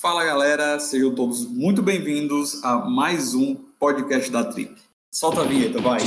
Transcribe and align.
Fala 0.00 0.24
galera, 0.24 0.78
sejam 0.78 1.12
todos 1.12 1.44
muito 1.44 1.82
bem-vindos 1.82 2.62
a 2.62 2.76
mais 2.76 3.34
um 3.34 3.56
podcast 3.80 4.30
da 4.30 4.44
Trip. 4.44 4.72
Solta 5.10 5.40
a 5.40 5.44
vinheta, 5.44 5.80
vai! 5.80 5.98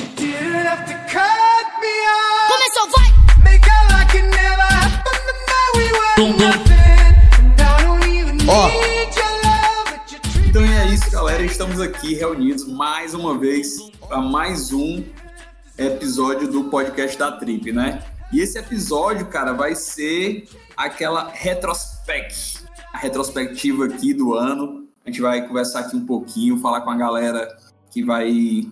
Começou, 2.47 2.89
vai! 2.95 3.11
Ó, 8.47 8.69
então 10.47 10.63
é 10.63 10.87
isso, 10.87 11.11
galera. 11.11 11.43
Estamos 11.43 11.81
aqui 11.81 12.13
reunidos 12.13 12.65
mais 12.65 13.13
uma 13.13 13.37
vez 13.37 13.77
para 14.07 14.21
mais 14.21 14.71
um 14.71 15.03
episódio 15.77 16.47
do 16.47 16.63
podcast 16.65 17.17
da 17.17 17.33
Trip, 17.33 17.73
né? 17.73 18.01
E 18.31 18.39
esse 18.39 18.57
episódio, 18.57 19.25
cara, 19.25 19.51
vai 19.51 19.75
ser 19.75 20.47
aquela 20.77 21.29
retrospect, 21.33 22.60
retrospectiva 22.93 23.85
aqui 23.85 24.13
do 24.13 24.33
ano. 24.33 24.87
A 25.05 25.09
gente 25.09 25.21
vai 25.21 25.47
conversar 25.47 25.81
aqui 25.81 25.95
um 25.95 26.05
pouquinho, 26.05 26.59
falar 26.59 26.81
com 26.81 26.91
a 26.91 26.97
galera 26.97 27.47
que 27.91 28.03
vai 28.03 28.67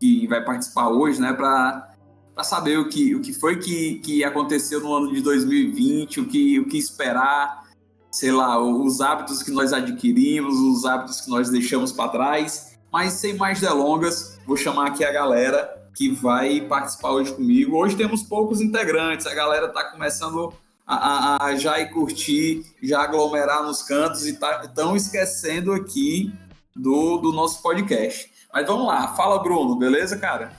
que 0.00 0.26
vai 0.26 0.44
participar 0.44 0.88
hoje, 0.88 1.20
né, 1.20 1.32
para 1.32 1.94
para 2.34 2.42
saber 2.42 2.78
o 2.78 2.88
que, 2.88 3.14
o 3.14 3.20
que 3.20 3.32
foi 3.32 3.60
que, 3.60 4.00
que 4.00 4.24
aconteceu 4.24 4.80
no 4.80 4.92
ano 4.92 5.12
de 5.12 5.20
2020, 5.20 6.20
o 6.20 6.26
que, 6.26 6.58
o 6.58 6.66
que 6.66 6.76
esperar, 6.76 7.62
sei 8.10 8.32
lá, 8.32 8.58
os 8.60 9.00
hábitos 9.00 9.40
que 9.40 9.52
nós 9.52 9.72
adquirimos, 9.72 10.54
os 10.54 10.84
hábitos 10.84 11.20
que 11.20 11.30
nós 11.30 11.48
deixamos 11.48 11.92
para 11.92 12.10
trás. 12.10 12.76
Mas 12.92 13.12
sem 13.14 13.36
mais 13.36 13.60
delongas, 13.60 14.38
vou 14.44 14.56
chamar 14.56 14.88
aqui 14.88 15.04
a 15.04 15.12
galera 15.12 15.88
que 15.94 16.10
vai 16.10 16.60
participar 16.62 17.12
hoje 17.12 17.32
comigo. 17.32 17.76
Hoje 17.76 17.96
temos 17.96 18.24
poucos 18.24 18.60
integrantes, 18.60 19.26
a 19.26 19.34
galera 19.34 19.66
está 19.66 19.84
começando 19.84 20.52
a, 20.86 21.44
a, 21.44 21.56
já 21.56 21.78
ir 21.80 21.90
curtir, 21.90 22.64
já 22.82 23.02
aglomerar 23.02 23.62
nos 23.62 23.82
cantos 23.82 24.26
e 24.26 24.32
estão 24.32 24.90
tá, 24.90 24.96
esquecendo 24.96 25.72
aqui 25.72 26.32
do, 26.74 27.18
do 27.18 27.32
nosso 27.32 27.62
podcast. 27.62 28.30
Mas 28.52 28.66
vamos 28.66 28.86
lá, 28.86 29.08
fala 29.08 29.42
Bruno, 29.42 29.76
beleza, 29.76 30.18
cara? 30.18 30.52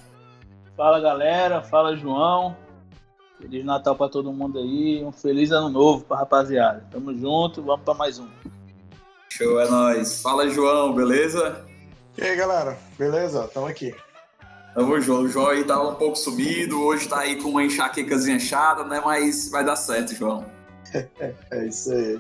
Fala 0.76 1.00
galera, 1.00 1.62
fala 1.62 1.95
João. 1.95 2.56
Feliz 3.40 3.66
Natal 3.66 3.95
para 3.95 4.09
todo 4.09 4.32
mundo 4.32 4.58
aí, 4.58 5.04
um 5.04 5.12
feliz 5.12 5.52
ano 5.52 5.70
novo 5.70 6.06
para 6.06 6.17
rapaziada. 6.17 6.86
Tamo 6.89 7.14
junto, 7.14 7.62
vamos 7.62 7.84
para 7.84 7.94
mais 7.94 8.17
um. 8.17 8.28
Show, 9.30 9.60
é 9.60 9.70
nóis. 9.70 10.22
Fala 10.22 10.50
João, 10.50 10.94
beleza? 10.94 11.66
E 12.17 12.23
aí 12.23 12.36
galera, 12.36 12.78
beleza? 12.98 13.50
Tamo 13.54 13.67
aqui. 13.67 13.94
Tamo 14.76 15.00
junto. 15.00 15.22
O 15.22 15.30
João 15.30 15.48
aí 15.48 15.64
tá 15.64 15.81
um 15.81 15.95
pouco 15.95 16.18
subido, 16.18 16.81
hoje 16.84 17.08
tá 17.08 17.20
aí 17.20 17.38
com 17.38 17.50
uma 17.50 17.64
enxaquecazinha 17.64 18.38
chata, 18.38 18.84
né? 18.84 19.02
Mas 19.04 19.50
vai 19.50 19.64
dar 19.64 19.78
certo, 19.78 20.14
João. 20.14 20.45
é 21.50 21.66
isso 21.66 21.94
aí. 21.94 22.20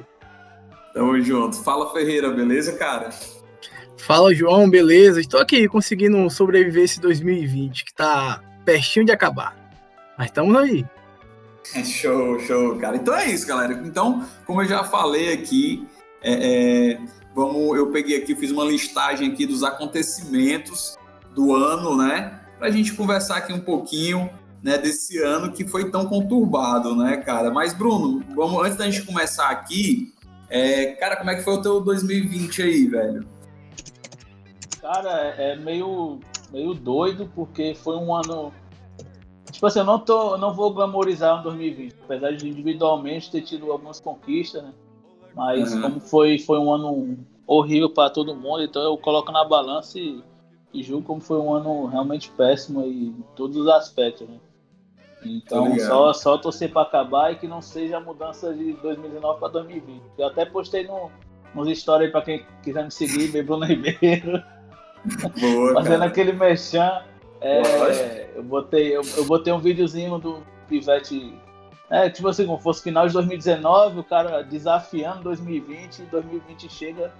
Tamo 0.93 1.19
junto. 1.19 1.57
Fala 1.57 1.91
Ferreira, 1.91 2.31
beleza, 2.31 2.71
cara? 2.77 3.09
Fala, 3.97 4.33
João, 4.33 4.69
beleza? 4.69 5.19
Estou 5.19 5.41
aqui 5.41 5.67
conseguindo 5.67 6.29
sobreviver 6.29 6.83
esse 6.83 7.01
2020 7.01 7.83
que 7.83 7.93
tá 7.93 8.41
pertinho 8.63 9.05
de 9.05 9.11
acabar. 9.11 9.57
Mas 10.17 10.27
estamos 10.27 10.55
aí. 10.55 10.85
Show, 11.83 12.39
show, 12.41 12.77
cara. 12.77 12.95
Então 12.95 13.15
é 13.15 13.25
isso, 13.25 13.47
galera. 13.47 13.73
Então, 13.83 14.23
como 14.45 14.61
eu 14.61 14.67
já 14.67 14.83
falei 14.83 15.33
aqui, 15.33 15.85
é, 16.21 16.91
é, 16.93 16.99
vamos, 17.33 17.75
eu 17.75 17.89
peguei 17.89 18.17
aqui, 18.17 18.35
fiz 18.35 18.51
uma 18.51 18.63
listagem 18.63 19.31
aqui 19.31 19.47
dos 19.47 19.63
acontecimentos 19.63 20.95
do 21.33 21.55
ano, 21.55 21.97
né? 21.97 22.44
Pra 22.65 22.71
gente 22.71 22.95
conversar 22.95 23.37
aqui 23.37 23.53
um 23.53 23.59
pouquinho, 23.59 24.27
né, 24.63 24.75
desse 24.75 25.21
ano 25.21 25.51
que 25.51 25.67
foi 25.67 25.91
tão 25.91 26.07
conturbado, 26.07 26.95
né, 26.95 27.17
cara? 27.17 27.51
Mas, 27.51 27.75
Bruno, 27.75 28.23
vamos, 28.35 28.59
antes 28.59 28.75
da 28.75 28.89
gente 28.89 29.05
começar 29.05 29.51
aqui, 29.51 30.11
é, 30.49 30.93
cara, 30.93 31.15
como 31.15 31.29
é 31.29 31.35
que 31.35 31.43
foi 31.43 31.53
o 31.53 31.61
teu 31.61 31.79
2020 31.79 32.63
aí, 32.63 32.87
velho? 32.87 33.27
Cara, 34.81 35.11
é 35.37 35.55
meio, 35.57 36.19
meio 36.51 36.73
doido, 36.73 37.29
porque 37.35 37.75
foi 37.75 37.97
um 37.97 38.15
ano. 38.15 38.51
Tipo 39.51 39.67
assim, 39.67 39.77
eu 39.77 39.85
não, 39.85 39.99
tô, 39.99 40.35
não 40.35 40.51
vou 40.51 40.73
glamorizar 40.73 41.41
o 41.41 41.43
2020, 41.43 41.95
apesar 42.03 42.31
de 42.31 42.49
individualmente 42.49 43.29
ter 43.29 43.41
tido 43.41 43.71
algumas 43.71 43.99
conquistas, 43.99 44.63
né? 44.63 44.73
Mas 45.35 45.71
uhum. 45.71 45.81
como 45.83 45.99
foi, 45.99 46.39
foi 46.39 46.57
um 46.57 46.73
ano 46.73 47.15
horrível 47.45 47.91
para 47.91 48.09
todo 48.09 48.35
mundo, 48.35 48.63
então 48.63 48.81
eu 48.81 48.97
coloco 48.97 49.31
na 49.31 49.45
balança 49.45 49.99
e, 49.99 50.23
e 50.73 50.83
julgo 50.83 51.07
como 51.07 51.21
foi 51.21 51.37
um 51.37 51.53
ano 51.53 51.85
realmente 51.85 52.29
péssimo 52.31 52.83
em 52.83 53.23
todos 53.35 53.57
os 53.57 53.67
aspectos, 53.67 54.27
né? 54.27 54.37
Então, 55.25 55.77
só, 55.79 56.13
só 56.13 56.37
torcer 56.37 56.71
para 56.71 56.83
acabar 56.83 57.33
e 57.33 57.35
que 57.35 57.47
não 57.47 57.61
seja 57.61 57.97
a 57.97 57.99
mudança 57.99 58.53
de 58.53 58.73
2019 58.73 59.39
para 59.39 59.47
2020. 59.49 60.01
Eu 60.17 60.27
até 60.27 60.45
postei 60.45 60.85
no, 60.85 61.09
nos 61.53 61.79
stories 61.79 62.11
para 62.11 62.21
quem 62.21 62.45
quiser 62.61 62.83
me 62.83 62.91
seguir, 62.91 63.43
Bruno 63.43 63.65
Ribeiro. 63.65 64.43
Boa, 65.39 65.73
Fazendo 65.73 65.99
cara. 65.99 66.05
aquele 66.05 66.33
mechan. 66.33 67.01
É, 67.41 68.29
eu, 68.35 68.43
botei, 68.43 68.95
eu, 68.95 69.01
eu, 69.17 69.25
botei 69.25 69.51
um 69.51 69.59
videozinho 69.59 70.17
do 70.19 70.43
Pivete. 70.67 71.33
É, 71.89 72.09
tipo 72.09 72.27
assim, 72.27 72.45
como 72.45 72.59
fosse 72.59 72.81
final 72.81 73.07
de 73.07 73.13
2019, 73.13 73.99
o 73.99 74.03
cara 74.03 74.41
desafiando 74.41 75.23
2020, 75.23 75.99
e 75.99 76.03
2020 76.03 76.69
chega 76.69 77.13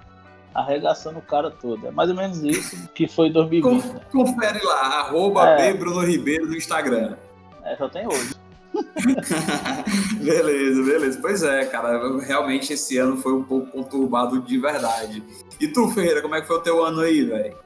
arregaçando 0.56 1.20
o 1.20 1.22
cara 1.22 1.52
todo. 1.52 1.86
É 1.86 1.92
mais 1.92 2.10
ou 2.10 2.16
menos 2.16 2.42
isso 2.42 2.88
que 2.94 3.08
foi 3.10 3.30
2020. 3.30 3.94
né? 3.94 4.02
Confere 4.10 4.64
lá, 4.64 5.02
arroba 5.02 5.50
é. 5.50 5.74
Bruno 5.74 6.00
Ribeiro 6.00 6.48
no 6.48 6.56
Instagram. 6.56 7.18
É, 7.64 7.76
só 7.76 7.90
tem 7.90 8.08
hoje. 8.08 8.34
beleza, 10.24 10.84
beleza. 10.84 11.20
Pois 11.22 11.44
é, 11.44 11.66
cara, 11.66 12.20
realmente 12.20 12.72
esse 12.72 12.98
ano 12.98 13.18
foi 13.18 13.34
um 13.34 13.44
pouco 13.44 13.68
conturbado 13.68 14.42
de 14.42 14.58
verdade. 14.58 15.22
E 15.60 15.68
tu, 15.68 15.90
Ferreira, 15.90 16.22
como 16.22 16.36
é 16.36 16.42
que 16.42 16.48
foi 16.48 16.56
o 16.56 16.62
teu 16.62 16.84
ano 16.84 17.02
aí, 17.02 17.26
velho? 17.26 17.58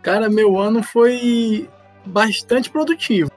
Cara, 0.00 0.30
meu 0.30 0.58
ano 0.58 0.82
foi 0.82 1.68
bastante 2.06 2.70
produtivo. 2.70 3.30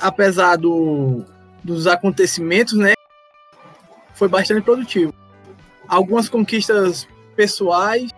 Apesar 0.00 0.56
do, 0.56 1.24
dos 1.62 1.86
acontecimentos, 1.86 2.74
né? 2.74 2.94
Foi 4.14 4.28
bastante 4.28 4.62
produtivo. 4.62 5.14
Algumas 5.88 6.28
conquistas 6.28 7.08
pessoais 7.42 8.08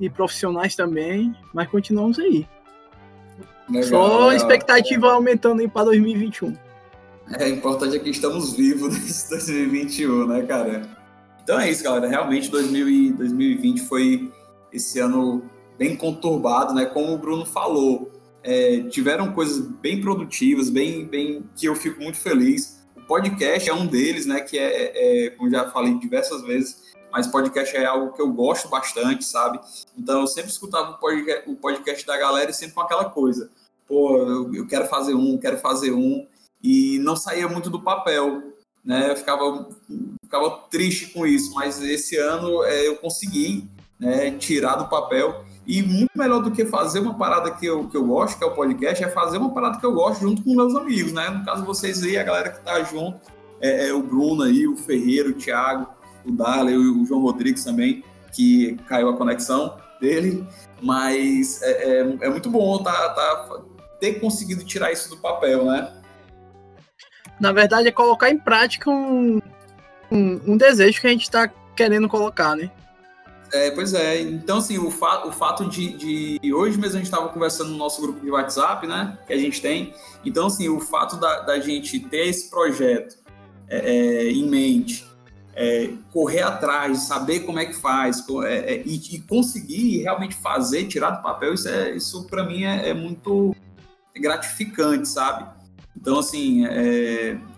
e 0.00 0.10
profissionais 0.10 0.74
também, 0.74 1.32
mas 1.54 1.68
continuamos 1.68 2.18
aí. 2.18 2.44
Legal, 3.70 3.88
Só 3.88 4.32
expectativa 4.32 5.12
aumentando 5.12 5.60
aí 5.60 5.68
para 5.68 5.84
2021. 5.84 6.56
É 7.38 7.48
importante 7.48 7.96
é 7.96 7.98
que 8.00 8.10
estamos 8.10 8.52
vivos 8.54 8.94
nesse 8.98 9.30
2021, 9.30 10.26
né, 10.26 10.42
cara? 10.42 10.88
Então 11.40 11.60
é 11.60 11.70
isso, 11.70 11.84
galera. 11.84 12.08
Realmente 12.08 12.50
2020 12.50 13.82
foi 13.82 14.32
esse 14.72 14.98
ano 14.98 15.44
bem 15.78 15.94
conturbado, 15.94 16.74
né? 16.74 16.84
Como 16.86 17.12
o 17.14 17.18
Bruno 17.18 17.46
falou, 17.46 18.10
é, 18.42 18.80
tiveram 18.90 19.32
coisas 19.32 19.60
bem 19.80 20.00
produtivas, 20.00 20.68
bem, 20.68 21.04
bem 21.06 21.44
que 21.54 21.66
eu 21.66 21.76
fico 21.76 22.02
muito 22.02 22.18
feliz. 22.18 22.84
O 22.96 23.02
podcast 23.02 23.70
é 23.70 23.72
um 23.74 23.86
deles, 23.86 24.26
né? 24.26 24.40
Que 24.40 24.58
é, 24.58 25.26
é 25.26 25.30
como 25.30 25.48
já 25.48 25.70
falei 25.70 25.96
diversas 26.00 26.42
vezes, 26.42 26.95
mas 27.12 27.26
podcast 27.26 27.76
é 27.76 27.84
algo 27.84 28.12
que 28.12 28.20
eu 28.20 28.30
gosto 28.32 28.68
bastante, 28.68 29.24
sabe? 29.24 29.60
Então 29.96 30.20
eu 30.20 30.26
sempre 30.26 30.50
escutava 30.50 30.98
o 31.46 31.56
podcast, 31.56 32.06
da 32.06 32.16
galera 32.16 32.50
e 32.50 32.54
sempre 32.54 32.74
com 32.74 32.80
aquela 32.80 33.06
coisa, 33.06 33.50
pô, 33.86 34.16
eu, 34.18 34.54
eu 34.54 34.66
quero 34.66 34.86
fazer 34.86 35.14
um, 35.14 35.38
quero 35.38 35.58
fazer 35.58 35.92
um, 35.92 36.26
e 36.62 36.98
não 36.98 37.16
saía 37.16 37.48
muito 37.48 37.70
do 37.70 37.80
papel, 37.80 38.42
né? 38.84 39.10
Eu 39.10 39.16
ficava, 39.16 39.68
ficava 40.22 40.50
triste 40.70 41.06
com 41.12 41.26
isso, 41.26 41.54
mas 41.54 41.80
esse 41.80 42.16
ano 42.16 42.62
é, 42.64 42.86
eu 42.86 42.96
consegui 42.96 43.68
né, 43.98 44.30
tirar 44.32 44.76
do 44.76 44.88
papel 44.88 45.44
e 45.66 45.82
muito 45.82 46.12
melhor 46.14 46.42
do 46.42 46.52
que 46.52 46.64
fazer 46.64 47.00
uma 47.00 47.14
parada 47.14 47.50
que 47.50 47.66
eu, 47.66 47.88
que 47.88 47.96
eu 47.96 48.04
gosto, 48.04 48.38
que 48.38 48.44
é 48.44 48.46
o 48.46 48.54
podcast, 48.54 49.02
é 49.02 49.08
fazer 49.08 49.38
uma 49.38 49.52
parada 49.52 49.78
que 49.78 49.86
eu 49.86 49.92
gosto 49.92 50.20
junto 50.20 50.42
com 50.42 50.54
meus 50.54 50.74
amigos, 50.76 51.12
né? 51.12 51.28
No 51.28 51.44
caso, 51.44 51.64
vocês 51.64 52.02
aí, 52.04 52.16
a 52.16 52.22
galera 52.22 52.50
que 52.50 52.60
tá 52.60 52.82
junto, 52.84 53.20
é, 53.60 53.88
é 53.88 53.92
o 53.92 54.02
Bruno 54.02 54.44
aí, 54.44 54.68
o 54.68 54.76
Ferreiro, 54.76 55.30
o 55.30 55.34
Thiago, 55.34 55.88
o 56.26 56.32
Darley 56.32 56.74
e 56.74 56.78
o 56.78 57.04
João 57.04 57.22
Rodrigues 57.22 57.64
também, 57.64 58.04
que 58.32 58.76
caiu 58.86 59.08
a 59.08 59.16
conexão 59.16 59.76
dele. 60.00 60.46
Mas 60.82 61.62
é, 61.62 61.70
é, 61.70 62.00
é 62.20 62.28
muito 62.28 62.50
bom 62.50 62.82
tá, 62.82 62.92
tá, 63.10 63.60
ter 64.00 64.20
conseguido 64.20 64.64
tirar 64.64 64.92
isso 64.92 65.08
do 65.08 65.16
papel, 65.16 65.64
né? 65.64 65.92
Na 67.40 67.52
verdade, 67.52 67.88
é 67.88 67.92
colocar 67.92 68.30
em 68.30 68.38
prática 68.38 68.90
um, 68.90 69.40
um, 70.10 70.52
um 70.52 70.56
desejo 70.56 71.00
que 71.00 71.06
a 71.06 71.10
gente 71.10 71.22
está 71.22 71.48
querendo 71.74 72.08
colocar, 72.08 72.56
né? 72.56 72.70
É, 73.52 73.70
pois 73.70 73.94
é. 73.94 74.20
Então, 74.20 74.58
assim, 74.58 74.78
o, 74.78 74.90
fa 74.90 75.26
o 75.26 75.32
fato 75.32 75.68
de, 75.68 76.38
de, 76.40 76.54
Hoje 76.54 76.78
mesmo 76.78 76.96
a 76.96 76.98
gente 76.98 77.10
estava 77.10 77.28
conversando 77.28 77.70
no 77.70 77.76
nosso 77.76 78.00
grupo 78.02 78.20
de 78.20 78.30
WhatsApp, 78.30 78.86
né? 78.86 79.18
Que 79.26 79.32
a 79.32 79.38
gente 79.38 79.60
tem. 79.60 79.94
Então, 80.24 80.46
assim, 80.46 80.68
o 80.68 80.80
fato 80.80 81.16
da, 81.16 81.40
da 81.40 81.60
gente 81.60 82.00
ter 82.00 82.26
esse 82.28 82.50
projeto 82.50 83.16
é, 83.68 83.78
é, 83.78 84.30
em 84.30 84.48
mente, 84.48 85.06
é, 85.56 85.90
correr 86.12 86.42
atrás, 86.42 87.04
saber 87.04 87.40
como 87.40 87.58
é 87.58 87.64
que 87.64 87.74
faz 87.74 88.22
é, 88.44 88.74
é, 88.74 88.82
e, 88.84 88.96
e, 89.16 89.20
conseguir 89.20 90.02
realmente 90.02 90.36
fazer, 90.36 90.86
tirar 90.86 91.10
do 91.10 91.22
papel, 91.22 91.54
isso, 91.54 91.66
é, 91.66 91.92
isso 91.96 92.26
para 92.26 92.44
mim 92.44 92.64
é, 92.64 92.92
muito 92.92 93.56
gratificante, 94.14 95.08
sabe? 95.08 95.56
Então, 95.96 96.18
assim, 96.18 96.64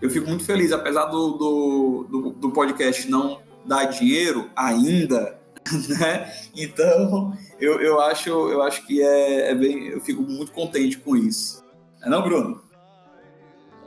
eu 0.01 0.09
fico 0.09 0.27
muito 0.27 0.45
feliz, 0.45 0.71
apesar 0.71 1.05
do, 1.05 1.31
do, 1.33 2.07
do, 2.09 2.29
do 2.31 2.51
podcast 2.51 3.09
não 3.11 3.41
dá 3.65 3.83
dinheiro 3.83 4.49
ainda, 4.55 5.37
né? 5.99 6.33
Então, 6.55 7.33
eu, 7.59 7.81
eu, 7.81 7.99
acho, 7.99 8.29
eu 8.29 8.61
acho 8.63 8.87
que 8.87 9.03
é, 9.03 9.51
é 9.51 9.55
bem. 9.55 9.87
Eu 9.87 10.01
fico 10.01 10.21
muito 10.21 10.51
contente 10.51 10.97
com 10.97 11.15
isso. 11.15 11.63
É 12.01 12.09
não, 12.09 12.23
Bruno? 12.23 12.61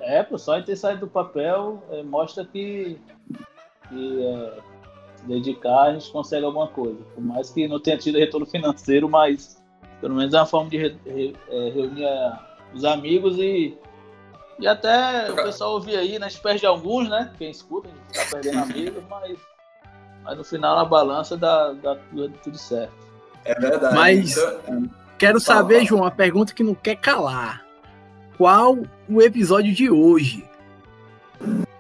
É, 0.01 0.23
pô, 0.23 0.37
só 0.37 0.59
em 0.59 0.65
ter 0.65 0.77
saído 0.77 1.01
do 1.01 1.07
papel 1.07 1.83
é, 1.91 2.03
mostra 2.03 2.45
que, 2.45 2.99
que 3.93 4.25
é, 4.25 4.59
se 5.17 5.27
dedicar 5.27 5.83
a 5.83 5.93
gente 5.93 6.11
consegue 6.11 6.45
alguma 6.45 6.69
coisa. 6.69 6.99
Por 7.15 7.23
mais 7.23 7.51
que 7.51 7.69
não 7.69 7.79
tenha 7.79 7.99
tido 7.99 8.19
retorno 8.19 8.47
financeiro, 8.47 9.09
mas 9.09 9.63
pelo 10.01 10.15
menos 10.15 10.35
é 10.35 10.39
uma 10.39 10.47
forma 10.47 10.71
de 10.71 10.79
re, 10.79 10.97
re, 11.07 11.37
é, 11.49 11.71
reunir 11.71 12.05
a, 12.05 12.57
os 12.75 12.85
amigos 12.85 13.39
e, 13.39 13.77
e 14.59 14.67
até 14.67 15.31
o 15.31 15.37
pessoal 15.37 15.75
ouvir 15.75 15.97
aí, 15.97 16.19
né? 16.19 16.27
A 16.27 16.29
gente 16.29 16.43
perde 16.43 16.67
alguns, 16.67 17.09
né? 17.09 17.33
Quem 17.39 17.51
escuta, 17.51 17.89
a 17.89 17.91
gente 17.91 18.31
tá 18.31 18.37
perdendo 18.37 18.59
amigos, 18.59 19.05
mas, 19.09 19.39
mas 20.25 20.39
no 20.39 20.45
final 20.45 20.77
na 20.77 20.85
balança 20.85 21.37
dá, 21.37 21.73
dá 21.73 21.97
tudo, 21.97 22.33
tudo 22.43 22.59
certo. 22.59 22.93
É 23.45 23.55
verdade. 23.55 23.95
Mas 23.95 24.37
então, 24.37 24.91
quero 25.19 25.39
saber, 25.39 25.85
João, 25.85 26.03
uma 26.03 26.11
pergunta 26.11 26.55
que 26.55 26.63
não 26.63 26.75
quer 26.75 26.97
calar. 26.97 27.65
Qual 28.37 28.79
o 29.09 29.23
episódio 29.23 29.73
de 29.73 29.91
hoje? 29.91 30.49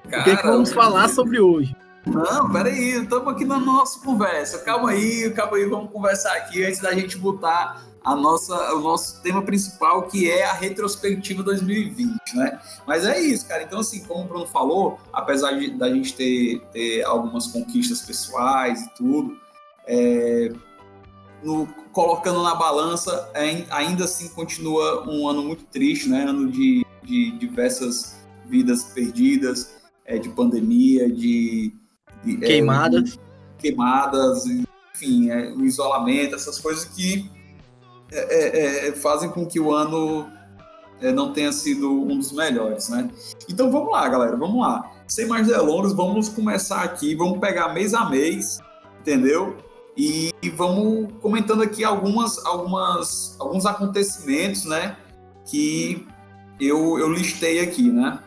Cara, 0.08 0.20
o 0.20 0.24
que, 0.24 0.30
é 0.30 0.36
que 0.36 0.46
vamos 0.46 0.72
falar 0.72 1.08
sobre 1.08 1.40
hoje? 1.40 1.74
Não, 2.06 2.50
peraí, 2.50 3.02
estamos 3.02 3.28
aqui 3.28 3.44
na 3.44 3.58
nossa 3.58 4.00
conversa. 4.00 4.58
Calma 4.60 4.90
aí, 4.90 5.30
calma 5.30 5.56
aí, 5.56 5.64
vamos 5.66 5.90
conversar 5.92 6.32
aqui 6.36 6.64
antes 6.64 6.80
da 6.80 6.92
gente 6.92 7.16
botar 7.16 7.80
a 8.04 8.16
nossa, 8.16 8.74
o 8.74 8.80
nosso 8.80 9.22
tema 9.22 9.42
principal, 9.42 10.02
que 10.02 10.28
é 10.28 10.44
a 10.44 10.52
retrospectiva 10.52 11.42
2020, 11.44 12.18
né? 12.34 12.60
Mas 12.86 13.06
é 13.06 13.20
isso, 13.20 13.46
cara. 13.46 13.62
Então, 13.62 13.78
assim, 13.78 14.00
como 14.04 14.24
o 14.24 14.26
Bruno 14.26 14.46
falou, 14.46 14.98
apesar 15.12 15.52
de, 15.52 15.70
da 15.70 15.88
gente 15.88 16.14
ter, 16.14 16.60
ter 16.72 17.04
algumas 17.04 17.46
conquistas 17.46 18.00
pessoais 18.00 18.82
e 18.82 18.94
tudo, 18.94 19.36
é, 19.86 20.52
no, 21.42 21.68
colocando 21.92 22.42
na 22.42 22.56
balança, 22.56 23.30
é, 23.34 23.64
ainda 23.70 24.04
assim 24.04 24.28
continua 24.30 25.08
um 25.08 25.28
ano 25.28 25.44
muito 25.44 25.64
triste, 25.64 26.08
né? 26.08 26.24
Ano 26.24 26.50
de, 26.50 26.84
de 27.04 27.30
diversas 27.38 28.16
vidas 28.46 28.82
perdidas, 28.82 29.74
é, 30.04 30.18
de 30.18 30.28
pandemia, 30.30 31.08
de, 31.08 31.72
de 32.24 32.36
é, 32.36 32.46
queimadas, 32.46 33.18
queimadas, 33.58 34.44
enfim, 34.94 35.30
é, 35.30 35.52
o 35.52 35.64
isolamento, 35.64 36.34
essas 36.34 36.58
coisas 36.58 36.84
que 36.84 37.30
é, 38.10 38.88
é, 38.88 38.92
fazem 38.92 39.30
com 39.30 39.46
que 39.46 39.58
o 39.58 39.72
ano 39.74 40.28
não 41.14 41.32
tenha 41.32 41.50
sido 41.50 41.90
um 41.90 42.18
dos 42.18 42.30
melhores, 42.30 42.88
né? 42.88 43.10
Então 43.48 43.72
vamos 43.72 43.90
lá, 43.90 44.08
galera, 44.08 44.36
vamos 44.36 44.60
lá. 44.60 44.88
Sem 45.08 45.26
mais 45.26 45.48
delongas, 45.48 45.92
vamos 45.92 46.28
começar 46.28 46.82
aqui, 46.82 47.14
vamos 47.16 47.40
pegar 47.40 47.74
mês 47.74 47.92
a 47.92 48.08
mês, 48.08 48.60
entendeu? 49.00 49.56
E 49.96 50.32
vamos 50.54 51.12
comentando 51.20 51.62
aqui 51.62 51.84
algumas, 51.84 52.44
algumas, 52.46 53.36
alguns 53.38 53.66
acontecimentos, 53.66 54.64
né? 54.64 54.96
Que 55.44 56.06
eu, 56.60 56.98
eu 56.98 57.12
listei 57.12 57.60
aqui, 57.60 57.90
né? 57.90 58.18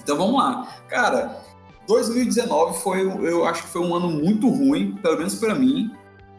Então 0.00 0.16
vamos 0.16 0.36
lá. 0.36 0.68
Cara, 0.88 1.42
2019 1.86 2.80
foi, 2.80 3.02
eu 3.02 3.44
acho 3.44 3.62
que 3.64 3.68
foi 3.68 3.82
um 3.82 3.94
ano 3.94 4.10
muito 4.10 4.48
ruim, 4.48 4.96
pelo 5.02 5.18
menos 5.18 5.34
para 5.34 5.54
mim. 5.54 5.90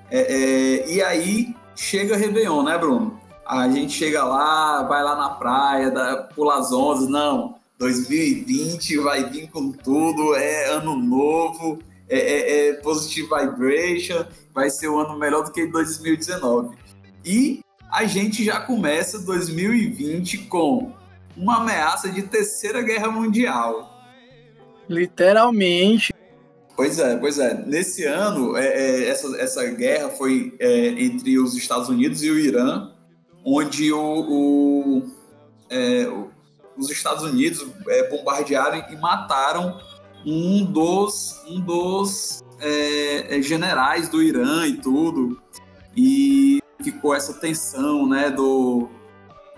É, 0.09 0.21
é, 0.21 0.91
e 0.91 1.01
aí 1.01 1.55
chega 1.75 2.17
Réveillon, 2.17 2.63
né, 2.63 2.77
Bruno? 2.77 3.19
A 3.45 3.67
gente 3.69 3.93
chega 3.93 4.23
lá, 4.23 4.83
vai 4.83 5.03
lá 5.03 5.15
na 5.15 5.29
praia, 5.31 5.91
dá, 5.91 6.29
pula 6.33 6.59
as 6.59 6.71
ondas. 6.71 7.07
Não, 7.07 7.55
2020 7.77 8.97
vai 8.99 9.29
vir 9.29 9.49
com 9.49 9.71
tudo, 9.71 10.35
é 10.35 10.69
ano 10.69 10.95
novo, 10.95 11.79
é, 12.07 12.17
é, 12.17 12.69
é 12.69 12.73
positive 12.75 13.27
vibration 13.27 14.25
vai 14.53 14.69
ser 14.69 14.87
um 14.87 14.99
ano 14.99 15.17
melhor 15.17 15.43
do 15.43 15.51
que 15.51 15.65
2019. 15.65 16.77
E 17.25 17.61
a 17.91 18.05
gente 18.05 18.43
já 18.43 18.61
começa 18.61 19.19
2020 19.19 20.39
com 20.45 20.91
uma 21.35 21.57
ameaça 21.57 22.09
de 22.09 22.21
terceira 22.21 22.81
guerra 22.81 23.09
mundial. 23.09 23.92
Literalmente. 24.93 26.13
Pois 26.75 26.97
é, 26.99 27.15
pois 27.17 27.37
é. 27.39 27.53
Nesse 27.65 28.03
ano, 28.05 28.57
é, 28.57 28.65
é, 28.65 29.09
essa, 29.09 29.35
essa 29.37 29.65
guerra 29.65 30.09
foi 30.09 30.55
é, 30.59 30.87
entre 31.03 31.37
os 31.39 31.55
Estados 31.55 31.89
Unidos 31.89 32.23
e 32.23 32.29
o 32.29 32.39
Irã, 32.39 32.91
onde 33.45 33.91
o, 33.91 33.99
o, 33.99 35.03
é, 35.69 36.07
os 36.77 36.89
Estados 36.89 37.23
Unidos 37.23 37.65
é, 37.87 38.09
bombardearam 38.09 38.85
e 38.89 38.95
mataram 38.95 39.79
um 40.25 40.63
dos, 40.65 41.43
um 41.47 41.59
dos 41.59 42.43
é, 42.59 43.41
generais 43.41 44.07
do 44.09 44.21
Irã 44.21 44.65
e 44.65 44.77
tudo, 44.77 45.39
e 45.95 46.59
ficou 46.81 47.13
essa 47.13 47.33
tensão, 47.33 48.07
né, 48.07 48.31
do, 48.31 48.89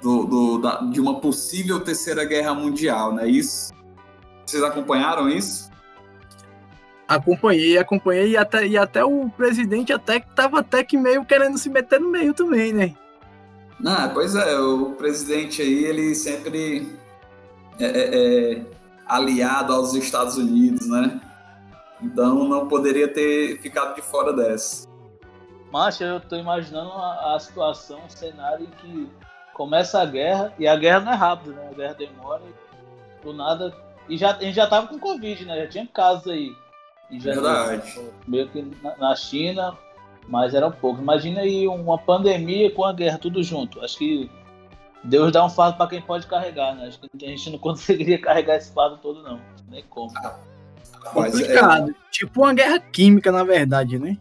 do, 0.02 0.26
do 0.26 0.58
da, 0.58 0.82
de 0.82 1.00
uma 1.00 1.20
possível 1.20 1.80
terceira 1.80 2.26
guerra 2.26 2.54
mundial, 2.54 3.14
né? 3.14 3.28
Isso. 3.28 3.74
Vocês 4.46 4.64
acompanharam 4.64 5.30
isso? 5.30 5.72
Acompanhei, 7.08 7.78
acompanhei 7.78 8.32
e 8.32 8.38
até, 8.38 8.66
e 8.66 8.78
até 8.78 9.04
o 9.04 9.30
presidente 9.30 9.94
até 9.94 10.18
estava 10.18 10.60
até 10.60 10.84
que 10.84 10.98
meio 10.98 11.24
querendo 11.24 11.58
se 11.58 11.70
meter 11.70 12.00
no 12.00 12.10
meio 12.10 12.34
também, 12.34 12.74
né? 12.74 12.96
Não, 13.80 14.10
pois 14.10 14.36
é, 14.36 14.58
o 14.58 14.92
presidente 14.92 15.62
aí, 15.62 15.86
ele 15.86 16.16
sempre 16.16 16.98
é, 17.80 17.86
é, 17.86 18.54
é 18.54 18.66
aliado 19.06 19.74
aos 19.74 19.94
Estados 19.94 20.38
Unidos, 20.38 20.88
né? 20.88 21.20
Então 22.02 22.48
não 22.48 22.68
poderia 22.68 23.08
ter 23.08 23.60
ficado 23.62 23.96
de 23.96 24.02
fora 24.02 24.34
dessa. 24.34 24.88
Mas 25.72 26.00
eu 26.00 26.20
tô 26.20 26.36
imaginando 26.36 26.92
a, 26.92 27.36
a 27.36 27.40
situação, 27.40 28.00
um 28.06 28.10
cenário 28.10 28.66
em 28.66 28.70
que 28.70 29.10
começa 29.54 30.02
a 30.02 30.06
guerra, 30.06 30.54
e 30.58 30.68
a 30.68 30.76
guerra 30.76 31.00
não 31.02 31.12
é 31.12 31.16
rápida, 31.16 31.54
né? 31.54 31.70
A 31.70 31.74
guerra 31.74 31.94
demora, 31.94 32.42
e 32.44 33.26
do 33.26 33.34
nada. 33.34 33.85
E 34.08 34.18
já, 34.18 34.36
a 34.36 34.40
gente 34.42 34.56
já 34.56 34.68
tava 34.68 34.88
com 34.88 35.00
Covid, 35.00 35.46
né? 35.46 35.64
Já 35.64 35.68
tinha 35.68 35.88
casos 35.88 36.28
aí. 36.28 36.56
Já 37.12 37.34
Verdade. 37.34 38.00
Meio 38.28 38.48
que 38.50 38.62
na, 38.82 38.98
na 38.98 39.16
China, 39.16 39.78
mas 40.28 40.54
era 40.54 40.68
um 40.68 40.72
pouco. 40.72 41.02
Imagina 41.02 41.42
aí 41.42 41.68
uma 41.68 41.98
pandemia 41.98 42.72
com 42.72 42.84
a 42.84 42.94
guerra, 42.94 43.18
tudo 43.18 43.44
junto. 43.44 43.84
Acho 43.84 43.98
que 43.98 44.30
Deus 45.04 45.32
dá 45.32 45.46
um 45.46 45.50
fardo 45.50 45.78
para 45.78 45.88
quem 45.88 46.02
pode 46.02 46.26
carregar, 46.28 46.76
né? 46.76 46.88
Acho 46.88 47.00
que 47.00 47.26
a 47.26 47.30
gente 47.30 47.50
não 47.50 47.58
conseguiria 47.60 48.20
carregar 48.20 48.56
esse 48.56 48.72
fardo 48.74 48.98
todo, 48.98 49.22
não. 49.22 49.40
Nem 49.70 49.84
como. 49.84 50.12
Ah, 50.18 50.38
Complicado. 51.14 51.92
É... 51.92 52.12
Tipo 52.12 52.42
uma 52.42 52.54
guerra 52.54 52.80
química, 52.80 53.32
na 53.32 53.44
verdade, 53.44 54.00
né? 54.00 54.18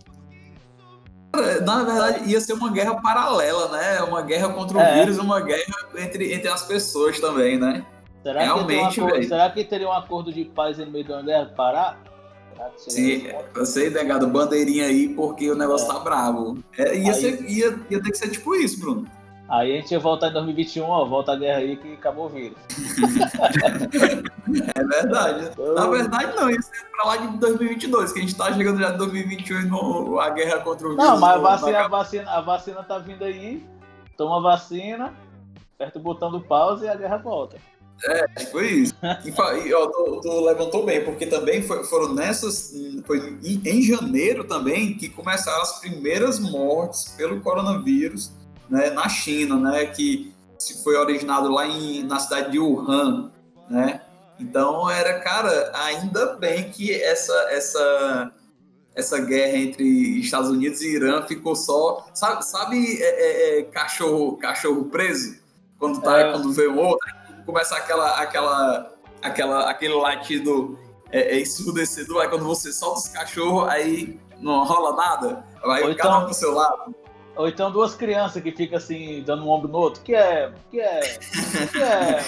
Na 1.65 1.83
verdade, 1.83 2.31
ia 2.31 2.41
ser 2.41 2.53
uma 2.53 2.71
guerra 2.71 2.95
paralela, 3.01 3.69
né? 3.69 4.01
Uma 4.03 4.23
guerra 4.23 4.53
contra 4.53 4.79
o 4.79 4.81
é. 4.81 5.01
vírus, 5.01 5.19
uma 5.19 5.41
guerra 5.41 5.75
entre, 5.97 6.33
entre 6.33 6.49
as 6.49 6.63
pessoas 6.63 7.19
também, 7.19 7.59
né? 7.59 7.85
Será 8.25 8.43
Realmente, 8.43 8.95
que 8.95 9.01
um 9.03 9.07
acordo, 9.07 9.29
Será 9.29 9.51
que 9.51 9.65
teria 9.65 9.87
um 9.87 9.93
acordo 9.93 10.33
de 10.33 10.47
paz 10.47 10.79
no 10.79 10.87
meio 10.87 11.07
da 11.07 11.21
guerra 11.21 11.53
parar? 11.55 12.01
Sim, 12.79 13.27
eu 13.55 13.67
sei, 13.67 13.91
negado, 13.91 14.27
bandeirinha 14.27 14.87
aí, 14.87 15.11
porque 15.11 15.51
o 15.51 15.55
negócio 15.55 15.91
é. 15.91 15.93
tá 15.93 16.01
bravo. 16.01 16.57
É, 16.79 16.97
ia, 16.97 17.13
aí... 17.13 17.21
ser, 17.21 17.43
ia, 17.43 17.79
ia 17.91 18.03
ter 18.03 18.11
que 18.11 18.17
ser 18.17 18.31
tipo 18.31 18.55
isso, 18.55 18.81
Bruno. 18.81 19.07
Aí 19.47 19.73
a 19.73 19.81
gente 19.81 19.93
ia 19.93 19.99
voltar 19.99 20.31
em 20.31 20.33
2021, 20.33 20.89
ó, 20.89 21.05
volta 21.05 21.33
a 21.33 21.37
guerra 21.37 21.59
aí 21.59 21.77
que 21.77 21.93
acabou 21.93 22.25
o 22.27 22.29
vírus. 22.31 22.57
é 24.75 24.83
verdade. 24.83 25.51
Na 25.75 25.87
verdade, 25.87 26.35
não, 26.35 26.49
isso 26.49 26.71
é 26.73 26.97
pra 26.97 27.09
lá 27.11 27.19
de 27.19 27.37
2022, 27.37 28.13
que 28.13 28.21
a 28.21 28.23
gente 28.23 28.35
tá 28.35 28.51
chegando 28.55 28.81
já 28.81 28.95
em 28.95 28.97
2021 28.97 29.61
e 29.61 29.67
no, 29.67 30.19
a 30.19 30.31
guerra 30.31 30.61
contra 30.61 30.87
o 30.87 30.93
vírus. 30.93 31.05
Não, 31.05 31.21
mas 31.21 31.37
a 31.37 31.39
vacina, 31.39 31.81
a, 31.81 31.89
vacina, 31.89 32.31
a 32.31 32.41
vacina 32.41 32.83
tá 32.85 32.99
vindo 32.99 33.23
aí, 33.23 33.63
toma 34.17 34.39
a 34.39 34.41
vacina, 34.41 35.13
aperta 35.75 35.99
o 35.99 36.03
botão 36.03 36.31
do 36.31 36.41
pause 36.41 36.87
e 36.87 36.89
a 36.89 36.95
guerra 36.95 37.19
volta. 37.19 37.59
É, 38.03 38.45
foi 38.47 38.71
isso. 38.71 38.95
E, 39.25 39.73
ó, 39.73 39.87
tu, 39.87 40.21
tu, 40.21 40.41
levantou 40.41 40.85
bem, 40.85 41.05
porque 41.05 41.27
também 41.27 41.63
foi, 41.63 41.85
foram 41.85 42.13
nessas. 42.13 42.73
Foi 43.07 43.39
em, 43.43 43.61
em 43.65 43.83
janeiro 43.83 44.45
também 44.45 44.95
que 44.97 45.09
começaram 45.09 45.63
as 45.63 45.81
primeiras 45.81 46.39
mortes 46.39 47.15
pelo 47.17 47.41
coronavírus 47.41 48.33
né, 48.69 48.91
na 48.91 49.09
China, 49.09 49.59
né, 49.59 49.87
que 49.87 50.35
foi 50.83 50.97
originado 50.97 51.51
lá 51.51 51.67
em, 51.67 52.03
na 52.05 52.19
cidade 52.19 52.53
de 52.53 52.59
Wuhan, 52.59 53.31
né? 53.69 54.01
Então 54.39 54.91
era, 54.91 55.21
cara, 55.21 55.71
ainda 55.75 56.35
bem 56.37 56.71
que 56.71 56.93
essa 56.93 57.33
essa 57.51 58.33
essa 58.95 59.19
guerra 59.21 59.57
entre 59.57 60.21
Estados 60.21 60.51
Unidos 60.51 60.81
e 60.81 60.95
Irã 60.95 61.23
ficou 61.23 61.57
só, 61.57 62.07
sabe, 62.15 62.45
sabe 62.45 63.03
é, 63.03 63.05
é, 63.05 63.59
é 63.59 63.63
cachorro 63.65 64.37
cachorro 64.37 64.85
preso 64.85 65.37
quando 65.79 66.01
tá 66.01 66.19
é. 66.19 66.33
quando 66.33 66.53
vê 66.53 66.69
um 66.69 66.79
outro 66.79 67.09
começa 67.45 67.77
aquela 67.77 68.19
aquela 68.21 68.93
aquela 69.23 69.71
aquele 69.71 69.95
latido 69.95 70.79
é, 71.11 71.37
é 71.37 71.41
ensurdecedor, 71.41 72.23
aí 72.23 72.29
quando 72.29 72.45
você 72.45 72.73
solta 72.73 73.01
os 73.01 73.09
cachorros 73.09 73.69
aí 73.69 74.19
não 74.41 74.65
rola 74.65 74.95
nada, 74.97 75.45
vai 75.63 75.83
Ou 75.83 75.95
cada 75.95 76.09
então... 76.11 76.21
um 76.21 76.25
pro 76.25 76.35
seu 76.35 76.53
lado. 76.55 76.95
Ou 77.37 77.49
então 77.49 77.71
duas 77.71 77.95
crianças 77.95 78.43
que 78.43 78.53
ficam 78.53 78.79
assim, 78.79 79.23
dando 79.27 79.45
um 79.45 79.51
ombro 79.51 79.69
no 79.69 79.79
outro. 79.79 80.03
Que 80.03 80.15
é. 80.15 80.53
Que 80.71 80.81
é. 80.81 81.01
Que 81.73 81.83
é. 81.83 82.25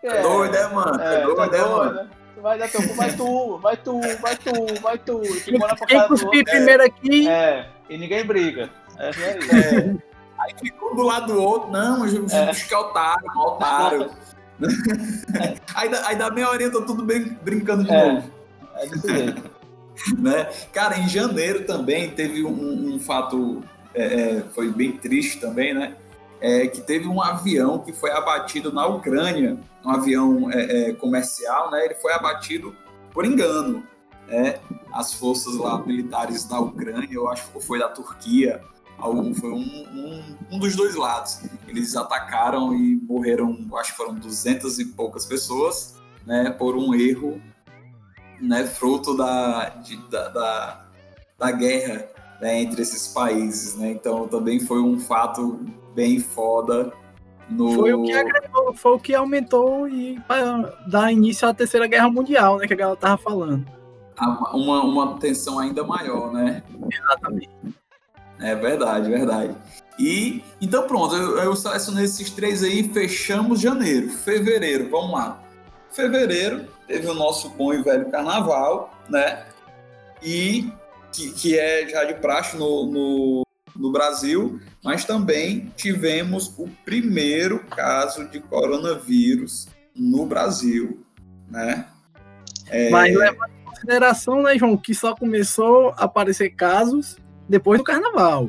Que 0.00 0.06
é, 0.06 0.16
é 0.16 0.22
doido, 0.22 0.52
né, 0.52 0.66
mano? 0.68 1.02
É, 1.02 1.14
é 1.14 1.24
doido, 1.24 1.50
né, 1.50 1.58
mano? 1.58 2.10
Vai 2.40 2.58
dar 2.58 2.70
teu 2.70 2.88
cu, 2.88 2.94
vai 2.94 3.12
tu, 3.12 3.58
vai 3.58 3.76
tu, 3.76 4.00
vai 4.00 4.36
tu, 4.36 4.80
vai 4.80 4.98
tu. 4.98 5.20
E 5.46 5.58
pra 5.58 5.76
Quem 5.76 5.98
casa 5.98 6.08
do 6.08 6.08
cuspir 6.08 6.38
outro. 6.38 6.44
primeiro 6.44 6.82
aqui, 6.82 7.28
É, 7.28 7.68
e 7.90 7.98
ninguém 7.98 8.24
briga. 8.24 8.70
É, 8.96 9.08
é 9.08 9.38
isso. 9.38 9.54
É. 9.54 9.96
Aí 10.38 10.54
ficou 10.58 10.96
do 10.96 11.02
lado 11.02 11.34
do 11.34 11.42
outro, 11.42 11.70
não, 11.70 12.06
eu 12.06 12.24
É. 12.32 12.54
que 12.54 12.72
é 12.72 12.78
otário, 12.78 13.30
um 13.36 13.40
otário. 13.40 14.10
aí, 15.74 15.88
dá, 15.88 16.08
aí 16.08 16.16
dá 16.16 16.30
meia 16.30 16.48
horinha, 16.50 16.70
tô 16.70 16.82
tudo 16.82 17.04
bem 17.04 17.36
brincando 17.42 17.84
de 17.84 17.90
É. 17.92 18.12
novo. 18.12 18.30
É 18.76 18.86
desse 18.86 19.08
jeito. 19.08 19.50
né? 20.18 20.44
Cara, 20.72 20.98
em 20.98 21.08
janeiro 21.08 21.64
também 21.64 22.10
teve 22.10 22.44
um, 22.44 22.94
um 22.94 22.98
fato, 22.98 23.62
é, 23.94 24.04
é, 24.04 24.44
foi 24.54 24.70
bem 24.70 24.92
triste 24.92 25.40
também, 25.40 25.74
né? 25.74 25.94
É, 26.40 26.66
que 26.66 26.80
teve 26.80 27.06
um 27.06 27.20
avião 27.20 27.80
que 27.80 27.92
foi 27.92 28.10
abatido 28.10 28.72
na 28.72 28.86
Ucrânia, 28.86 29.58
um 29.84 29.90
avião 29.90 30.50
é, 30.50 30.88
é, 30.88 30.92
comercial, 30.94 31.70
né? 31.70 31.84
Ele 31.84 31.94
foi 31.94 32.12
abatido 32.12 32.74
por 33.12 33.26
engano, 33.26 33.84
né? 34.26 34.54
As 34.92 35.12
forças 35.12 35.56
lá 35.56 35.78
militares 35.84 36.44
da 36.44 36.58
Ucrânia, 36.58 37.08
eu 37.12 37.28
acho 37.28 37.50
que 37.50 37.60
foi 37.60 37.78
da 37.78 37.88
Turquia, 37.88 38.62
algum, 39.00 39.34
foi 39.34 39.50
um, 39.50 39.58
um, 39.58 40.36
um 40.52 40.58
dos 40.58 40.76
dois 40.76 40.94
lados. 40.94 41.40
Eles 41.66 41.96
atacaram 41.96 42.74
e 42.74 42.96
morreram, 42.96 43.56
acho 43.74 43.92
que 43.92 43.96
foram 43.96 44.14
duzentas 44.14 44.78
e 44.78 44.84
poucas 44.86 45.26
pessoas, 45.26 45.96
né? 46.26 46.50
Por 46.50 46.76
um 46.76 46.94
erro 46.94 47.40
né, 48.40 48.66
fruto 48.66 49.16
da, 49.16 49.68
de- 49.68 49.96
da, 50.08 50.28
da, 50.28 50.86
da 51.38 51.50
guerra 51.52 52.06
né, 52.40 52.62
entre 52.62 52.82
esses 52.82 53.08
países, 53.08 53.76
né? 53.76 53.90
Então 53.90 54.26
também 54.28 54.60
foi 54.60 54.80
um 54.80 54.98
fato 54.98 55.60
bem 55.94 56.18
foda 56.18 56.92
no 57.50 57.72
foi 57.74 57.92
o 57.92 58.02
que 58.04 58.12
agregou, 58.12 58.74
foi 58.74 58.92
o 58.92 58.98
que 58.98 59.14
aumentou 59.14 59.88
e 59.88 60.18
para 60.20 60.62
dar 60.86 61.12
início 61.12 61.46
à 61.48 61.52
terceira 61.52 61.86
guerra 61.86 62.08
mundial, 62.08 62.58
né? 62.58 62.66
Que 62.66 62.74
a 62.74 62.76
galera 62.76 62.96
tava 62.96 63.18
falando. 63.18 63.66
uma, 64.54 64.82
uma 64.84 65.18
tensão 65.18 65.58
ainda 65.58 65.82
maior, 65.84 66.32
né? 66.32 66.62
Exatamente. 66.90 67.50
É 68.40 68.54
verdade, 68.54 69.10
verdade. 69.10 69.54
E 69.98 70.42
então 70.60 70.86
pronto, 70.86 71.14
eu, 71.14 71.38
eu 71.38 71.56
selecionei 71.56 72.04
esses 72.04 72.30
três 72.30 72.62
aí, 72.62 72.90
fechamos 72.90 73.60
janeiro, 73.60 74.08
fevereiro, 74.08 74.88
vamos 74.88 75.12
lá. 75.12 75.42
Fevereiro 75.90 76.66
teve 76.86 77.06
o 77.06 77.14
nosso 77.14 77.50
bom 77.50 77.74
e 77.74 77.82
velho 77.82 78.10
carnaval, 78.10 78.98
né? 79.08 79.44
E 80.22 80.72
que, 81.12 81.32
que 81.32 81.58
é 81.58 81.86
já 81.86 82.04
de 82.04 82.14
praxe 82.14 82.56
no, 82.56 82.86
no, 82.86 83.42
no 83.76 83.92
Brasil, 83.92 84.60
mas 84.82 85.04
também 85.04 85.70
tivemos 85.76 86.54
o 86.58 86.68
primeiro 86.84 87.64
caso 87.64 88.26
de 88.28 88.40
coronavírus 88.40 89.68
no 89.94 90.24
Brasil, 90.24 91.04
né? 91.48 91.86
É, 92.68 92.88
Mas 92.88 93.14
levando 93.14 93.50
em 93.50 93.64
consideração, 93.64 94.42
né, 94.42 94.56
João, 94.56 94.76
que 94.76 94.94
só 94.94 95.14
começou 95.14 95.90
a 95.90 96.04
aparecer 96.04 96.50
casos 96.50 97.16
depois 97.50 97.78
do 97.78 97.84
carnaval. 97.84 98.48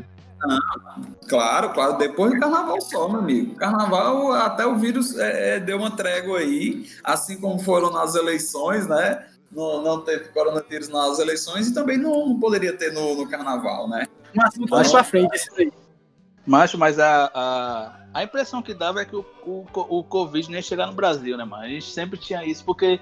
Claro, 1.27 1.73
claro, 1.73 1.97
depois 1.97 2.33
do 2.33 2.39
carnaval 2.39 2.79
só, 2.81 3.09
meu 3.09 3.19
amigo. 3.19 3.55
Carnaval, 3.55 4.31
até 4.33 4.65
o 4.65 4.77
vírus 4.77 5.17
é, 5.17 5.55
é, 5.55 5.59
deu 5.59 5.77
uma 5.77 5.91
trégua 5.91 6.39
aí, 6.39 6.87
assim 7.03 7.39
como 7.39 7.59
foram 7.59 7.91
nas 7.91 8.15
eleições, 8.15 8.87
né? 8.87 9.25
Não, 9.51 9.81
não 9.81 10.01
teve 10.01 10.29
coronavírus 10.29 10.87
nas 10.87 11.19
eleições 11.19 11.67
e 11.67 11.73
também 11.73 11.97
não, 11.97 12.29
não 12.29 12.39
poderia 12.39 12.73
ter 12.73 12.93
no, 12.93 13.15
no 13.15 13.27
carnaval, 13.27 13.89
né? 13.89 14.07
Um 14.35 14.41
assunto 14.43 14.69
mais 14.69 14.91
pra 14.91 15.03
frente, 15.03 15.35
esse 15.35 15.49
aí. 15.57 15.71
Macho, 16.45 16.77
mas 16.77 16.97
a, 16.97 17.31
a, 17.33 17.99
a 18.13 18.23
impressão 18.23 18.61
que 18.61 18.73
dava 18.73 19.01
é 19.01 19.05
que 19.05 19.15
o, 19.15 19.25
o, 19.45 19.65
o 19.73 20.03
Covid 20.03 20.47
nem 20.47 20.57
ia 20.57 20.61
chegar 20.61 20.87
no 20.87 20.93
Brasil, 20.93 21.37
né, 21.37 21.43
mano? 21.43 21.63
A 21.63 21.67
gente 21.67 21.91
sempre 21.91 22.19
tinha 22.19 22.43
isso, 22.45 22.63
porque 22.63 22.99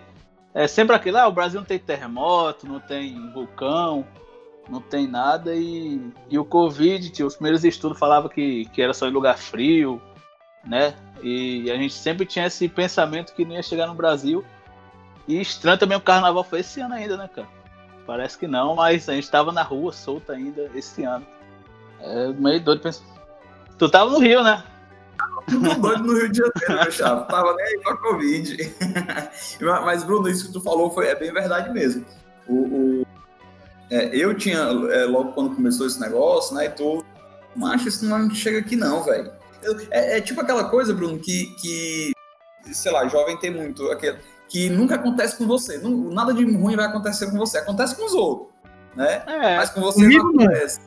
é 0.53 0.67
sempre 0.67 0.95
aquilo, 0.95 1.17
ah, 1.17 1.27
o 1.27 1.31
Brasil 1.31 1.59
não 1.59 1.67
tem 1.67 1.79
terremoto, 1.79 2.67
não 2.67 2.79
tem 2.79 3.31
vulcão, 3.31 4.05
não 4.69 4.81
tem 4.81 5.07
nada, 5.07 5.55
e, 5.55 5.99
e 6.29 6.37
o 6.37 6.45
Covid, 6.45 7.09
tio, 7.09 7.25
os 7.27 7.35
primeiros 7.35 7.63
estudos 7.63 7.97
falavam 7.97 8.29
que, 8.29 8.65
que 8.65 8.81
era 8.81 8.93
só 8.93 9.07
em 9.07 9.11
lugar 9.11 9.37
frio, 9.37 10.01
né? 10.65 10.93
E 11.21 11.69
a 11.71 11.75
gente 11.75 11.93
sempre 11.93 12.25
tinha 12.25 12.45
esse 12.45 12.67
pensamento 12.69 13.33
que 13.33 13.43
não 13.43 13.53
ia 13.55 13.63
chegar 13.63 13.87
no 13.87 13.93
Brasil. 13.95 14.43
E 15.27 15.39
estranho 15.41 15.77
também 15.77 15.97
o 15.97 16.01
carnaval 16.01 16.43
foi 16.43 16.59
esse 16.61 16.79
ano 16.81 16.93
ainda, 16.93 17.17
né, 17.17 17.29
cara? 17.33 17.47
Parece 18.05 18.37
que 18.37 18.47
não, 18.47 18.75
mas 18.75 19.07
a 19.09 19.13
gente 19.13 19.29
tava 19.29 19.51
na 19.51 19.61
rua 19.61 19.91
solta 19.91 20.33
ainda 20.33 20.69
esse 20.73 21.03
ano. 21.03 21.25
É 22.01 22.27
meio 22.29 22.61
doido 22.63 22.81
pensar. 22.81 23.03
Tu 23.77 23.89
tava 23.89 24.11
no 24.11 24.19
Rio, 24.19 24.43
né? 24.43 24.63
Tudo 25.47 25.75
doido 25.75 26.03
no 26.03 26.13
Rio 26.13 26.31
de 26.31 26.37
Janeiro, 26.37 26.91
meu. 26.97 27.25
Tava 27.25 27.53
nem 27.55 27.65
aí 27.65 27.79
pra 27.83 27.97
Covid. 27.97 28.57
Mas, 29.85 30.03
Bruno, 30.03 30.27
isso 30.29 30.47
que 30.47 30.53
tu 30.53 30.61
falou 30.61 30.89
foi, 30.91 31.07
é 31.07 31.15
bem 31.15 31.31
verdade 31.31 31.71
mesmo. 31.71 32.05
O, 32.47 32.53
o- 33.01 33.07
é, 33.89 34.15
eu 34.15 34.35
tinha, 34.35 34.57
é, 34.57 35.05
logo 35.05 35.31
quando 35.33 35.55
começou 35.55 35.87
esse 35.87 35.99
negócio, 35.99 36.55
né, 36.55 36.65
e 36.65 36.69
tu, 36.69 37.03
macho, 37.55 37.87
isso 37.87 38.05
não 38.05 38.29
chega 38.29 38.59
aqui 38.59 38.75
não, 38.75 39.03
velho. 39.03 39.31
É, 39.91 40.17
é 40.17 40.21
tipo 40.21 40.39
aquela 40.41 40.65
coisa, 40.65 40.93
Bruno, 40.93 41.19
que, 41.19 41.47
que, 41.61 42.13
sei 42.71 42.91
lá, 42.91 43.07
jovem 43.07 43.37
tem 43.37 43.51
muito, 43.51 43.91
aquele, 43.91 44.17
que 44.47 44.69
nunca 44.69 44.95
acontece 44.95 45.37
com 45.37 45.45
você. 45.45 45.77
Não- 45.77 46.09
nada 46.11 46.33
de 46.33 46.43
ruim 46.43 46.75
vai 46.75 46.85
acontecer 46.85 47.29
com 47.29 47.37
você, 47.37 47.57
acontece 47.57 47.95
com 47.95 48.05
os 48.05 48.13
outros, 48.13 48.49
né? 48.95 49.23
É. 49.27 49.57
Mas 49.57 49.69
com 49.69 49.81
você 49.81 50.01
não 50.07 50.09
não. 50.09 50.43
acontece. 50.43 50.79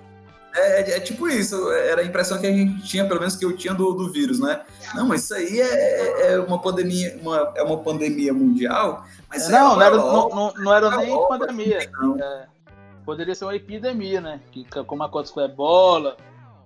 É, 0.55 0.81
é- 0.83 0.97
é 0.97 1.01
tipo 1.01 1.29
isso, 1.29 1.71
era 1.73 2.03
a 2.03 2.05
impressão 2.05 2.39
que 2.39 2.47
a 2.47 2.51
gente 2.53 2.83
tinha, 2.83 3.07
pelo 3.07 3.21
menos 3.21 3.37
que 3.37 3.45
eu 3.45 3.57
tinha 3.57 3.73
do, 3.73 3.93
do 3.93 4.13
vírus, 4.13 4.39
né? 4.39 4.63
Não, 4.95 5.07
mas 5.07 5.25
isso 5.25 5.35
aí 5.35 5.61
é, 5.61 6.33
é 6.33 6.39
uma 6.41 6.61
pandemia, 6.61 7.19
uma, 7.23 7.53
é 7.57 7.63
uma 7.63 7.79
pandemia 7.79 8.35
mundial, 8.35 9.05
mas 9.31 9.49
é 9.49 9.53
não, 9.53 9.77
não 9.77 9.83
era, 9.83 9.97
não, 9.97 10.29
não, 10.29 10.55
não 10.55 10.75
era 10.75 10.97
nem 10.99 11.29
pandemia. 11.29 11.91
não. 12.01 12.52
É, 13.03 13.05
poderia 13.05 13.35
ser 13.35 13.45
uma 13.45 13.57
epidemia, 13.57 14.21
né? 14.21 14.41
Que, 14.51 14.65
como 14.85 15.03
aconteceu 15.03 15.35
com 15.35 15.41
a 15.41 15.45
ebola, 15.45 16.17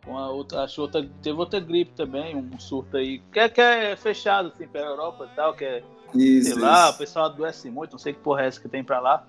com 0.04 0.18
a 0.18 0.30
outra, 0.30 0.62
acho 0.62 0.80
outra, 0.82 1.08
teve 1.22 1.38
outra 1.38 1.58
gripe 1.60 1.92
também, 1.96 2.36
um 2.36 2.58
surto 2.58 2.96
aí, 2.96 3.20
que 3.32 3.40
é, 3.40 3.48
que 3.48 3.60
é 3.60 3.96
fechado 3.96 4.52
assim 4.54 4.68
pela 4.68 4.86
Europa 4.86 5.28
e 5.30 5.34
tal, 5.36 5.54
que 5.54 5.64
é, 5.64 5.82
Isso, 6.14 6.52
sei 6.52 6.62
lá, 6.62 6.86
o 6.86 6.90
isso. 6.90 6.98
pessoal 6.98 7.26
adoece 7.26 7.70
muito, 7.70 7.92
não 7.92 7.98
sei 7.98 8.12
que 8.12 8.20
porra 8.20 8.42
é 8.42 8.46
essa 8.46 8.60
que 8.60 8.68
tem 8.68 8.84
pra 8.84 9.00
lá. 9.00 9.26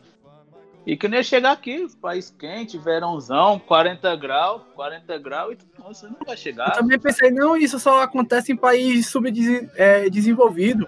E 0.86 0.96
que 0.96 1.08
nem 1.10 1.18
ia 1.20 1.24
chegar 1.24 1.52
aqui, 1.52 1.86
país 2.02 2.34
quente, 2.40 2.78
verãozão, 2.78 3.60
40 3.60 4.16
graus, 4.16 4.62
40 4.74 5.18
graus, 5.18 5.54
e 5.54 5.56
tu, 5.58 5.66
nossa, 5.80 6.08
não 6.08 6.16
vai 6.26 6.36
Eu 6.36 6.38
chegar. 6.38 6.72
também 6.72 6.98
pensei, 6.98 7.30
não, 7.30 7.58
isso 7.58 7.78
só 7.78 8.02
acontece 8.04 8.54
em 8.54 8.56
país 8.56 9.06
subdesenvolvido. 9.08 10.88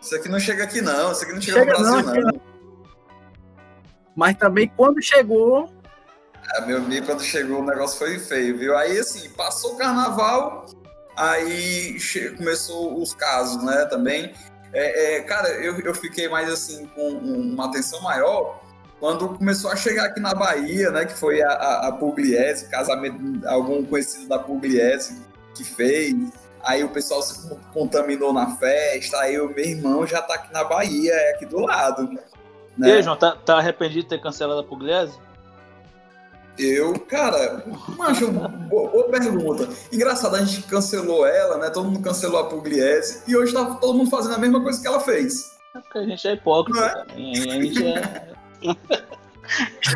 Isso 0.00 0.14
aqui 0.14 0.28
não 0.30 0.40
chega 0.40 0.64
aqui 0.64 0.80
não, 0.80 1.12
isso 1.12 1.24
aqui 1.24 1.32
não 1.34 1.40
chega, 1.42 1.58
Chega 1.58 1.72
no 1.72 1.78
Brasil 1.84 2.22
não, 2.22 2.32
não. 2.32 2.37
Mas 4.18 4.36
também 4.36 4.68
quando 4.76 5.00
chegou, 5.00 5.70
Ah, 6.56 6.62
meu 6.62 6.78
amigo, 6.78 7.06
quando 7.06 7.22
chegou 7.22 7.60
o 7.60 7.64
negócio 7.64 7.96
foi 7.98 8.18
feio, 8.18 8.58
viu? 8.58 8.76
Aí 8.76 8.98
assim, 8.98 9.28
passou 9.30 9.74
o 9.74 9.76
carnaval, 9.76 10.66
aí 11.16 11.96
começou 12.36 13.00
os 13.00 13.14
casos, 13.14 13.62
né, 13.62 13.84
também. 13.86 14.34
É, 14.72 15.18
é, 15.18 15.20
cara, 15.22 15.48
eu, 15.50 15.78
eu 15.80 15.94
fiquei 15.94 16.28
mais 16.28 16.50
assim 16.50 16.86
com 16.96 17.10
um- 17.10 17.52
uma 17.54 17.66
atenção 17.66 18.00
maior 18.02 18.60
quando 18.98 19.28
começou 19.38 19.70
a 19.70 19.76
chegar 19.76 20.06
aqui 20.06 20.18
na 20.20 20.34
Bahia, 20.34 20.90
né, 20.90 21.04
que 21.04 21.14
foi 21.14 21.40
a, 21.40 21.50
a, 21.52 21.88
a 21.88 21.92
Pugliese, 21.92 22.68
casamento, 22.68 23.46
algum 23.46 23.84
conhecido 23.84 24.26
da 24.26 24.38
Pugliese 24.40 25.22
que 25.54 25.62
fez. 25.62 26.14
Aí 26.64 26.82
o 26.82 26.88
pessoal 26.88 27.22
se 27.22 27.48
contaminou 27.72 28.32
na 28.32 28.56
festa, 28.56 29.20
aí 29.20 29.38
o 29.40 29.48
meu 29.48 29.64
irmão 29.64 30.04
já 30.04 30.20
tá 30.20 30.34
aqui 30.34 30.52
na 30.52 30.64
Bahia, 30.64 31.12
é 31.14 31.30
aqui 31.34 31.46
do 31.46 31.60
lado. 31.60 32.18
E 32.78 32.80
Né? 32.80 32.92
aí, 32.94 33.02
João, 33.02 33.16
tá, 33.16 33.32
tá 33.32 33.58
arrependido 33.58 34.02
de 34.02 34.08
ter 34.08 34.20
cancelado 34.20 34.60
a 34.60 34.64
Pugliese? 34.64 35.18
Eu, 36.58 36.98
cara, 37.00 37.62
macho, 37.96 38.32
boa, 38.32 38.90
boa 38.90 39.08
pergunta. 39.08 39.68
Engraçado, 39.92 40.34
a 40.34 40.44
gente 40.44 40.62
cancelou 40.66 41.24
ela, 41.26 41.56
né? 41.58 41.70
Todo 41.70 41.86
mundo 41.88 42.00
cancelou 42.02 42.40
a 42.40 42.48
Pugliese 42.48 43.22
e 43.28 43.36
hoje 43.36 43.52
tá 43.52 43.64
todo 43.76 43.96
mundo 43.96 44.10
fazendo 44.10 44.34
a 44.34 44.38
mesma 44.38 44.60
coisa 44.60 44.80
que 44.80 44.86
ela 44.88 44.98
fez. 44.98 45.56
É 45.76 45.78
porque 45.80 45.98
a 45.98 46.02
gente 46.04 46.26
é 46.26 46.32
hipócrita, 46.32 46.80
Não 46.80 46.86
é? 46.88 47.20
E 47.20 47.50
A 47.50 47.62
gente 47.62 47.86
é. 47.86 48.32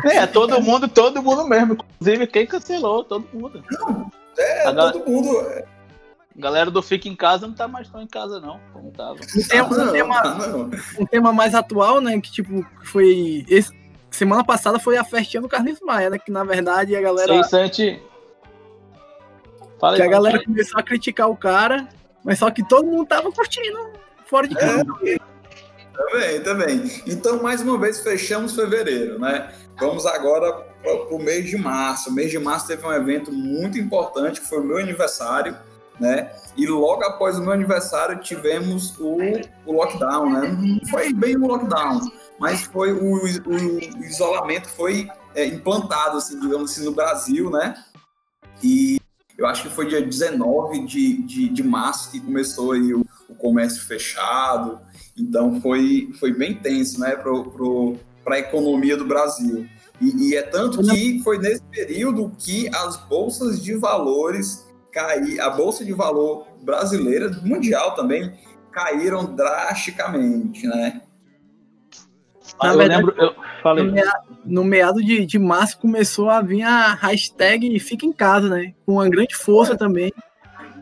É, 0.05 0.25
todo 0.25 0.59
mundo, 0.61 0.87
todo 0.87 1.21
mundo 1.21 1.45
mesmo. 1.47 1.73
Inclusive 1.73 2.25
quem 2.27 2.47
cancelou, 2.47 3.03
todo 3.03 3.27
mundo. 3.33 3.63
É, 4.37 4.65
A 4.67 4.71
gal- 4.71 4.91
todo 4.93 5.05
mundo. 5.07 5.29
A 6.37 6.41
galera 6.41 6.71
do 6.71 6.81
Fica 6.81 7.07
em 7.07 7.15
Casa 7.15 7.45
não 7.47 7.53
tá 7.53 7.67
mais 7.67 7.87
tão 7.89 8.01
em 8.01 8.07
casa, 8.07 8.39
não, 8.39 8.59
como 8.73 8.91
tava. 8.91 9.13
um 9.35 9.47
tema, 9.47 9.67
um 9.67 9.77
não, 9.85 9.91
tema- 9.91 10.23
não. 10.23 10.69
um 10.99 11.05
tema 11.05 11.31
mais 11.33 11.53
atual, 11.53 12.01
né? 12.01 12.19
Que 12.19 12.31
tipo, 12.31 12.65
foi. 12.85 13.45
esse- 13.47 13.71
semana 14.09 14.43
passada 14.43 14.79
foi 14.79 14.97
a 14.97 15.03
festinha 15.03 15.41
do 15.41 15.47
Carlinhos 15.49 15.79
Maia, 15.81 16.09
né? 16.09 16.17
Que 16.17 16.31
na 16.31 16.43
verdade 16.43 16.95
a 16.95 17.01
galera. 17.01 17.39
A 17.39 17.43
gente. 17.43 18.01
Fala 19.79 19.93
aí, 19.93 19.97
Que 20.01 20.07
a 20.07 20.09
galera 20.09 20.37
aí. 20.39 20.45
começou 20.45 20.79
a 20.79 20.83
criticar 20.83 21.29
o 21.29 21.35
cara, 21.37 21.87
mas 22.23 22.39
só 22.39 22.49
que 22.49 22.67
todo 22.67 22.85
mundo 22.87 23.05
tava 23.05 23.31
curtindo 23.31 23.91
fora 24.25 24.47
de 24.47 24.55
casa. 24.55 24.85
Também, 25.95 26.41
também. 26.41 27.01
Então, 27.05 27.43
mais 27.43 27.61
uma 27.61 27.77
vez, 27.77 27.99
fechamos 28.01 28.55
fevereiro, 28.55 29.19
né? 29.19 29.53
Vamos 29.79 30.05
agora 30.07 30.51
para 30.81 31.15
o 31.15 31.19
mês 31.19 31.45
de 31.47 31.57
março. 31.57 32.09
O 32.09 32.13
mês 32.13 32.31
de 32.31 32.39
março 32.39 32.65
teve 32.67 32.83
um 32.85 32.91
evento 32.91 33.31
muito 33.31 33.77
importante, 33.77 34.41
que 34.41 34.47
foi 34.47 34.59
o 34.59 34.63
meu 34.63 34.77
aniversário, 34.77 35.55
né? 35.99 36.31
E 36.55 36.67
logo 36.67 37.03
após 37.03 37.37
o 37.37 37.41
meu 37.41 37.51
aniversário 37.51 38.19
tivemos 38.19 38.97
o, 38.99 39.17
o 39.65 39.71
lockdown, 39.71 40.29
né? 40.31 40.47
Não 40.47 40.89
foi 40.89 41.13
bem 41.13 41.35
o 41.35 41.47
lockdown, 41.47 42.01
mas 42.39 42.63
foi 42.63 42.91
o, 42.91 43.15
o, 43.15 43.99
o 43.99 44.03
isolamento 44.03 44.69
foi 44.69 45.09
é, 45.35 45.45
implantado, 45.45 46.17
assim, 46.17 46.39
digamos 46.39 46.71
assim, 46.71 46.85
no 46.85 46.91
Brasil, 46.91 47.49
né? 47.49 47.75
E 48.61 48.99
eu 49.37 49.47
acho 49.47 49.63
que 49.63 49.69
foi 49.69 49.87
dia 49.87 50.01
19 50.01 50.85
de, 50.85 51.21
de, 51.23 51.49
de 51.49 51.63
março 51.63 52.11
que 52.11 52.19
começou 52.19 52.73
aí 52.73 52.93
o, 52.93 53.05
o 53.27 53.35
comércio 53.35 53.81
fechado, 53.83 54.79
então 55.17 55.59
foi, 55.59 56.11
foi 56.19 56.31
bem 56.31 56.55
tenso, 56.55 56.99
né, 56.99 57.15
para 57.15 58.35
a 58.35 58.39
economia 58.39 58.95
do 58.95 59.05
Brasil. 59.05 59.67
E, 60.01 60.29
e, 60.29 60.35
é 60.35 60.41
tanto 60.41 60.81
que 60.81 61.21
foi 61.23 61.37
nesse 61.37 61.63
período 61.63 62.31
que 62.37 62.67
as 62.73 62.97
bolsas 63.07 63.61
de 63.61 63.75
valores 63.75 64.62
caí, 64.93 65.39
a 65.39 65.49
bolsa 65.49 65.83
de 65.83 65.91
valor 65.91 66.47
brasileira, 66.61 67.31
mundial 67.43 67.95
também, 67.95 68.31
caíram 68.71 69.25
drasticamente, 69.35 70.67
né? 70.67 71.01
Na 72.61 72.71
eu 72.71 72.77
verdade, 72.77 73.03
lembro, 73.03 73.21
eu 73.21 73.35
falei. 73.63 73.83
No 73.83 73.91
meado, 73.91 74.23
no 74.45 74.63
meado 74.63 75.03
de, 75.03 75.25
de 75.25 75.39
março 75.39 75.79
começou 75.79 76.29
a 76.29 76.41
vir 76.41 76.61
a 76.61 76.93
hashtag 76.93 77.79
Fica 77.79 78.05
em 78.05 78.13
Casa, 78.13 78.47
né? 78.47 78.73
Com 78.85 78.93
uma 78.93 79.09
grande 79.09 79.35
força 79.35 79.73
é. 79.73 79.77
também. 79.77 80.13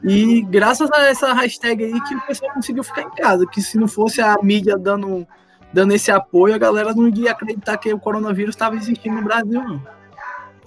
E 0.03 0.41
graças 0.41 0.91
a 0.91 1.03
essa 1.03 1.31
hashtag 1.33 1.85
aí 1.85 2.01
que 2.01 2.15
o 2.15 2.21
pessoal 2.21 2.53
conseguiu 2.53 2.83
ficar 2.83 3.03
em 3.03 3.11
casa, 3.11 3.45
que 3.45 3.61
se 3.61 3.77
não 3.77 3.87
fosse 3.87 4.19
a 4.19 4.35
mídia 4.41 4.75
dando, 4.77 5.27
dando 5.71 5.93
esse 5.93 6.11
apoio, 6.11 6.55
a 6.55 6.57
galera 6.57 6.93
não 6.93 7.07
ia 7.07 7.31
acreditar 7.31 7.77
que 7.77 7.93
o 7.93 7.99
coronavírus 7.99 8.55
estava 8.55 8.75
existindo 8.75 9.17
no 9.17 9.21
Brasil, 9.21 9.63
não. 9.63 9.81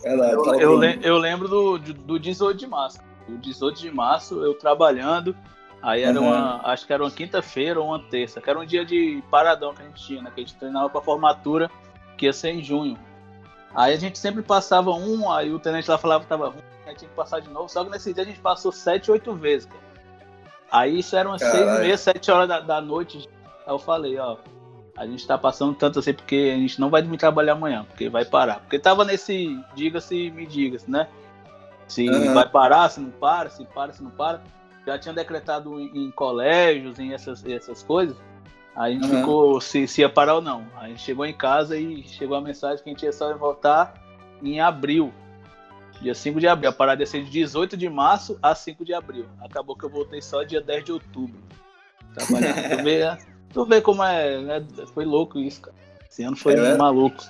eu, 0.04 0.60
eu, 0.60 0.82
eu, 1.02 1.18
lembro 1.18 1.48
do, 1.48 1.78
do 1.78 2.18
18 2.18 2.56
de 2.56 2.66
março. 2.68 3.00
O 3.28 3.38
18 3.38 3.80
de 3.80 3.90
março, 3.90 4.42
eu 4.42 4.54
trabalhando, 4.54 5.36
aí 5.82 6.02
era 6.02 6.20
uhum. 6.20 6.28
uma, 6.28 6.60
acho 6.64 6.86
que 6.86 6.92
era 6.92 7.02
uma 7.02 7.10
quinta-feira 7.10 7.80
ou 7.80 7.88
uma 7.88 7.98
terça, 7.98 8.40
que 8.40 8.50
era 8.50 8.58
um 8.58 8.66
dia 8.66 8.84
de 8.84 9.22
paradão 9.30 9.74
que 9.74 9.82
a 9.82 9.84
gente 9.86 10.04
tinha, 10.04 10.22
né? 10.22 10.30
Que 10.34 10.40
a 10.40 10.44
gente 10.44 10.56
treinava 10.56 10.90
para 10.90 11.00
formatura, 11.00 11.70
que 12.16 12.26
ia 12.26 12.32
ser 12.32 12.50
em 12.50 12.62
junho. 12.62 12.98
Aí 13.74 13.92
a 13.92 13.98
gente 13.98 14.18
sempre 14.18 14.42
passava 14.42 14.90
um, 14.90 15.30
aí 15.30 15.52
o 15.52 15.58
tenente 15.58 15.90
lá 15.90 15.98
falava 15.98 16.22
que 16.22 16.28
tava 16.28 16.48
ruim, 16.48 16.62
aí 16.86 16.94
tinha 16.94 17.08
que 17.08 17.16
passar 17.16 17.40
de 17.40 17.48
novo. 17.50 17.68
Só 17.68 17.84
que 17.84 17.90
nesse 17.90 18.12
dia 18.12 18.22
a 18.22 18.26
gente 18.26 18.40
passou 18.40 18.70
sete, 18.70 19.10
oito 19.10 19.34
vezes, 19.34 19.66
cara. 19.66 19.84
Aí 20.70 20.98
isso 20.98 21.16
era 21.16 21.28
umas 21.28 21.40
Caralho. 21.40 21.64
seis 21.64 21.78
e 21.78 21.80
meia, 21.80 21.96
sete 21.96 22.30
horas 22.30 22.48
da, 22.48 22.60
da 22.60 22.80
noite. 22.80 23.28
Aí 23.66 23.72
eu 23.72 23.78
falei, 23.78 24.18
ó, 24.18 24.36
a 24.96 25.06
gente 25.06 25.26
tá 25.26 25.36
passando 25.36 25.74
tanto 25.74 25.98
assim 25.98 26.14
porque 26.14 26.52
a 26.54 26.58
gente 26.58 26.80
não 26.80 26.88
vai 26.88 27.02
dormir 27.02 27.18
trabalhar 27.18 27.52
amanhã, 27.52 27.84
porque 27.84 28.08
vai 28.08 28.24
parar. 28.24 28.60
Porque 28.60 28.78
tava 28.78 29.04
nesse 29.04 29.60
diga-se 29.74 30.30
me 30.30 30.46
diga-se, 30.46 30.90
né? 30.90 31.08
Se 31.86 32.08
uhum. 32.08 32.34
vai 32.34 32.48
parar, 32.48 32.88
se 32.88 33.00
não 33.00 33.10
para, 33.10 33.50
se 33.50 33.64
para, 33.64 33.92
se 33.92 34.02
não 34.02 34.10
para. 34.10 34.42
Já 34.86 34.98
tinha 34.98 35.14
decretado 35.14 35.80
em, 35.80 36.06
em 36.06 36.10
colégios, 36.10 36.98
em 36.98 37.12
essas, 37.12 37.44
essas 37.44 37.82
coisas. 37.82 38.16
Aí 38.76 38.92
a 38.92 38.94
gente 38.94 39.10
uhum. 39.10 39.20
ficou 39.20 39.60
se, 39.60 39.86
se 39.86 40.00
ia 40.00 40.08
parar 40.08 40.34
ou 40.36 40.42
não. 40.42 40.66
A 40.76 40.88
gente 40.88 41.00
chegou 41.00 41.24
em 41.24 41.32
casa 41.32 41.76
e 41.76 42.02
chegou 42.04 42.36
a 42.36 42.40
mensagem 42.40 42.82
que 42.82 42.90
a 42.90 42.92
gente 42.92 43.04
ia 43.04 43.12
só 43.12 43.36
voltar 43.36 43.94
em 44.42 44.60
abril. 44.60 45.12
Dia 46.00 46.14
5 46.14 46.40
de 46.40 46.48
abril. 46.48 46.70
A 46.70 46.72
parada 46.72 47.02
ia 47.02 47.06
ser 47.06 47.22
de 47.22 47.30
18 47.30 47.76
de 47.76 47.88
março 47.88 48.38
a 48.42 48.54
5 48.54 48.84
de 48.84 48.92
abril. 48.92 49.26
Acabou 49.40 49.76
que 49.76 49.84
eu 49.84 49.90
voltei 49.90 50.20
só 50.20 50.42
dia 50.42 50.60
10 50.60 50.84
de 50.84 50.92
outubro. 50.92 51.40
tu, 52.14 52.82
vê, 52.82 53.18
tu 53.52 53.64
vê 53.64 53.80
como 53.80 54.02
é. 54.02 54.40
Né? 54.40 54.66
Foi 54.92 55.04
louco 55.04 55.38
isso, 55.38 55.62
cara. 55.62 55.76
Esse 56.10 56.22
ano 56.22 56.36
foi 56.36 56.54
é, 56.54 56.76
maluco. 56.76 57.24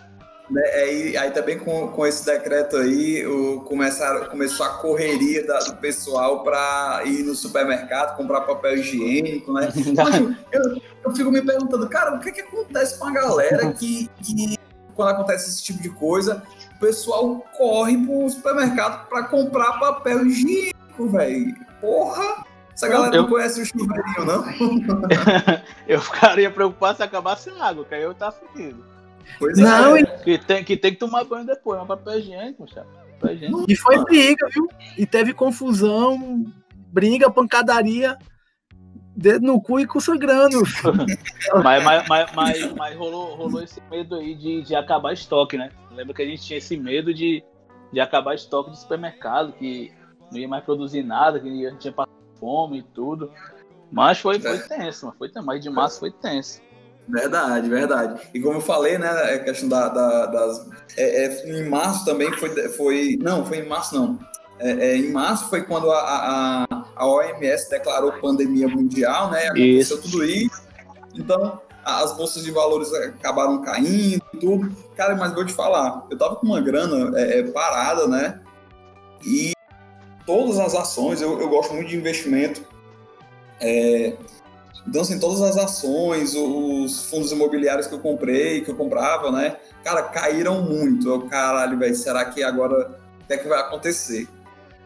Né, 0.50 0.62
aí, 0.62 1.16
aí 1.16 1.30
também 1.30 1.58
com, 1.58 1.88
com 1.88 2.06
esse 2.06 2.24
decreto 2.24 2.76
aí, 2.76 3.26
o, 3.26 3.62
começaram, 3.62 4.26
começou 4.26 4.66
a 4.66 4.74
correria 4.74 5.46
da, 5.46 5.58
do 5.60 5.76
pessoal 5.76 6.42
para 6.42 7.02
ir 7.06 7.22
no 7.22 7.34
supermercado, 7.34 8.14
comprar 8.16 8.42
papel 8.42 8.76
higiênico, 8.76 9.52
né? 9.54 9.68
eu, 10.52 10.82
eu 11.04 11.14
fico 11.14 11.30
me 11.30 11.40
perguntando, 11.40 11.88
cara, 11.88 12.14
o 12.14 12.20
que, 12.20 12.30
que 12.30 12.42
acontece 12.42 12.98
com 12.98 13.06
a 13.06 13.12
galera 13.12 13.72
que, 13.72 14.10
que 14.22 14.58
quando 14.94 15.08
acontece 15.08 15.48
esse 15.48 15.62
tipo 15.62 15.82
de 15.82 15.88
coisa, 15.88 16.42
o 16.76 16.78
pessoal 16.78 17.44
corre 17.56 17.96
pro 17.96 18.28
supermercado 18.28 19.08
para 19.08 19.24
comprar 19.24 19.78
papel 19.78 20.26
higiênico, 20.26 21.08
velho. 21.08 21.54
Porra! 21.80 22.44
Essa 22.74 22.88
galera 22.88 23.14
eu, 23.14 23.22
não 23.22 23.28
conhece 23.30 23.62
o 23.62 23.64
chuveirinho, 23.66 24.24
não? 24.26 24.44
eu 25.86 26.00
ficaria 26.00 26.50
preocupado 26.50 26.96
se 26.96 27.02
acabasse 27.02 27.48
a 27.48 27.64
água, 27.64 27.84
que 27.84 27.94
aí 27.94 28.02
eu 28.02 28.14
tava 28.14 28.32
fudido. 28.32 28.93
Pois 29.38 29.58
não, 29.58 29.96
é. 29.96 30.00
E... 30.00 30.06
Que, 30.06 30.38
tem, 30.38 30.64
que 30.64 30.76
tem 30.76 30.92
que 30.92 30.98
tomar 30.98 31.24
banho 31.24 31.46
depois, 31.46 31.78
mas 31.78 31.88
papel 31.88 32.18
higiênico, 32.18 32.66
chato. 32.68 33.04
E 33.68 33.76
foi 33.76 34.04
briga, 34.04 34.48
viu? 34.52 34.68
E 34.98 35.06
teve 35.06 35.32
confusão, 35.32 36.44
briga, 36.92 37.30
pancadaria, 37.30 38.18
dedo 39.16 39.46
no 39.46 39.60
cu 39.60 39.80
e 39.80 39.86
cu 39.86 40.00
sangrando. 40.00 40.60
mas 41.62 41.84
mas, 41.84 42.08
mas, 42.08 42.32
mas, 42.34 42.72
mas, 42.72 42.96
rolou, 42.96 43.34
rolou 43.34 43.62
esse 43.62 43.80
medo 43.90 44.16
aí 44.16 44.34
de, 44.34 44.62
de 44.62 44.74
acabar 44.74 45.12
estoque, 45.12 45.56
né? 45.56 45.70
Lembra 45.92 46.14
que 46.14 46.22
a 46.22 46.26
gente 46.26 46.42
tinha 46.42 46.58
esse 46.58 46.76
medo 46.76 47.14
de, 47.14 47.42
de 47.92 48.00
acabar 48.00 48.34
estoque 48.34 48.70
de 48.70 48.78
supermercado, 48.78 49.52
que 49.52 49.92
não 50.30 50.38
ia 50.38 50.48
mais 50.48 50.64
produzir 50.64 51.02
nada, 51.02 51.40
que 51.40 51.48
a 51.48 51.70
gente 51.70 51.80
tinha 51.80 51.92
passado 51.92 52.14
fome 52.38 52.80
e 52.80 52.82
tudo. 52.82 53.30
Mas 53.90 54.18
foi, 54.18 54.40
foi 54.40 54.58
tenso, 54.58 55.06
mas 55.06 55.16
foi 55.32 55.42
mais 55.42 55.62
de 55.62 55.70
março 55.70 56.00
foi 56.00 56.10
tenso. 56.10 56.60
Verdade, 57.06 57.68
verdade. 57.68 58.20
E 58.32 58.40
como 58.40 58.56
eu 58.56 58.60
falei, 58.60 58.96
né, 58.96 59.08
a 59.08 59.38
questão 59.38 59.68
da, 59.68 59.88
da 59.88 60.26
das. 60.26 60.66
É, 60.96 61.26
é, 61.26 61.48
em 61.50 61.68
março 61.68 62.04
também 62.04 62.32
foi, 62.32 62.68
foi. 62.70 63.18
Não, 63.20 63.44
foi 63.44 63.58
em 63.58 63.68
março 63.68 63.94
não. 63.94 64.18
É, 64.58 64.70
é, 64.70 64.96
em 64.96 65.10
março 65.10 65.48
foi 65.50 65.62
quando 65.62 65.90
a, 65.90 65.98
a, 65.98 66.84
a, 66.96 67.06
OMS 67.06 67.68
declarou 67.68 68.12
pandemia 68.12 68.68
mundial, 68.68 69.30
né? 69.30 69.46
Aconteceu 69.46 69.98
isso. 69.98 70.02
tudo 70.02 70.24
isso. 70.24 70.62
Então, 71.14 71.60
as 71.84 72.16
bolsas 72.16 72.42
de 72.44 72.50
valores 72.50 72.92
acabaram 72.94 73.60
caindo 73.60 74.22
e 74.32 74.36
tudo. 74.38 74.74
Cara, 74.96 75.14
mas 75.16 75.34
vou 75.34 75.44
te 75.44 75.52
falar, 75.52 76.06
eu 76.10 76.16
tava 76.16 76.36
com 76.36 76.46
uma 76.46 76.60
grana 76.60 77.18
é, 77.18 77.40
é 77.40 77.42
parada, 77.42 78.06
né? 78.06 78.40
E 79.26 79.52
todas 80.24 80.58
as 80.58 80.74
ações, 80.74 81.20
eu, 81.20 81.38
eu 81.38 81.48
gosto 81.48 81.74
muito 81.74 81.88
de 81.88 81.96
investimento. 81.96 82.62
É, 83.60 84.16
então, 84.86 85.00
assim, 85.00 85.18
todas 85.18 85.40
as 85.40 85.56
ações, 85.56 86.34
os 86.34 87.06
fundos 87.06 87.32
imobiliários 87.32 87.86
que 87.86 87.94
eu 87.94 88.00
comprei, 88.00 88.60
que 88.60 88.70
eu 88.70 88.76
comprava, 88.76 89.30
né? 89.32 89.56
Cara, 89.82 90.02
caíram 90.02 90.62
muito. 90.62 91.08
Eu, 91.08 91.22
caralho, 91.22 91.78
velho, 91.78 91.94
será 91.94 92.24
que 92.26 92.42
agora 92.42 92.90
o 93.22 93.26
que 93.26 93.32
é 93.32 93.38
que 93.38 93.48
vai 93.48 93.60
acontecer? 93.60 94.28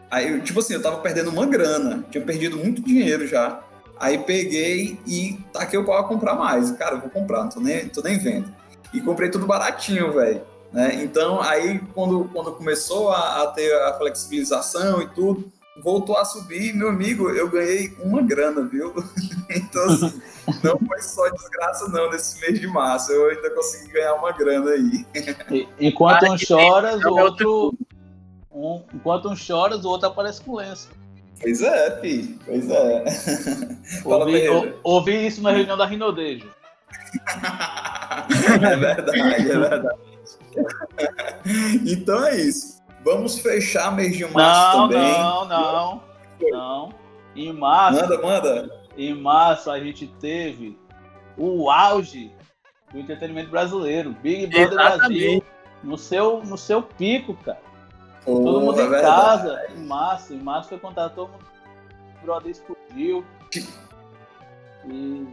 Aí, 0.09 0.41
tipo 0.41 0.59
assim, 0.59 0.73
eu 0.73 0.81
tava 0.81 0.97
perdendo 0.97 1.29
uma 1.29 1.45
grana, 1.45 2.03
tinha 2.09 2.23
perdido 2.23 2.57
muito 2.57 2.81
dinheiro 2.81 3.27
já. 3.27 3.61
Aí 3.99 4.17
peguei 4.17 4.97
e 5.05 5.37
taquei 5.51 5.77
o 5.77 5.85
pau 5.85 5.97
a 5.97 6.07
comprar 6.07 6.33
mais. 6.33 6.71
Cara, 6.71 6.95
vou 6.95 7.09
comprar, 7.09 7.43
não 7.43 7.49
tô 7.49 7.59
nem, 7.59 7.87
tô 7.89 8.01
nem 8.01 8.17
vendo. 8.17 8.49
E 8.93 9.01
comprei 9.01 9.29
tudo 9.29 9.45
baratinho, 9.45 10.13
velho. 10.13 10.41
Né? 10.71 11.01
Então, 11.03 11.41
aí 11.41 11.79
quando, 11.93 12.29
quando 12.33 12.53
começou 12.53 13.11
a, 13.11 13.43
a 13.43 13.47
ter 13.47 13.73
a 13.83 13.93
flexibilização 13.95 15.01
e 15.01 15.09
tudo, 15.09 15.51
voltou 15.83 16.17
a 16.17 16.25
subir, 16.25 16.73
meu 16.73 16.89
amigo, 16.89 17.29
eu 17.29 17.49
ganhei 17.49 17.95
uma 17.99 18.21
grana, 18.21 18.65
viu? 18.65 18.93
então, 19.49 19.83
assim, 19.85 20.21
não 20.63 20.77
foi 20.79 21.01
só 21.01 21.29
desgraça, 21.29 21.87
não, 21.89 22.09
nesse 22.09 22.39
mês 22.41 22.59
de 22.59 22.67
março. 22.67 23.11
Eu 23.11 23.29
ainda 23.29 23.49
consegui 23.51 23.93
ganhar 23.93 24.15
uma 24.15 24.31
grana 24.31 24.71
aí. 24.71 25.05
enquanto 25.79 26.31
um 26.31 26.37
choras, 26.37 27.03
o 27.03 27.15
outro. 27.15 27.73
Um, 28.51 28.83
enquanto 28.93 29.29
um 29.29 29.35
choras, 29.35 29.85
o 29.85 29.89
outro 29.89 30.07
aparece 30.07 30.41
com 30.41 30.55
lenço. 30.55 30.89
Pois 31.41 31.61
é, 31.61 32.01
fi. 32.01 32.37
Pois 32.45 32.69
é. 32.69 33.05
ouvi, 34.03 34.49
ou, 34.49 34.79
ouvi 34.83 35.27
isso 35.27 35.41
na 35.41 35.51
reunião 35.51 35.77
da 35.77 35.85
Rinodejo. 35.85 36.49
é 38.61 38.75
verdade, 38.75 39.19
é 39.19 39.57
verdade. 39.57 39.99
então 41.85 42.25
é 42.25 42.41
isso. 42.41 42.78
Vamos 43.03 43.39
fechar 43.39 43.95
mês 43.95 44.17
de 44.17 44.25
março 44.25 44.77
não, 44.77 44.89
também. 44.89 45.13
Não, 45.13 45.47
não, 45.47 46.01
não. 46.51 46.93
Em 47.35 47.53
março. 47.53 48.01
Manda, 48.01 48.21
manda. 48.21 48.79
Em 48.97 49.13
março 49.13 49.71
a 49.71 49.79
gente 49.79 50.07
teve 50.19 50.77
o 51.37 51.69
auge 51.69 52.31
do 52.91 52.99
entretenimento 52.99 53.49
brasileiro. 53.49 54.15
Big 54.21 54.47
Brother 54.47 54.71
Exatamente. 54.71 55.19
Brasil. 55.19 55.43
No 55.81 55.97
seu, 55.97 56.43
no 56.43 56.57
seu 56.57 56.81
pico, 56.81 57.33
cara. 57.35 57.61
Oh, 58.25 58.43
todo 58.43 58.61
mundo 58.61 58.81
é 58.81 58.83
em 58.83 58.89
verdade. 58.89 59.15
casa. 59.15 59.65
Em 59.73 59.85
março. 59.85 60.33
Em 60.33 60.39
março 60.39 60.69
foi 60.69 60.79
contado 60.79 61.15
todo 61.15 61.29
mundo. 61.29 61.45
Big 62.13 62.25
Brother 62.25 62.51
explodiu. 62.51 63.25
E, 64.85 65.27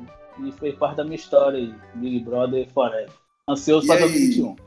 e 0.44 0.52
fez 0.52 0.74
parte 0.76 0.96
da 0.96 1.04
minha 1.04 1.16
história 1.16 1.58
aí. 1.58 1.74
Big 1.94 2.20
Brother 2.20 2.68
Forever. 2.72 3.10
Ansioso 3.48 3.86
para 3.86 4.00
2021. 4.00 4.65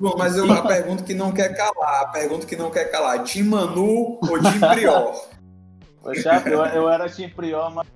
Bom, 0.00 0.14
mas 0.16 0.34
eu, 0.34 0.50
a 0.50 0.62
pergunta 0.62 1.02
que 1.02 1.12
não 1.12 1.30
quer 1.30 1.54
calar, 1.54 2.04
a 2.04 2.06
pergunta 2.06 2.46
que 2.46 2.56
não 2.56 2.70
quer 2.70 2.90
calar, 2.90 3.22
Tim 3.22 3.42
Manu 3.42 4.18
ou 4.22 4.40
Tim 4.40 4.58
Prior? 4.72 5.28
Poxa, 6.02 6.42
eu, 6.46 6.64
eu 6.64 6.88
era 6.88 7.06
Tim 7.06 7.28
Prior, 7.28 7.70
mas 7.74 7.86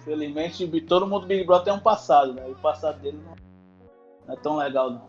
infelizmente 0.00 0.80
todo 0.82 1.08
mundo 1.08 1.26
Big 1.26 1.44
Brother 1.44 1.64
tem 1.64 1.74
um 1.74 1.80
passado, 1.80 2.34
né? 2.34 2.46
O 2.46 2.54
passado 2.54 3.00
dele 3.00 3.18
não, 3.26 4.32
é 4.32 4.36
tão 4.36 4.56
legal, 4.56 4.92
não. 4.92 5.08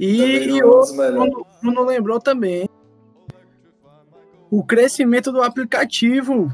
E, 0.00 0.48
e 0.48 0.64
outro, 0.64 0.96
não, 1.12 1.46
não 1.62 1.84
lembrou 1.84 2.18
também. 2.18 2.68
o 4.50 4.64
crescimento 4.64 5.30
do 5.30 5.40
aplicativo 5.40 6.52